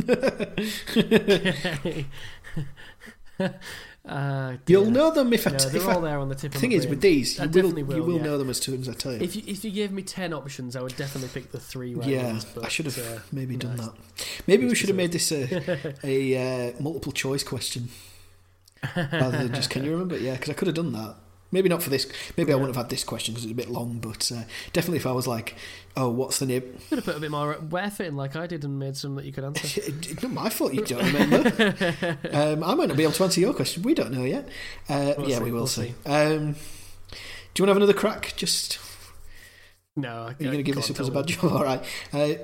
[4.06, 5.50] uh, You'll know them if I.
[5.50, 7.44] No, they're if all I there on the tip the thing is, with these, I
[7.44, 8.22] you will, you will, will yeah.
[8.22, 9.20] know them as soon as I tell you.
[9.20, 12.06] If you if you gave me ten options, I would definitely pick the three right
[12.08, 12.46] yeah, ones.
[12.62, 13.94] I should have uh, maybe done no, that.
[14.46, 17.88] Maybe we should have made this a, a uh, multiple choice question
[18.96, 20.16] rather than just can you remember?
[20.18, 21.16] Yeah, because I could have done that.
[21.56, 22.06] Maybe not for this.
[22.36, 23.98] Maybe I wouldn't have had this question because it's a bit long.
[23.98, 24.42] But uh,
[24.74, 25.54] definitely, if I was like,
[25.96, 28.62] "Oh, what's the name?" Could have put a bit more effort in, like I did,
[28.62, 29.80] and made some that you could answer.
[29.86, 32.18] It's not my fault you don't remember.
[32.30, 33.84] um, I might not be able to answer your question.
[33.84, 34.46] We don't know yet.
[34.86, 35.94] Uh, We'll yeah, see, we will we'll see.
[36.04, 36.10] see.
[36.10, 36.56] Um,
[37.54, 38.34] do you want to have another crack?
[38.36, 38.78] Just
[39.96, 41.44] No, I, Are you going to give this up as a bad job?
[41.52, 41.82] All right.
[42.12, 42.34] Uh,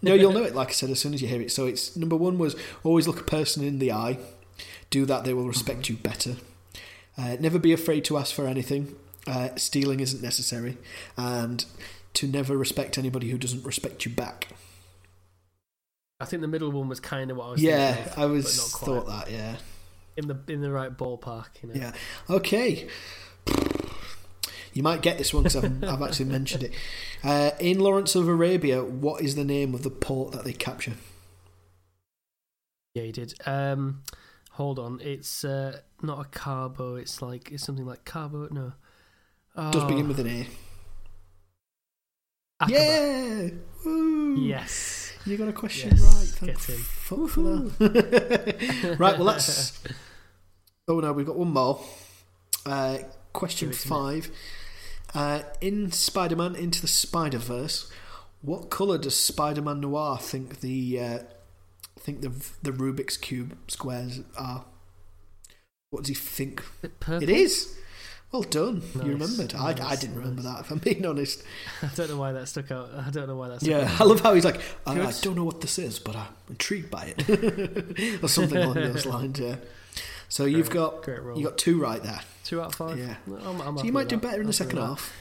[0.00, 1.52] no, you'll know it, like I said, as soon as you hear it.
[1.52, 4.16] So it's number one was always look a person in the eye.
[4.88, 6.36] Do that, they will respect you better.
[7.16, 8.96] Uh, never be afraid to ask for anything.
[9.26, 10.76] Uh, stealing isn't necessary.
[11.16, 11.64] And
[12.14, 14.48] to never respect anybody who doesn't respect you back.
[16.20, 17.62] I think the middle one was kind of what I was.
[17.62, 19.56] Yeah, thinking of, I was thought that, yeah.
[20.16, 21.46] in the in the right ballpark.
[21.62, 21.74] You know.
[21.74, 21.92] Yeah.
[22.30, 22.88] Okay.
[24.72, 26.72] You might get this one because I've, I've actually mentioned it.
[27.22, 30.94] Uh, in Lawrence of Arabia, what is the name of the port that they capture?
[32.94, 33.34] Yeah, you did.
[33.46, 34.02] Um,
[34.52, 36.96] hold on, it's uh, not a carbo.
[36.96, 38.48] It's like it's something like carbo.
[38.50, 38.72] No,
[39.56, 40.46] oh, Does begin with an A.
[42.62, 42.68] Aqaba.
[42.68, 43.48] Yeah!
[43.84, 44.36] Woo.
[44.36, 45.00] Yes.
[45.26, 46.26] You got a question Yes, right.
[46.26, 46.76] Thank get in.
[46.76, 47.36] fuck
[49.00, 49.82] right, well, that's.
[50.86, 51.80] Oh no, we've got one more.
[52.66, 52.98] Uh,
[53.32, 53.96] question Give it to me.
[53.96, 54.30] five.
[55.14, 57.90] Uh, in Spider Man Into the Spider Verse,
[58.42, 61.18] what colour does Spider Man Noir think the uh,
[61.98, 62.28] think the
[62.62, 64.66] the Rubik's Cube squares are?
[65.94, 66.60] What does he think?
[66.82, 66.92] It?
[67.22, 67.78] It is!
[68.32, 68.82] Well done.
[68.96, 69.54] Nice, You remembered.
[69.54, 70.54] I, I didn't remember nice.
[70.56, 71.44] that, if I'm being honest.
[71.82, 72.90] I don't know why that stuck out.
[72.92, 73.60] I don't know why that.
[73.60, 74.00] Stuck Yeah, out.
[74.00, 76.90] I love how he's like, I, I don't know what this is, but I'm intrigued
[76.90, 79.38] by it, or something along those lines.
[79.38, 79.54] Yeah.
[80.28, 82.20] So you've got great you got two right there.
[82.42, 82.98] Two out of five.
[82.98, 83.14] Yeah.
[83.28, 85.12] I'm, I'm So you might do better in the second half.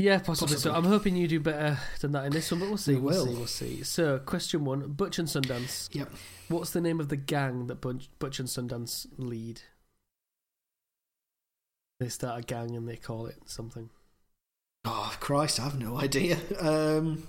[0.00, 0.56] Yeah, possibly.
[0.58, 2.94] So I'm hoping you do better than that in this one, but we'll see.
[2.94, 3.26] We We'll will.
[3.26, 3.34] see.
[3.38, 3.82] We'll see.
[3.82, 5.88] So, question one: Butch and Sundance.
[5.92, 6.08] Yep.
[6.46, 9.62] What's the name of the gang that Butch, Butch and Sundance lead?
[11.98, 13.90] They start a gang and they call it something.
[14.84, 16.38] Oh Christ, I have no idea.
[16.60, 17.26] Um,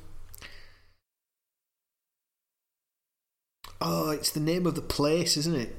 [3.82, 5.76] oh, it's the name of the place, isn't it?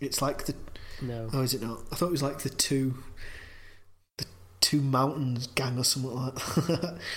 [0.00, 0.54] It's like the.
[1.02, 1.30] No.
[1.32, 1.80] Oh, is it not?
[1.90, 2.94] I thought it was like the two.
[4.68, 6.98] Two mountains gang or something like that.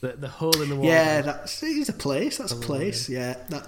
[0.00, 0.84] The the hole in the wall.
[0.84, 2.38] Yeah, that's it's a place.
[2.38, 3.08] That's a Oh, place.
[3.08, 3.66] Yeah, that.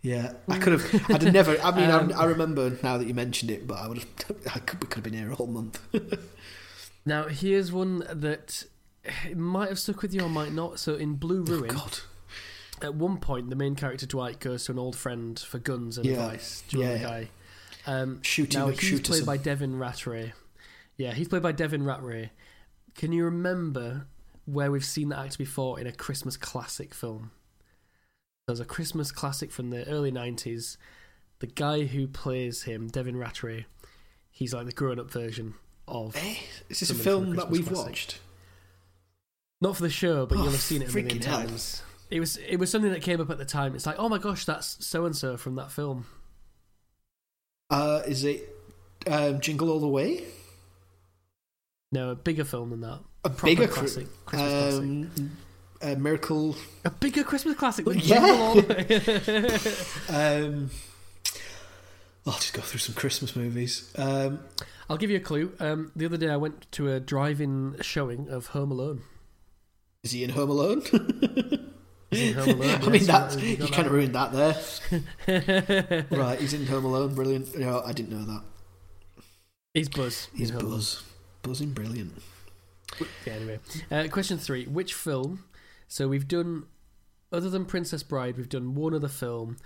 [0.00, 1.10] Yeah, I could have.
[1.10, 1.60] I'd never.
[1.60, 4.08] I mean, Um, I, I remember now that you mentioned it, but I would have.
[4.54, 5.78] I could, we could have been here a whole month.
[7.04, 8.64] Now here's one that
[9.34, 10.78] might have stuck with you or might not.
[10.78, 11.98] So in Blue oh Ruin, God.
[12.80, 16.06] at one point the main character Dwight goes to an old friend for guns and
[16.06, 16.12] Yeah.
[16.24, 16.62] advice.
[16.68, 16.92] Do you Yeah.
[16.94, 17.28] the guy?
[17.86, 20.32] Um, Shooting now he's shoot played by Devin Ratray.
[20.96, 22.30] Yeah, he's played by Devin Ratray.
[22.94, 24.06] Can you remember
[24.44, 27.30] where we've seen that actor before in a Christmas classic film?
[28.46, 30.76] There's a Christmas classic from the early '90s.
[31.38, 33.64] The guy who plays him, Devin Ratray,
[34.30, 35.54] he's like the grown-up version
[35.88, 36.16] of.
[36.16, 36.36] Eh,
[36.68, 37.86] is this a film that we've classic.
[37.86, 38.20] watched?
[39.60, 41.82] Not for the show, but Oh, you'll have seen it a million times.
[42.10, 43.74] It was it was something that came up at the time.
[43.74, 46.06] It's like, oh my gosh, that's so and so from that film.
[47.70, 48.54] Uh, is it
[49.06, 50.24] um, Jingle All the Way?
[51.92, 53.00] No, a bigger film than that.
[53.24, 54.82] A Proper bigger classic, cri- Christmas classic.
[54.82, 55.30] um,
[55.82, 56.56] a Miracle.
[56.84, 58.18] A bigger Christmas classic than Yeah.
[58.20, 60.16] Jingle All the Way.
[60.44, 60.70] Um,
[62.26, 63.92] I'll just go through some Christmas movies.
[63.96, 64.40] Um,
[64.88, 65.52] I'll give you a clue.
[65.60, 69.02] Um, the other day I went to a drive-in showing of Home Alone.
[70.04, 70.82] is he in Home Alone?
[72.10, 76.04] He's in Home Alone, I mean, you that's you you kind of ruined that there.
[76.10, 76.38] right.
[76.38, 77.14] he's in Home Alone.
[77.14, 77.56] Brilliant.
[77.58, 78.42] No, I didn't know that.
[79.72, 80.28] He's Buzz.
[80.36, 80.50] He's.
[80.50, 81.02] Buzz.
[81.42, 82.12] Buzzing brilliant.
[83.26, 83.58] Yeah, anyway.
[83.90, 84.64] Uh, question three.
[84.66, 85.44] Which film?
[85.88, 86.64] So we've done,
[87.32, 89.56] other than Princess Bride, we've done one other film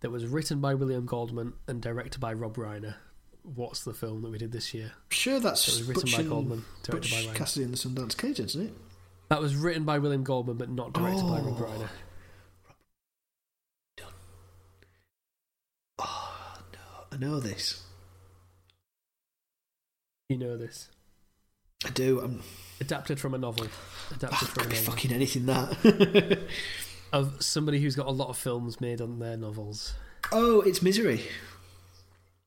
[0.00, 2.94] that was written by William Goldman and directed by Rob Reiner.
[3.42, 4.92] What's the film that we did this year?
[5.10, 7.34] Sure, that's That was written Butch, by Goldman, directed Butch by Reiner.
[7.36, 8.74] Cassidy and the Sundance Kid, isn't it?
[9.28, 11.64] That was written by William Goldman, but not directed by Rob Oh.
[11.64, 11.88] Reiner.
[15.98, 16.78] Oh no,
[17.12, 17.82] I know this.
[20.28, 20.88] You know this.
[21.84, 22.20] I do.
[22.20, 22.42] I'm.
[22.80, 23.66] Adapted from a novel.
[24.10, 24.92] Adapted Ah, from a be novel.
[24.92, 26.40] fucking anything that.
[27.12, 29.94] Of somebody who's got a lot of films made on their novels.
[30.32, 31.20] oh, it's Misery.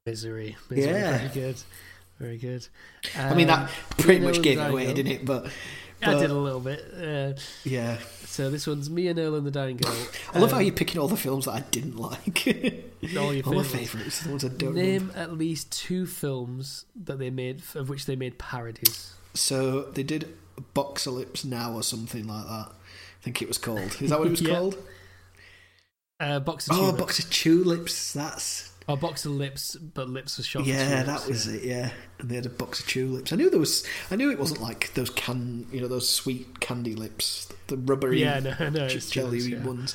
[0.05, 0.57] Misery.
[0.69, 0.91] Misery.
[0.93, 1.17] Yeah.
[1.17, 1.55] Very good.
[2.19, 2.67] Very good.
[3.15, 5.25] I mean, that Um, pretty much gave it away, didn't it?
[5.25, 5.47] But
[6.01, 6.83] I did a little bit.
[6.95, 9.95] Uh, Yeah, so this one's Me and Earl and, The Dying Girl.
[10.33, 12.43] I love how Um, you're picking all the films that I didn't like.
[13.17, 13.69] all your all my favourites.
[13.91, 15.17] favourites, the ones I don't Name remember.
[15.17, 19.13] at least two films that they made, of which they made parodies.
[19.39, 20.35] So they did
[20.75, 22.67] Boxalypse Now or something like that.
[22.71, 23.95] I think it was called.
[24.01, 24.55] Is that what it was Yeah.
[24.55, 24.77] called?
[26.19, 26.99] Uh, Box of Oh, Tulips.
[26.99, 28.13] Box of Tulips.
[28.13, 30.65] That's Oh, Box of Lips, but Lips was shot.
[30.65, 31.53] yeah, that was yeah.
[31.55, 31.63] it.
[31.65, 31.89] Yeah,
[32.19, 33.33] and they had a box of tulips.
[33.33, 33.85] I knew there was.
[34.09, 38.21] I knew it wasn't like those can, you know, those sweet candy lips, the rubbery,
[38.21, 39.61] Yeah, no, no, jelly yeah.
[39.61, 39.93] ones.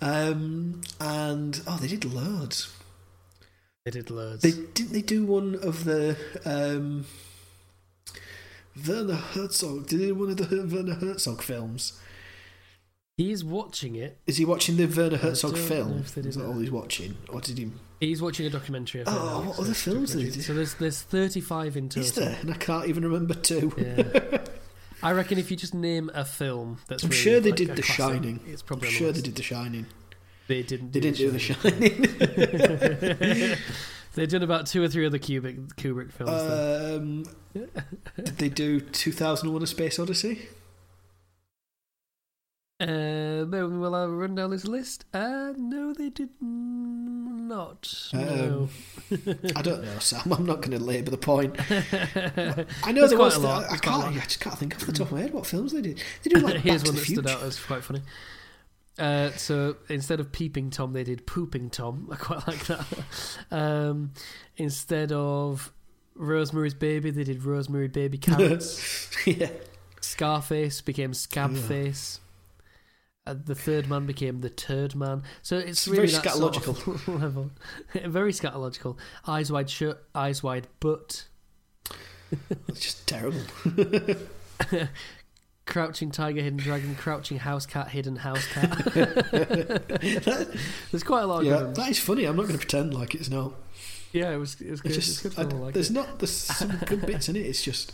[0.00, 2.74] Um, and oh, they did loads.
[3.84, 4.42] They did loads.
[4.42, 7.06] They didn't they do one of the um,
[8.86, 9.86] Werner Herzog?
[9.86, 12.00] Did do one of the Werner Herzog films?
[13.16, 14.18] He's watching it.
[14.26, 15.98] Is he watching the Werner Herzog film?
[15.98, 17.70] if they did Is that all he's watching, or did he?
[18.00, 19.04] He's watching a documentary.
[19.06, 20.40] Oh, what other films did he do?
[20.40, 22.02] So there's there's 35 in total.
[22.02, 22.36] Is there?
[22.40, 23.72] And I can't even remember two.
[23.76, 24.38] Yeah.
[25.02, 27.76] I reckon if you just name a film that's I'm really, sure they like, did
[27.76, 28.40] The classic, Shining.
[28.46, 29.86] It's I'm probably sure they did The Shining.
[30.48, 30.92] They didn't.
[30.92, 33.58] They didn't do The Shining.
[34.14, 34.28] Shining.
[34.28, 36.30] They've about two or three other Kubrick Kubrick films.
[36.30, 37.24] um,
[38.16, 40.48] did they do 2001: A Space Odyssey?
[42.80, 43.44] Uh,
[44.00, 45.04] have a run down this list.
[45.14, 48.10] Uh, no, they did not.
[48.12, 48.68] No.
[49.54, 50.32] I don't know, Sam.
[50.32, 51.54] I'm not going to labour the point.
[51.70, 53.36] I know There's there was.
[53.36, 53.64] a lot.
[53.66, 54.16] I There's quite a can't.
[54.16, 56.02] I just can't think off the top of my head what films they did.
[56.24, 57.38] They did like Back Here's to one the that stood Future.
[57.38, 58.00] out as quite funny.
[58.98, 62.08] Uh, so instead of peeping Tom, they did pooping Tom.
[62.12, 62.86] I quite like that.
[63.50, 64.12] Um,
[64.56, 65.72] instead of
[66.14, 69.10] Rosemary's Baby, they did Rosemary Baby Carrots.
[69.26, 69.50] yeah.
[70.00, 72.18] Scarface became Scabface.
[73.24, 75.22] Uh, the third man became the Turd Man.
[75.42, 77.50] So it's, It's really very scatological sort of level.
[78.04, 78.98] very scatological.
[79.28, 81.28] Eyes wide shut, eyes wide butt.
[82.68, 83.38] It's just terrible.
[85.64, 88.70] Crouching tiger, hidden dragon, crouching house cat, hidden house cat.
[90.90, 92.24] There's quite a lot of yeah, that is funny.
[92.24, 93.52] I'm not going to pretend like it's not.
[94.12, 94.90] Yeah, it was it was good.
[94.92, 95.94] It's It's, just good I, like there's it.
[95.94, 97.40] not there's some good bits in it.
[97.46, 97.92] It's just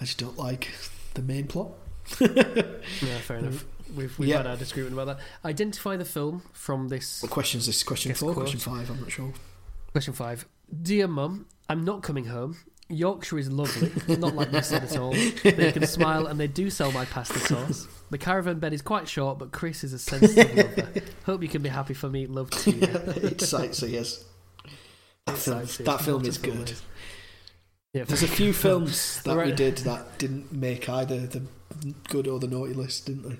[0.00, 0.68] I just don't like
[1.14, 1.70] the main plot.
[2.20, 3.64] Yeah, fair enough.
[3.94, 4.38] We've we've Yeah.
[4.38, 5.18] had our disagreement about that.
[5.44, 7.82] Identify the film from this What question is this?
[7.82, 8.44] Question four, quote.
[8.44, 8.90] question five?
[8.90, 9.32] I'm not sure.
[9.92, 10.46] question five.
[10.82, 12.58] Dear Mum, I'm not coming home.
[12.88, 15.12] Yorkshire is lovely, not like this at all.
[15.12, 17.88] They can smile and they do sell my pasta sauce.
[18.10, 21.02] The caravan bed is quite short, but Chris is a sensitive lover.
[21.24, 22.26] Hope you can be happy for me.
[22.26, 22.78] Love to you.
[23.16, 24.24] it's sightseers.
[25.26, 26.74] That It's film, that film is good.
[27.92, 31.42] Yeah, There's a few films that we did that didn't make either the
[32.08, 33.36] good or the naughty list, didn't they?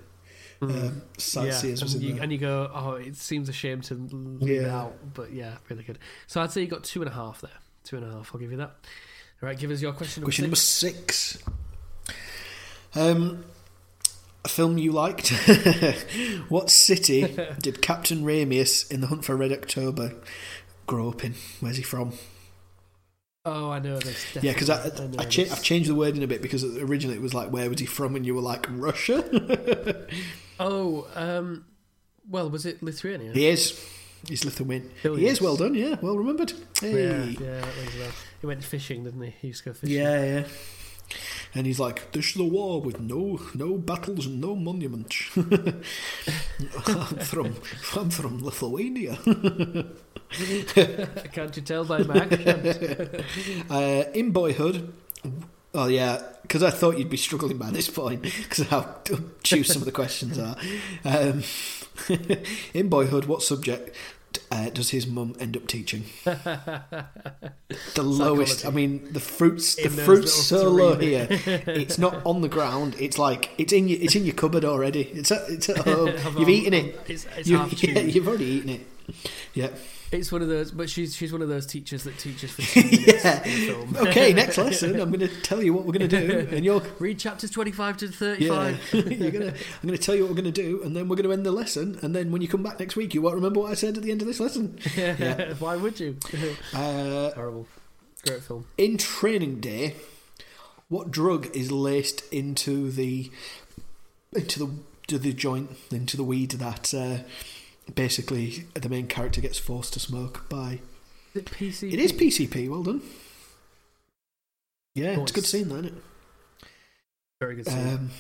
[0.63, 0.89] Mm.
[0.89, 2.23] Um, Sightseers was and in you, there.
[2.25, 5.85] and you go, oh, it seems a shame to leave it out, but yeah, really
[5.85, 5.99] good.
[6.27, 7.51] So I'd say you got two and a half there.
[7.85, 8.31] Two and a half.
[8.35, 8.75] I'll give you that.
[9.41, 10.23] Right, give us your question.
[10.23, 11.39] Number Question number six.
[12.95, 13.45] Um,
[14.45, 15.29] a film you liked.
[16.49, 20.15] what city did Captain Ramius in The Hunt for Red October
[20.87, 21.35] grow up in?
[21.61, 22.15] Where's he from?
[23.45, 24.25] Oh, I know this.
[24.37, 25.43] Yeah, because I, I, know cha-.
[25.43, 28.17] I've changed the wording a bit because originally it was like, where was he from?
[28.17, 30.07] And you were like, Russia?
[30.59, 31.67] Oh, um,
[32.31, 33.33] well, was it Lithuania?
[33.33, 33.79] he is.
[34.29, 34.91] He's Lithuanian.
[35.03, 36.53] He is, well done, yeah, well remembered.
[36.83, 37.37] Yeah, Hey.
[37.41, 38.11] yeah, that rings a.
[38.41, 39.35] He went fishing, didn't he?
[39.41, 39.97] He used to go fishing.
[39.97, 40.45] Yeah, yeah.
[41.55, 47.19] And he's like, "This is a war with no no battles and no monuments." I'm
[47.31, 47.55] from
[47.95, 49.17] I'm from Lithuania.
[51.33, 53.25] Can't you tell by my accent?
[53.71, 54.93] Uh, in Boyhood,
[55.75, 58.81] oh yeah, because I thought you'd be struggling by this point because of how
[59.13, 60.57] obtuse some of the questions are.
[61.05, 61.43] Um,
[62.75, 63.95] in Boyhood, what subject
[64.51, 66.05] uh, does his mum end up teaching?
[67.95, 68.65] The lowest.
[68.65, 69.75] I mean, the fruits.
[69.75, 71.27] The In those fruits so low here.
[71.67, 72.95] It's not on the ground.
[72.99, 73.99] It's like it's in your.
[74.01, 75.03] It's in your cupboard already.
[75.03, 75.49] It's at.
[75.49, 76.13] It's at home.
[76.39, 77.01] You've eaten it.
[77.09, 78.87] It's, it's you, yeah, you've already eaten it.
[79.55, 79.71] Yeah.
[80.13, 82.81] It's one of those, but she's she's one of those teachers that teaches for two
[82.83, 84.03] minutes yeah.
[84.09, 84.33] Okay.
[84.33, 85.01] Next lesson.
[85.01, 87.97] I'm going to tell you what we're going to do, and you'll Read chapters twenty-five
[87.99, 88.95] to Yeah, thirty-five.
[89.21, 89.49] you're gonna.
[89.83, 91.99] I'm gonna tell you what we're gonna do, and then we're gonna end the lesson.
[92.03, 94.03] And then when you come back next week, you won't remember what I said at
[94.05, 94.79] the end of this lesson.
[94.97, 95.55] Yeah.
[95.55, 96.17] Why would you?
[96.73, 97.67] Uh, Horrible.
[98.25, 98.67] Great film.
[98.79, 99.95] in Training Day,
[100.89, 103.31] what drug is laced into the
[104.35, 104.71] into the
[105.09, 107.19] to the joint into the weed that uh,
[107.95, 110.81] basically the main character gets forced to smoke by?
[111.35, 111.93] Is it PC?
[111.93, 112.69] It is PCP.
[112.69, 113.03] Well done.
[114.95, 116.03] Yeah, it's a good scene, that, isn't it?
[117.41, 117.89] Very good scene.
[117.89, 118.11] Um,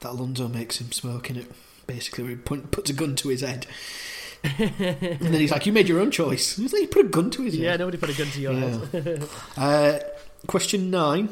[0.00, 1.50] that Alonso makes him smoke in it.
[1.86, 3.66] Basically, where he put, puts a gun to his head,
[4.42, 7.30] and then he's like, "You made your own choice." He's like, "You put a gun
[7.30, 8.86] to his yeah, head." Yeah, nobody put a gun to your Yeah.
[8.86, 9.28] head.
[9.56, 9.98] Uh,
[10.46, 11.28] question nine: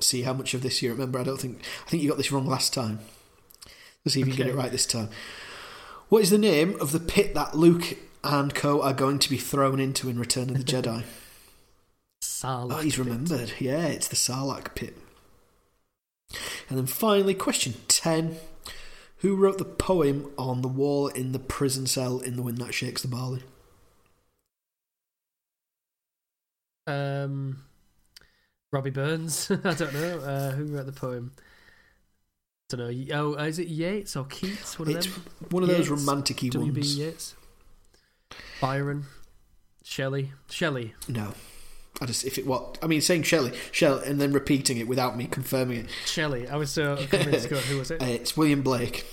[0.00, 1.18] see how much of this you remember.
[1.18, 3.00] I don't think I think you got this wrong last time.
[4.04, 5.08] Let's see if you can get it right this time.
[6.14, 9.36] What is the name of the pit that Luke and Co are going to be
[9.36, 11.02] thrown into in Return of the Jedi?
[12.22, 13.04] Sarlacc oh, he's pit.
[13.04, 13.54] remembered.
[13.58, 14.96] Yeah, it's the Sarlacc pit.
[16.68, 18.36] And then finally, question ten:
[19.22, 22.74] Who wrote the poem on the wall in the prison cell in the wind that
[22.74, 23.42] shakes the barley?
[26.86, 27.64] Um,
[28.70, 29.50] Robbie Burns.
[29.64, 30.20] I don't know.
[30.20, 31.32] Uh, who wrote the poem?
[32.68, 33.14] Don't know.
[33.14, 34.78] Oh, is it Yeats or Keats?
[34.78, 35.24] One of It's them.
[35.50, 36.80] one of those Yeats, romantic-y W.B.
[36.80, 37.34] Yeats.
[38.60, 39.04] Byron.
[39.84, 40.32] Shelley.
[40.50, 40.94] Shelley.
[41.08, 41.34] No.
[42.00, 45.16] I just if it what I mean saying Shelley, Shelley and then repeating it without
[45.16, 45.86] me confirming it.
[46.06, 46.48] Shelley.
[46.48, 47.46] I was so convinced.
[47.48, 48.02] Who was it?
[48.02, 49.04] Uh, it's William Blake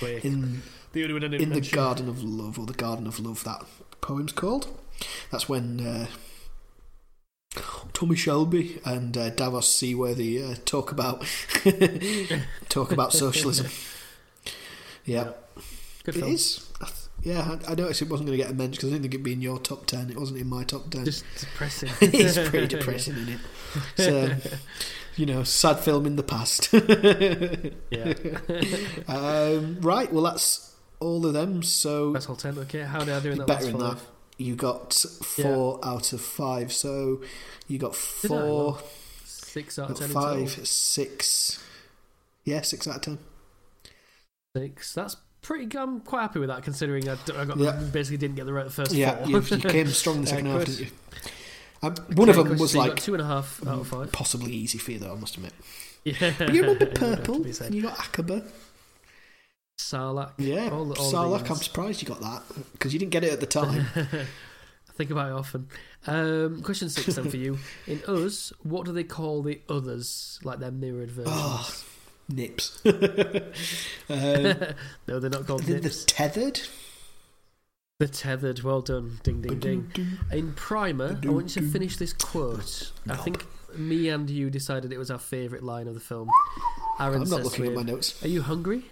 [0.00, 0.24] Blake.
[0.24, 0.62] in
[0.92, 1.70] the only one I didn't in the.
[1.70, 3.64] Garden of Love or the Garden of Love that
[4.02, 4.68] poem's called.
[5.30, 6.06] That's when uh,
[7.92, 11.24] Tommy Shelby and uh, Davos Seaworthy uh, talk about
[12.68, 13.66] talk about socialism.
[15.04, 15.32] Yeah,
[16.04, 16.30] Good film.
[16.30, 16.64] is.
[16.80, 18.92] I th- Yeah, I, I noticed it wasn't going to get a mention because I
[18.92, 20.08] didn't think it'd be in your top ten.
[20.10, 21.04] It wasn't in my top ten.
[21.04, 21.90] Just depressing.
[22.00, 23.40] it's pretty depressing, isn't it?
[23.96, 24.36] So,
[25.16, 26.72] you know, sad film in the past.
[27.90, 28.14] yeah.
[29.08, 31.64] um, right, well, that's all of them.
[31.64, 32.56] So That's all ten.
[32.58, 32.82] Okay.
[32.82, 33.96] How did I do in that better last in five?
[33.98, 34.04] that.
[34.42, 36.72] You got four out of five.
[36.72, 37.22] So
[37.68, 38.78] you got four,
[39.24, 40.46] Six out of ten.
[40.64, 41.62] six.
[42.44, 43.18] Yeah, six out of ten.
[44.56, 44.94] Six.
[44.94, 45.66] That's pretty.
[45.66, 45.80] good.
[45.80, 47.72] I'm quite happy with that, considering I got Yeah.
[47.92, 49.28] basically didn't get the right first Yeah, four.
[49.28, 50.86] you, you came strong the second half, didn't you?
[51.82, 54.12] Um, one of them was so like two and a half out of five.
[54.12, 55.12] possibly easy for you, though.
[55.12, 55.52] I must admit.
[56.04, 56.32] Yeah.
[56.38, 58.44] But you remember purple, you got Aqaba.
[59.82, 60.32] Sarlacc.
[60.38, 61.50] Yeah, All all Sarlacc.
[61.50, 62.42] I'm surprised you got that
[62.72, 63.86] because you didn't get it at the time.
[63.96, 65.68] I think about it often.
[66.06, 67.58] Um, question six then for you.
[67.86, 70.38] In Us, what do they call the others?
[70.42, 71.34] Like their mirrored versions?
[71.34, 71.74] Oh,
[72.28, 72.80] Nips.
[72.86, 72.94] um,
[75.08, 76.60] no, they're not called the, the tethered.
[77.98, 78.62] The tethered.
[78.62, 79.18] Well done.
[79.22, 79.92] Ding, ding, ding.
[80.30, 82.92] In Primer, I want you to finish this quote.
[83.08, 83.44] I think
[83.76, 86.28] me and you decided it was our favourite line of the film.
[87.00, 88.22] Aaron I'm not looking at my notes.
[88.24, 88.84] Are you hungry?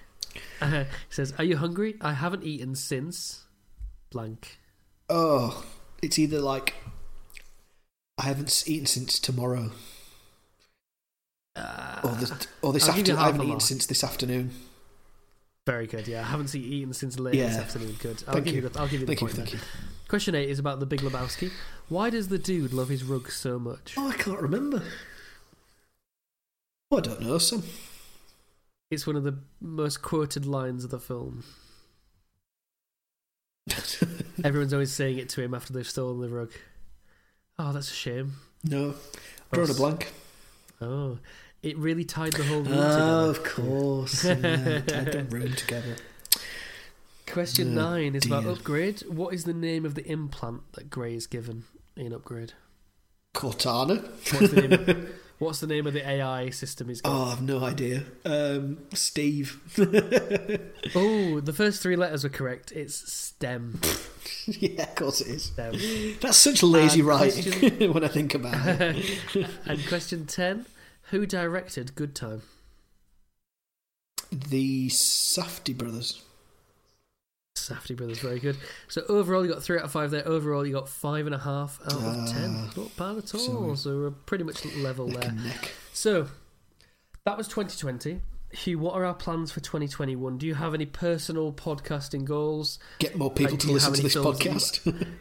[0.60, 1.96] Uh, he says, Are you hungry?
[2.00, 3.44] I haven't eaten since.
[4.10, 4.58] Blank.
[5.08, 5.64] Oh,
[6.02, 6.74] it's either like
[8.18, 9.70] I haven't eaten since tomorrow,
[11.56, 12.32] Uh, or this,
[12.62, 13.16] or this you afternoon.
[13.18, 14.50] I haven't eaten since this afternoon.
[15.66, 16.20] very good, yeah.
[16.20, 17.96] I haven't seen eaten since late this afternoon.
[18.00, 18.22] Good.
[18.26, 18.62] I'll Thank give you.
[18.62, 18.68] you.
[18.68, 19.60] the, I'll give you the Thank you, point thank there.
[19.60, 19.66] you.
[20.08, 21.50] Question eight is about the Big Lebowski.
[21.88, 23.94] Why does the dude love his rug so much?
[23.96, 24.82] Oh, I can't remember.
[26.90, 27.38] Oh, I don't know.
[27.38, 27.62] Some
[28.90, 31.44] It's one of the most quoted lines of the film.
[34.44, 36.50] Everyone's always saying it to him after they've stolen the rug.
[37.58, 38.32] Oh, that's a shame.
[38.64, 38.96] no, oh,
[39.52, 40.12] drawing a blank.
[40.80, 41.18] Oh,
[41.62, 43.38] it really tied the whole room Oh, together.
[43.38, 44.24] of course.
[44.24, 45.96] Yeah, tied the room together.
[47.26, 49.02] Question Oh, nine is about upgrade.
[49.02, 51.64] What is the name of the implant that Grey is given
[51.96, 52.54] in upgrade?
[53.34, 54.02] Cortana.
[54.32, 55.08] What's the name?
[55.40, 57.10] what's the name of the AI system he's got?
[57.12, 58.04] Oh, I've no idea.
[58.24, 59.60] Um, Steve.
[60.94, 62.72] Oh, the first three letters were correct.
[62.72, 63.80] It's STEM.
[64.46, 65.44] yeah, of course it is.
[65.44, 65.74] STEM.
[66.20, 69.20] That's such lazy And writing question- when I think about it.
[69.66, 70.66] and question ten:
[71.10, 72.42] Who directed Good Time?
[74.32, 76.22] The Safdie brothers.
[77.68, 78.56] Safdie Brothers, very good.
[78.88, 80.26] So overall, you got three out of five there.
[80.26, 82.70] Overall, you got five and a half out of Ah, ten.
[82.76, 83.76] Not bad at all.
[83.76, 85.34] so- we're pretty much level there.
[85.92, 86.28] So
[87.24, 88.20] that was 2020.
[88.52, 90.36] Hugh, what are our plans for 2021?
[90.38, 92.78] Do you have any personal podcasting goals?
[92.98, 94.92] Get more people Like, do to you listen have to any this films that you-
[94.92, 95.06] podcast.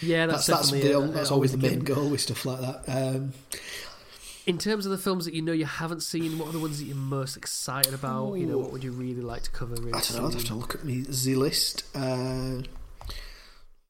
[0.00, 2.84] Yeah, that's that's, that's, definitely the, that's always the main goal with stuff like that.
[2.88, 3.32] Um,
[4.48, 6.78] In terms of the films that you know you haven't seen, what are the ones
[6.78, 8.32] that you're most excited about?
[8.34, 9.74] You know, what would you really like to cover?
[9.74, 10.26] Really I don't know.
[10.28, 11.84] I'd have to look at me Z list.
[11.94, 12.62] Uh,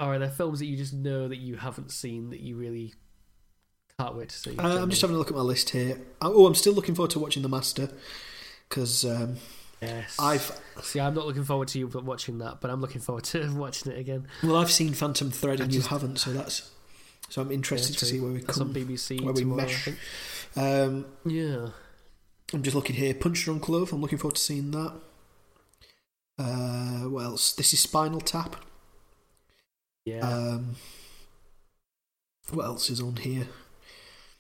[0.01, 2.95] are there films that you just know that you haven't seen that you really
[4.01, 4.57] can't wait to see?
[4.59, 6.01] uh, I'm just having a look at my list here.
[6.21, 7.89] Oh, I'm still looking forward to watching The Master
[8.69, 9.37] because um,
[9.81, 10.17] Yes.
[10.19, 10.99] I've see.
[10.99, 13.99] I'm not looking forward to you watching that, but I'm looking forward to watching it
[13.99, 14.27] again.
[14.43, 16.69] well I've seen Phantom Thread and just- you haven't, so that's
[17.29, 18.73] so I'm interested Yeah, to see where we That's on.
[18.73, 19.63] BBC where we tomorrow.
[19.67, 19.89] Mesh.
[20.57, 21.71] Um, Yeah.
[22.53, 23.13] I'm just looking here.
[23.15, 23.93] Punch Drunk Love.
[23.93, 24.95] I'm looking forward to seeing that.
[26.39, 27.53] Uh, what else?
[27.53, 28.57] This is Spinal Tap.
[30.05, 30.21] Yeah.
[30.21, 30.77] Um,
[32.53, 33.49] what else is on here?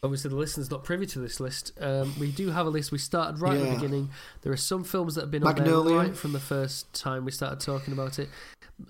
[0.02, 1.72] Obviously, the listener's not privy to this list.
[1.80, 2.92] Um, we do have a list.
[2.92, 4.10] We started right at the beginning.
[4.42, 5.88] There are some films that have been on Magnolia.
[5.88, 8.28] there right from the first time we started talking about it.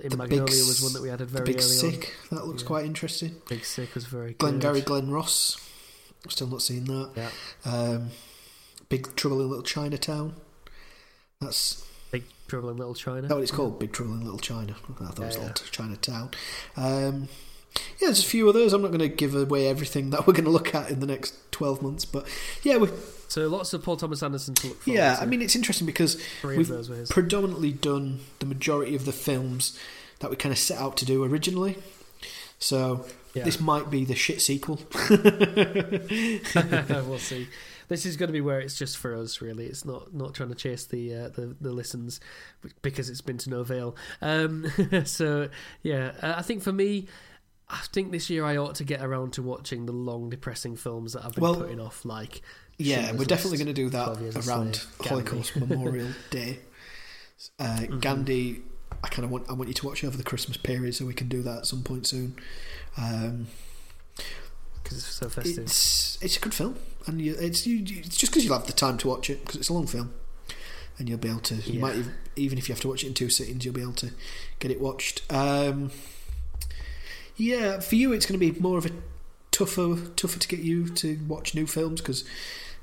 [0.01, 2.15] In The Magnolia Big was one that we added very The Big early Sick.
[2.31, 2.67] That looks Yeah.
[2.69, 3.37] quite interesting.
[3.49, 4.39] Big Sick was very good.
[4.39, 5.57] Glengarry Glen Ross.
[6.29, 7.11] Still not seen that.
[7.17, 7.31] Yeah.
[7.65, 8.11] Um,
[8.89, 10.35] Big Trouble in Little Chinatown.
[11.41, 13.29] That's Big Trouble in Little China.
[13.29, 13.79] what it's called.
[13.79, 14.75] Big Trouble in Little China.
[15.01, 16.31] I thought it was Yeah, Little Chinatown.
[16.77, 17.29] Um,
[18.01, 18.73] yeah, there's a few others.
[18.73, 21.07] I'm not going to give away everything that we're going to look at in the
[21.07, 22.27] next 12 months, but
[22.63, 22.89] yeah, we
[23.29, 25.17] So lots of Paul Thomas Anderson to look forward yeah.
[25.17, 25.23] to.
[25.23, 27.11] I mean, it's interesting because three we've of those were his.
[27.11, 29.79] predominantly done the majority of the films
[30.21, 31.79] that we kind of set out to do originally.
[32.59, 33.45] So Yeah.
[33.45, 34.81] this might be the shit sequel.
[37.07, 37.49] we'll see.
[37.89, 39.65] This is going to be where it's just for us, really.
[39.67, 42.21] It's not not trying to chase the uh, the, the listens
[42.83, 43.97] because it's been to no avail.
[44.21, 44.71] Um,
[45.05, 45.49] so
[45.83, 47.07] yeah, uh, I think for me,
[47.69, 51.15] I think this year I ought to get around to watching the long, depressing films
[51.15, 52.05] that I've been Well, putting off.
[52.05, 52.43] Like
[52.77, 56.59] Yeah, Schindler's we're definitely going to do that around Holocaust Memorial Day.
[57.59, 57.99] Uh, Mm-hmm.
[58.01, 58.63] Gandhi,
[59.03, 61.07] I kind of want I want you to watch it over the Christmas period, so
[61.07, 62.37] we can do that at some point soon.
[62.97, 63.47] Um,
[64.83, 65.59] because it's so festive.
[65.65, 66.77] it's it's a good film,
[67.07, 69.57] and you, it's you, it's just because you'll have the time to watch it because
[69.57, 70.15] it's a long film,
[70.99, 71.57] and you'll be able to.
[71.57, 73.83] You might even, even if you have to watch it in two sittings, you'll be
[73.83, 74.11] able to
[74.59, 75.23] get it watched.
[75.31, 75.91] Um,
[77.37, 78.91] yeah, for you, it's going to be more of a
[79.51, 82.25] tougher tougher to get you to watch new films because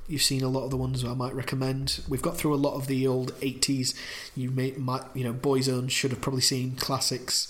[0.08, 2.02] you've seen a lot of the ones I might recommend.
[2.08, 3.96] We've got through a lot of the old eighties.
[4.36, 7.48] You may might you know Boyzone should have probably seen classics.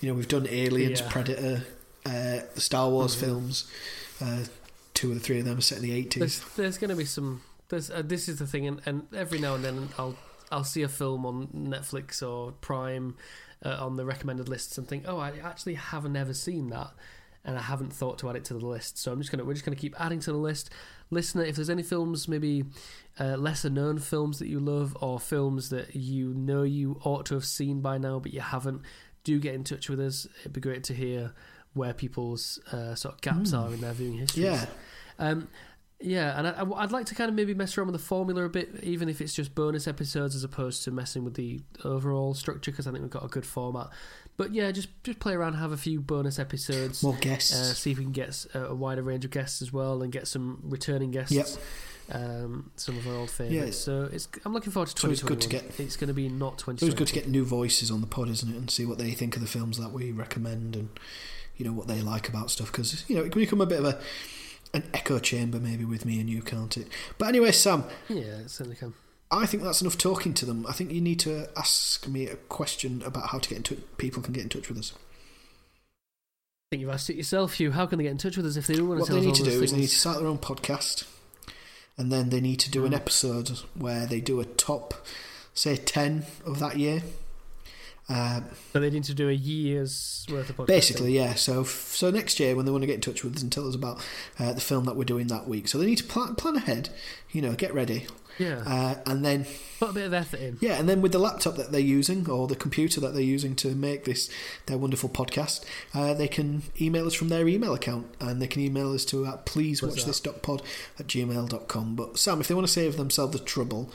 [0.00, 1.08] You know we've done Aliens, Yeah.
[1.10, 1.66] Predator,
[2.06, 3.20] uh, the Star Wars Mhm.
[3.20, 3.70] films.
[4.20, 4.44] Uh,
[4.94, 6.18] two or the three of them are set in the eighties.
[6.40, 7.42] There's, there's going to be some.
[7.68, 10.16] There's uh, this is the thing, and, and every now and then I'll
[10.50, 13.14] I'll see a film on Netflix or Prime
[13.64, 16.90] uh, on the recommended lists and think, oh, I actually have never seen that,
[17.44, 18.98] and I haven't thought to add it to the list.
[18.98, 20.70] So I'm just gonna we're just gonna keep adding to the list.
[21.10, 22.64] Listener, if there's any films, maybe
[23.18, 27.34] uh, lesser known films that you love, or films that you know you ought to
[27.34, 28.82] have seen by now but you haven't,
[29.24, 30.26] do get in touch with us.
[30.40, 31.32] It'd be great to hear
[31.74, 33.58] where people's uh, sort of gaps Mm.
[33.62, 34.44] are in their viewing history.
[34.44, 34.66] Yeah,
[35.18, 35.48] Um,
[36.00, 38.48] yeah, and I, would like to kind of maybe mess around with the formula a
[38.48, 42.70] bit, even if it's just bonus episodes as opposed to messing with the overall structure,
[42.70, 43.88] because I think we've got a good format.
[44.38, 47.76] But yeah, just just play around, have a few bonus episodes, more uh, guests.
[47.78, 50.60] see if we can get a wider range of guests as well, and get some
[50.62, 51.32] returning guests.
[51.32, 51.46] Yep.
[52.10, 53.86] Um, some of our old favourites.
[53.86, 53.94] Yeah.
[54.06, 55.28] So it's I'm looking forward to It's always 2021.
[55.28, 55.84] good to get.
[55.84, 56.82] It's going to be not It's 2020.
[56.86, 59.10] always good to get new voices on the pod, isn't it, and see what they
[59.10, 60.88] think of the films that we recommend and
[61.56, 63.80] you know what they like about stuff because you know it can become a bit
[63.80, 64.00] of a
[64.72, 66.86] an echo chamber maybe with me and you, can't it?
[67.18, 68.94] But anyway, Sam, Yeah, it certainly can.
[69.30, 70.66] I think that's enough talking to them.
[70.66, 73.78] I think you need to ask me a question about how to get in touch.
[73.98, 74.92] People can get in touch with us.
[74.96, 77.72] I think you've asked it yourself, Hugh.
[77.72, 79.20] How can they get in touch with us if they don't want to tell us?
[79.20, 81.04] What they need to do is they need to start their own podcast,
[81.98, 82.96] and then they need to do an Mm.
[82.96, 85.06] episode where they do a top,
[85.54, 87.02] say, ten of that year.
[88.10, 90.66] Um, So they need to do a year's worth of podcasting.
[90.66, 91.34] Basically, yeah.
[91.34, 93.68] So, so next year when they want to get in touch with us and tell
[93.68, 94.00] us about
[94.38, 96.88] uh, the film that we're doing that week, so they need to plan, plan ahead.
[97.30, 98.06] You know, get ready,
[98.38, 99.46] Yeah, uh, and then
[99.78, 100.58] put a bit of effort in.
[100.60, 103.54] yeah, and then with the laptop that they're using or the computer that they're using
[103.56, 104.30] to make this
[104.66, 108.62] their wonderful podcast, uh, they can email us from their email account, and they can
[108.62, 110.62] email us to at please watch this pod
[110.98, 111.96] at gmail.com.
[111.96, 113.90] But Sam, if they want to save themselves the trouble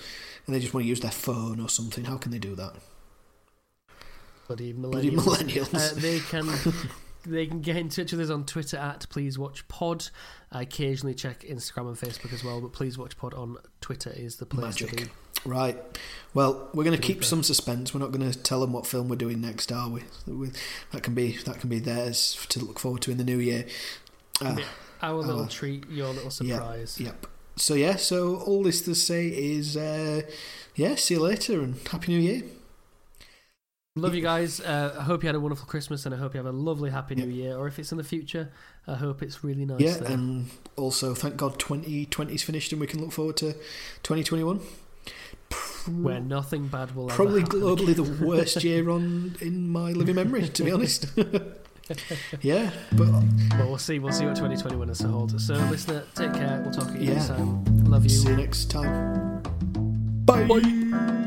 [0.45, 2.73] and they just want to use their phone or something, how can they do that?
[4.47, 5.23] Bloody Bloody millennials.
[5.23, 5.73] millennials.
[5.73, 6.89] Uh, they can
[7.25, 10.09] they can get in touch with us on Twitter at Please Watch Pod.
[10.53, 14.35] I occasionally check Instagram and Facebook as well, but Please Watch Pod on Twitter is
[14.35, 14.89] the place Magic.
[14.91, 15.11] to be.
[15.45, 15.75] Right.
[16.33, 17.93] Well, we're going to keep some suspense.
[17.93, 20.03] We're not going to tell them what film we're doing next, are we?
[20.91, 23.65] That can be that can be theirs to look forward to in the new year.
[24.39, 24.65] Uh, Yeah.
[25.01, 25.47] Our little oh.
[25.47, 26.55] treat, your little Yeah.
[26.59, 26.99] surprise.
[26.99, 27.27] Yep.
[27.57, 27.95] So yeah.
[27.97, 30.21] So all this to say is, uh,
[30.75, 30.95] yeah.
[30.95, 32.43] See you later and happy New Year.
[33.95, 34.59] Love you guys.
[34.59, 36.89] Uh, I hope you had a wonderful Christmas and I hope you have a lovely
[36.89, 37.27] Happy New.
[37.27, 37.55] Year.
[37.55, 38.49] Or if it's in the future,
[38.87, 39.79] I hope it's really nice.
[39.81, 40.11] yeah, there.
[40.11, 43.53] and also thank God 2020's finished and we can look forward to
[44.01, 44.61] 2021.
[46.01, 50.63] where nothing bad will Probably globally the worst year on in my living memory, to
[50.63, 51.05] be honest.
[52.41, 53.23] yeah, but Well,
[53.59, 53.99] we'll see.
[53.99, 55.39] We'll see what 2021 has to hold.
[55.39, 56.61] So, listener, take care.
[56.63, 57.13] We'll talk again Yeah.
[57.13, 57.85] next time.
[57.85, 58.09] Love you.
[58.09, 59.43] see you next time.
[60.25, 61.19] Bye.